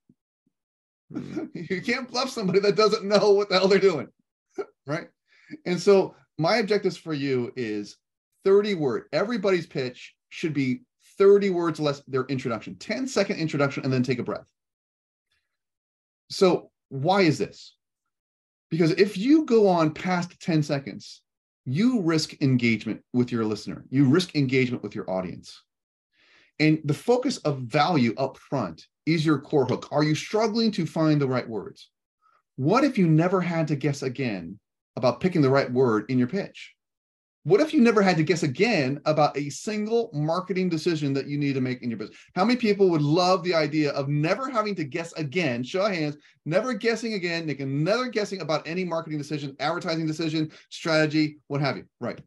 Hmm. 1.11 1.45
you 1.53 1.81
can't 1.81 2.09
bluff 2.09 2.29
somebody 2.29 2.59
that 2.59 2.75
doesn't 2.75 3.05
know 3.05 3.31
what 3.31 3.49
the 3.49 3.57
hell 3.59 3.67
they're 3.67 3.79
doing. 3.79 4.07
right. 4.85 5.07
And 5.65 5.79
so 5.79 6.15
my 6.37 6.57
objectives 6.57 6.97
for 6.97 7.13
you 7.13 7.51
is 7.55 7.97
30 8.45 8.75
word. 8.75 9.03
Everybody's 9.11 9.67
pitch 9.67 10.15
should 10.29 10.53
be 10.53 10.81
30 11.17 11.49
words 11.51 11.79
less 11.79 12.01
their 12.07 12.25
introduction, 12.25 12.75
10 12.75 13.07
second 13.07 13.37
introduction, 13.37 13.83
and 13.83 13.93
then 13.93 14.03
take 14.03 14.19
a 14.19 14.23
breath. 14.23 14.47
So, 16.29 16.71
why 16.89 17.21
is 17.21 17.37
this? 17.37 17.75
Because 18.71 18.91
if 18.91 19.17
you 19.17 19.45
go 19.45 19.67
on 19.67 19.93
past 19.93 20.39
10 20.39 20.63
seconds, 20.63 21.21
you 21.65 22.01
risk 22.01 22.41
engagement 22.41 23.01
with 23.13 23.31
your 23.31 23.45
listener, 23.45 23.85
you 23.89 24.05
risk 24.05 24.35
engagement 24.35 24.81
with 24.81 24.95
your 24.95 25.09
audience. 25.09 25.61
And 26.59 26.79
the 26.85 26.93
focus 26.93 27.37
of 27.39 27.59
value 27.59 28.13
up 28.17 28.37
front 28.37 28.85
is 29.05 29.25
your 29.25 29.39
core 29.39 29.65
hook. 29.65 29.89
Are 29.91 30.03
you 30.03 30.15
struggling 30.15 30.71
to 30.71 30.85
find 30.85 31.19
the 31.19 31.27
right 31.27 31.47
words? 31.47 31.89
What 32.55 32.83
if 32.83 32.97
you 32.97 33.07
never 33.07 33.41
had 33.41 33.67
to 33.69 33.75
guess 33.75 34.03
again 34.03 34.59
about 34.95 35.19
picking 35.19 35.41
the 35.41 35.49
right 35.49 35.71
word 35.71 36.05
in 36.09 36.17
your 36.17 36.27
pitch? 36.27 36.73
What 37.43 37.59
if 37.59 37.73
you 37.73 37.81
never 37.81 38.03
had 38.03 38.17
to 38.17 38.23
guess 38.23 38.43
again 38.43 39.01
about 39.05 39.35
a 39.35 39.49
single 39.49 40.11
marketing 40.13 40.69
decision 40.69 41.11
that 41.13 41.25
you 41.25 41.39
need 41.39 41.53
to 41.53 41.61
make 41.61 41.81
in 41.81 41.89
your 41.89 41.97
business? 41.97 42.19
How 42.35 42.45
many 42.45 42.57
people 42.57 42.87
would 42.89 43.01
love 43.01 43.43
the 43.43 43.55
idea 43.55 43.91
of 43.93 44.09
never 44.09 44.47
having 44.47 44.75
to 44.75 44.83
guess 44.83 45.11
again? 45.13 45.63
Show 45.63 45.87
of 45.87 45.91
hands, 45.91 46.17
never 46.45 46.75
guessing 46.75 47.13
again, 47.13 47.49
another 47.59 48.09
guessing 48.09 48.41
about 48.41 48.67
any 48.67 48.85
marketing 48.85 49.17
decision, 49.17 49.55
advertising 49.59 50.05
decision, 50.05 50.51
strategy, 50.69 51.39
what 51.47 51.61
have 51.61 51.77
you. 51.77 51.85
Right. 51.99 52.21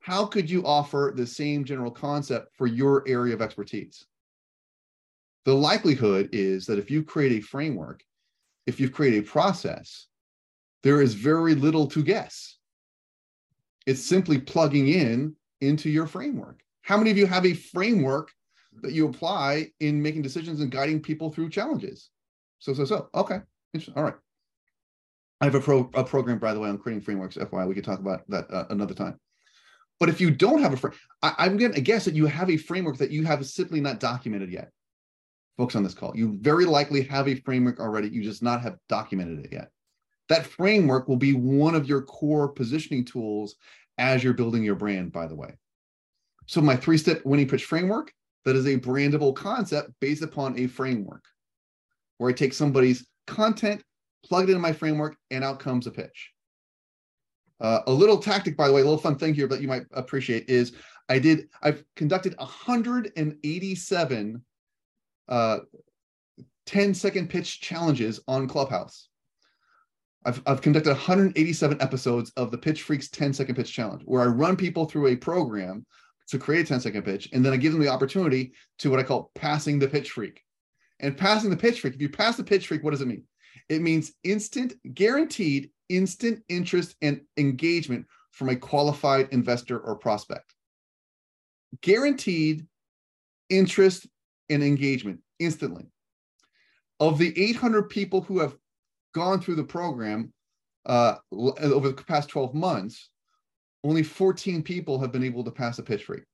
How 0.00 0.24
could 0.24 0.48
you 0.48 0.64
offer 0.64 1.12
the 1.14 1.26
same 1.26 1.62
general 1.62 1.90
concept 1.90 2.56
for 2.56 2.66
your 2.66 3.04
area 3.06 3.34
of 3.34 3.42
expertise? 3.42 4.06
The 5.44 5.54
likelihood 5.54 6.30
is 6.32 6.64
that 6.64 6.78
if 6.78 6.90
you 6.90 7.02
create 7.02 7.32
a 7.32 7.44
framework, 7.44 8.02
if 8.66 8.80
you 8.80 8.88
create 8.88 9.18
a 9.18 9.30
process, 9.30 10.06
there 10.82 11.02
is 11.02 11.12
very 11.12 11.54
little 11.54 11.86
to 11.88 12.02
guess 12.02 12.56
it's 13.86 14.04
simply 14.04 14.38
plugging 14.38 14.88
in 14.88 15.34
into 15.60 15.90
your 15.90 16.06
framework. 16.06 16.60
How 16.82 16.96
many 16.96 17.10
of 17.10 17.18
you 17.18 17.26
have 17.26 17.46
a 17.46 17.54
framework 17.54 18.30
that 18.82 18.92
you 18.92 19.06
apply 19.06 19.70
in 19.80 20.00
making 20.00 20.22
decisions 20.22 20.60
and 20.60 20.70
guiding 20.70 21.00
people 21.00 21.30
through 21.30 21.50
challenges? 21.50 22.10
So, 22.58 22.72
so, 22.74 22.84
so. 22.84 23.08
Okay. 23.14 23.40
All 23.96 24.02
right. 24.02 24.14
I 25.40 25.46
have 25.46 25.54
a, 25.54 25.60
pro, 25.60 25.90
a 25.94 26.04
program, 26.04 26.38
by 26.38 26.52
the 26.52 26.60
way, 26.60 26.68
on 26.68 26.78
creating 26.78 27.02
frameworks. 27.02 27.36
FYI, 27.36 27.66
we 27.66 27.74
could 27.74 27.84
talk 27.84 28.00
about 28.00 28.28
that 28.28 28.50
uh, 28.50 28.66
another 28.70 28.94
time. 28.94 29.18
But 29.98 30.08
if 30.08 30.20
you 30.20 30.30
don't 30.30 30.60
have 30.60 30.72
a 30.72 30.76
framework, 30.76 31.00
I'm 31.22 31.56
going 31.56 31.72
to 31.72 31.80
guess 31.80 32.04
that 32.06 32.14
you 32.14 32.26
have 32.26 32.50
a 32.50 32.56
framework 32.56 32.98
that 32.98 33.10
you 33.10 33.24
have 33.24 33.44
simply 33.46 33.80
not 33.80 34.00
documented 34.00 34.50
yet. 34.50 34.70
Folks 35.58 35.76
on 35.76 35.82
this 35.82 35.94
call, 35.94 36.12
you 36.14 36.38
very 36.40 36.64
likely 36.64 37.02
have 37.02 37.28
a 37.28 37.34
framework 37.34 37.80
already. 37.80 38.08
You 38.08 38.22
just 38.22 38.42
not 38.42 38.62
have 38.62 38.76
documented 38.88 39.44
it 39.44 39.52
yet. 39.52 39.70
That 40.30 40.46
framework 40.46 41.06
will 41.08 41.16
be 41.16 41.34
one 41.34 41.74
of 41.74 41.86
your 41.88 42.00
core 42.02 42.48
positioning 42.48 43.04
tools 43.04 43.56
as 43.98 44.24
you're 44.24 44.32
building 44.32 44.62
your 44.62 44.76
brand, 44.76 45.12
by 45.12 45.26
the 45.26 45.34
way. 45.34 45.52
So, 46.46 46.62
my 46.62 46.76
three 46.76 46.98
step 46.98 47.22
winning 47.24 47.48
pitch 47.48 47.64
framework 47.64 48.12
that 48.44 48.54
is 48.56 48.66
a 48.66 48.78
brandable 48.78 49.34
concept 49.34 49.90
based 50.00 50.22
upon 50.22 50.56
a 50.58 50.68
framework 50.68 51.24
where 52.16 52.30
I 52.30 52.32
take 52.32 52.54
somebody's 52.54 53.06
content, 53.26 53.82
plug 54.24 54.44
it 54.44 54.52
into 54.52 54.62
my 54.62 54.72
framework, 54.72 55.16
and 55.30 55.44
out 55.44 55.60
comes 55.60 55.86
a 55.86 55.90
pitch. 55.90 56.30
Uh, 57.60 57.80
a 57.86 57.92
little 57.92 58.16
tactic, 58.18 58.56
by 58.56 58.68
the 58.68 58.72
way, 58.72 58.80
a 58.80 58.84
little 58.84 58.98
fun 58.98 59.18
thing 59.18 59.34
here 59.34 59.48
that 59.48 59.60
you 59.60 59.68
might 59.68 59.84
appreciate 59.92 60.48
is 60.48 60.72
I 61.10 61.18
did, 61.18 61.50
I've 61.60 61.84
conducted 61.96 62.34
187 62.38 64.42
uh, 65.28 65.58
10 66.66 66.94
second 66.94 67.28
pitch 67.28 67.60
challenges 67.60 68.20
on 68.26 68.48
Clubhouse. 68.48 69.09
I've, 70.24 70.42
I've 70.46 70.60
conducted 70.60 70.90
187 70.90 71.80
episodes 71.80 72.30
of 72.36 72.50
the 72.50 72.58
Pitch 72.58 72.82
Freaks 72.82 73.08
10 73.08 73.32
second 73.32 73.54
pitch 73.54 73.72
challenge, 73.72 74.02
where 74.04 74.22
I 74.22 74.26
run 74.26 74.56
people 74.56 74.84
through 74.84 75.08
a 75.08 75.16
program 75.16 75.86
to 76.28 76.38
create 76.38 76.66
a 76.66 76.68
10 76.68 76.80
second 76.80 77.02
pitch, 77.02 77.28
and 77.32 77.44
then 77.44 77.52
I 77.52 77.56
give 77.56 77.72
them 77.72 77.80
the 77.80 77.88
opportunity 77.88 78.52
to 78.78 78.90
what 78.90 79.00
I 79.00 79.02
call 79.02 79.30
passing 79.34 79.78
the 79.78 79.88
pitch 79.88 80.10
freak. 80.10 80.42
And 81.00 81.16
passing 81.16 81.50
the 81.50 81.56
pitch 81.56 81.80
freak, 81.80 81.94
if 81.94 82.02
you 82.02 82.10
pass 82.10 82.36
the 82.36 82.44
pitch 82.44 82.66
freak, 82.66 82.84
what 82.84 82.90
does 82.90 83.00
it 83.00 83.08
mean? 83.08 83.24
It 83.68 83.80
means 83.80 84.12
instant, 84.22 84.74
guaranteed 84.94 85.70
instant 85.88 86.42
interest 86.48 86.94
and 87.02 87.22
engagement 87.36 88.06
from 88.30 88.50
a 88.50 88.56
qualified 88.56 89.28
investor 89.32 89.78
or 89.78 89.96
prospect. 89.96 90.54
Guaranteed 91.80 92.66
interest 93.48 94.06
and 94.50 94.62
engagement 94.62 95.20
instantly. 95.38 95.86
Of 97.00 97.18
the 97.18 97.38
800 97.40 97.88
people 97.88 98.20
who 98.20 98.40
have 98.40 98.54
gone 99.12 99.40
through 99.40 99.56
the 99.56 99.64
program 99.64 100.32
uh, 100.86 101.16
over 101.32 101.88
the 101.88 102.04
past 102.06 102.28
12 102.28 102.54
months, 102.54 103.10
only 103.84 104.02
14 104.02 104.62
people 104.62 104.98
have 104.98 105.12
been 105.12 105.24
able 105.24 105.44
to 105.44 105.50
pass 105.50 105.78
a 105.78 105.82
pitch 105.82 106.04
freak. 106.04 106.24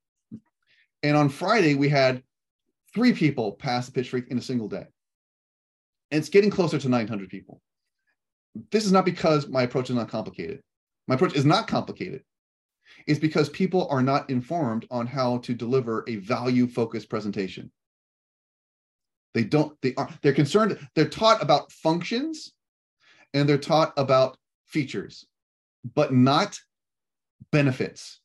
And 1.02 1.16
on 1.16 1.28
Friday, 1.28 1.74
we 1.74 1.88
had 1.88 2.22
three 2.94 3.12
people 3.12 3.52
pass 3.52 3.88
a 3.88 3.92
pitch 3.92 4.10
freak 4.10 4.28
in 4.28 4.38
a 4.38 4.42
single 4.42 4.68
day. 4.68 4.86
And 6.10 6.18
it's 6.18 6.28
getting 6.28 6.50
closer 6.50 6.78
to 6.78 6.88
900 6.88 7.28
people. 7.28 7.60
This 8.70 8.86
is 8.86 8.92
not 8.92 9.04
because 9.04 9.48
my 9.48 9.62
approach 9.62 9.90
is 9.90 9.96
not 9.96 10.08
complicated. 10.08 10.60
My 11.06 11.14
approach 11.14 11.34
is 11.34 11.44
not 11.44 11.68
complicated. 11.68 12.22
It's 13.06 13.20
because 13.20 13.48
people 13.50 13.86
are 13.90 14.02
not 14.02 14.30
informed 14.30 14.86
on 14.90 15.06
how 15.06 15.38
to 15.38 15.54
deliver 15.54 16.04
a 16.08 16.16
value 16.16 16.66
focused 16.66 17.10
presentation. 17.10 17.70
They 19.34 19.44
don't, 19.44 19.76
they 19.82 19.94
are, 19.96 20.08
they're 20.22 20.32
concerned, 20.32 20.78
they're 20.94 21.08
taught 21.08 21.42
about 21.42 21.70
functions 21.70 22.54
and 23.34 23.48
they're 23.48 23.58
taught 23.58 23.92
about 23.96 24.36
features, 24.66 25.26
but 25.94 26.12
not 26.12 26.58
benefits. 27.52 28.20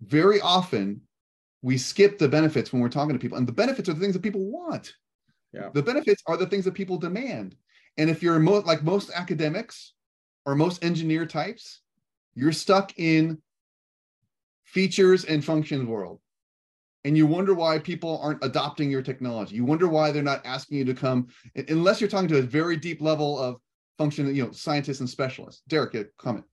Very 0.00 0.40
often 0.40 1.02
we 1.62 1.78
skip 1.78 2.18
the 2.18 2.28
benefits 2.28 2.72
when 2.72 2.82
we're 2.82 2.88
talking 2.88 3.14
to 3.14 3.18
people, 3.18 3.38
and 3.38 3.46
the 3.46 3.52
benefits 3.52 3.88
are 3.88 3.94
the 3.94 4.00
things 4.00 4.14
that 4.14 4.22
people 4.22 4.44
want. 4.50 4.92
Yeah. 5.52 5.70
The 5.72 5.82
benefits 5.82 6.22
are 6.26 6.36
the 6.36 6.46
things 6.46 6.64
that 6.64 6.74
people 6.74 6.98
demand. 6.98 7.56
And 7.96 8.10
if 8.10 8.22
you're 8.22 8.38
mo- 8.38 8.64
like 8.66 8.82
most 8.82 9.10
academics 9.14 9.94
or 10.44 10.54
most 10.54 10.84
engineer 10.84 11.26
types, 11.26 11.80
you're 12.34 12.52
stuck 12.52 12.92
in 12.98 13.40
features 14.64 15.24
and 15.24 15.44
functions 15.44 15.86
world. 15.86 16.20
And 17.04 17.16
you 17.16 17.26
wonder 17.26 17.54
why 17.54 17.78
people 17.78 18.18
aren't 18.22 18.44
adopting 18.44 18.90
your 18.90 19.02
technology. 19.02 19.54
You 19.54 19.64
wonder 19.64 19.88
why 19.88 20.10
they're 20.10 20.22
not 20.22 20.44
asking 20.44 20.78
you 20.78 20.84
to 20.86 20.94
come, 20.94 21.28
unless 21.68 22.00
you're 22.00 22.10
talking 22.10 22.28
to 22.28 22.38
a 22.38 22.42
very 22.42 22.76
deep 22.76 23.00
level 23.00 23.38
of 23.38 23.60
function, 23.98 24.34
you 24.34 24.44
know, 24.44 24.52
scientists 24.52 25.00
and 25.00 25.08
specialists. 25.08 25.62
Derek, 25.68 25.94
a 25.94 26.04
comment. 26.18 26.44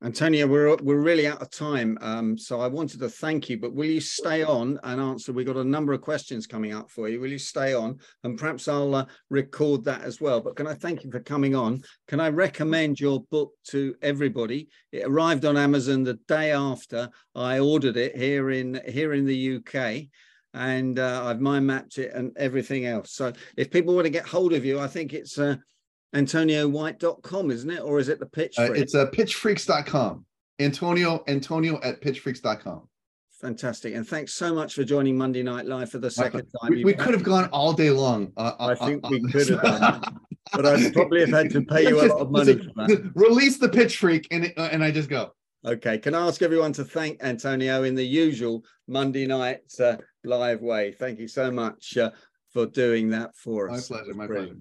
Antonio, 0.00 0.46
we're 0.46 0.76
we're 0.76 1.00
really 1.00 1.26
out 1.26 1.42
of 1.42 1.50
time, 1.50 1.98
um, 2.00 2.38
so 2.38 2.60
I 2.60 2.68
wanted 2.68 3.00
to 3.00 3.08
thank 3.08 3.48
you. 3.48 3.58
But 3.58 3.74
will 3.74 3.86
you 3.86 4.00
stay 4.00 4.44
on 4.44 4.78
and 4.84 5.00
answer? 5.00 5.32
We've 5.32 5.44
got 5.44 5.56
a 5.56 5.64
number 5.64 5.92
of 5.92 6.02
questions 6.02 6.46
coming 6.46 6.72
up 6.72 6.88
for 6.88 7.08
you. 7.08 7.18
Will 7.18 7.32
you 7.32 7.38
stay 7.38 7.74
on, 7.74 7.98
and 8.22 8.38
perhaps 8.38 8.68
I'll 8.68 8.94
uh, 8.94 9.06
record 9.28 9.82
that 9.86 10.02
as 10.02 10.20
well. 10.20 10.40
But 10.40 10.54
can 10.54 10.68
I 10.68 10.74
thank 10.74 11.02
you 11.02 11.10
for 11.10 11.18
coming 11.18 11.56
on? 11.56 11.82
Can 12.06 12.20
I 12.20 12.28
recommend 12.28 13.00
your 13.00 13.24
book 13.32 13.50
to 13.70 13.96
everybody? 14.00 14.68
It 14.92 15.04
arrived 15.04 15.44
on 15.44 15.56
Amazon 15.56 16.04
the 16.04 16.14
day 16.28 16.52
after 16.52 17.10
I 17.34 17.58
ordered 17.58 17.96
it 17.96 18.16
here 18.16 18.50
in 18.50 18.80
here 18.86 19.14
in 19.14 19.24
the 19.24 19.56
UK 19.56 20.06
and 20.54 20.98
uh, 20.98 21.24
I've 21.24 21.40
mind 21.40 21.66
mapped 21.66 21.98
it 21.98 22.12
and 22.14 22.30
everything 22.36 22.86
else. 22.86 23.12
So 23.12 23.32
if 23.56 23.70
people 23.70 23.94
want 23.94 24.06
to 24.06 24.10
get 24.10 24.26
hold 24.26 24.52
of 24.52 24.64
you, 24.64 24.78
I 24.78 24.86
think 24.86 25.12
it's 25.12 25.38
uh, 25.38 25.56
AntonioWhite.com, 26.14 27.50
isn't 27.50 27.70
it? 27.70 27.80
Or 27.80 27.98
is 27.98 28.08
it 28.08 28.18
the 28.18 28.26
pitch? 28.26 28.58
Uh, 28.58 28.72
it's 28.72 28.94
uh, 28.94 29.06
pitchfreaks.com. 29.06 30.24
Antonio, 30.60 31.22
Antonio 31.28 31.80
at 31.82 32.00
pitchfreaks.com. 32.00 32.88
Fantastic. 33.40 33.94
And 33.94 34.06
thanks 34.06 34.34
so 34.34 34.52
much 34.52 34.74
for 34.74 34.82
joining 34.82 35.16
Monday 35.16 35.44
Night 35.44 35.66
Live 35.66 35.90
for 35.90 35.98
the 35.98 36.10
second 36.10 36.46
time. 36.60 36.70
We, 36.70 36.84
we 36.84 36.92
could 36.92 37.14
have 37.14 37.22
gone 37.22 37.48
all 37.50 37.72
day 37.72 37.90
long. 37.90 38.32
Uh, 38.36 38.52
I 38.58 38.72
uh, 38.72 38.86
think 38.86 39.04
uh, 39.04 39.08
we 39.10 39.30
could 39.30 39.48
have 39.48 39.62
done. 39.62 40.02
but 40.52 40.66
I'd 40.66 40.92
probably 40.92 41.20
have 41.20 41.30
had 41.30 41.50
to 41.50 41.62
pay 41.62 41.82
you 41.82 42.00
a 42.00 42.06
lot 42.06 42.20
of 42.20 42.30
money 42.32 42.54
for 42.54 42.86
that. 42.86 43.12
Release 43.14 43.58
the 43.58 43.68
pitch 43.68 43.98
freak 43.98 44.26
and, 44.32 44.52
uh, 44.56 44.68
and 44.72 44.82
I 44.82 44.90
just 44.90 45.08
go. 45.08 45.32
Okay. 45.64 45.98
Can 45.98 46.14
I 46.14 46.26
ask 46.26 46.42
everyone 46.42 46.72
to 46.74 46.84
thank 46.84 47.22
Antonio 47.22 47.84
in 47.84 47.94
the 47.94 48.04
usual 48.04 48.64
Monday 48.88 49.26
night 49.26 49.60
uh, 49.78 49.98
live 50.24 50.60
way? 50.60 50.90
Thank 50.92 51.20
you 51.20 51.28
so 51.28 51.50
much 51.50 51.96
uh, 51.96 52.10
for 52.52 52.66
doing 52.66 53.10
that 53.10 53.36
for 53.36 53.70
us. 53.70 53.88
My 53.88 53.98
pleasure. 53.98 54.14
My 54.14 54.26
pleasure. 54.26 54.56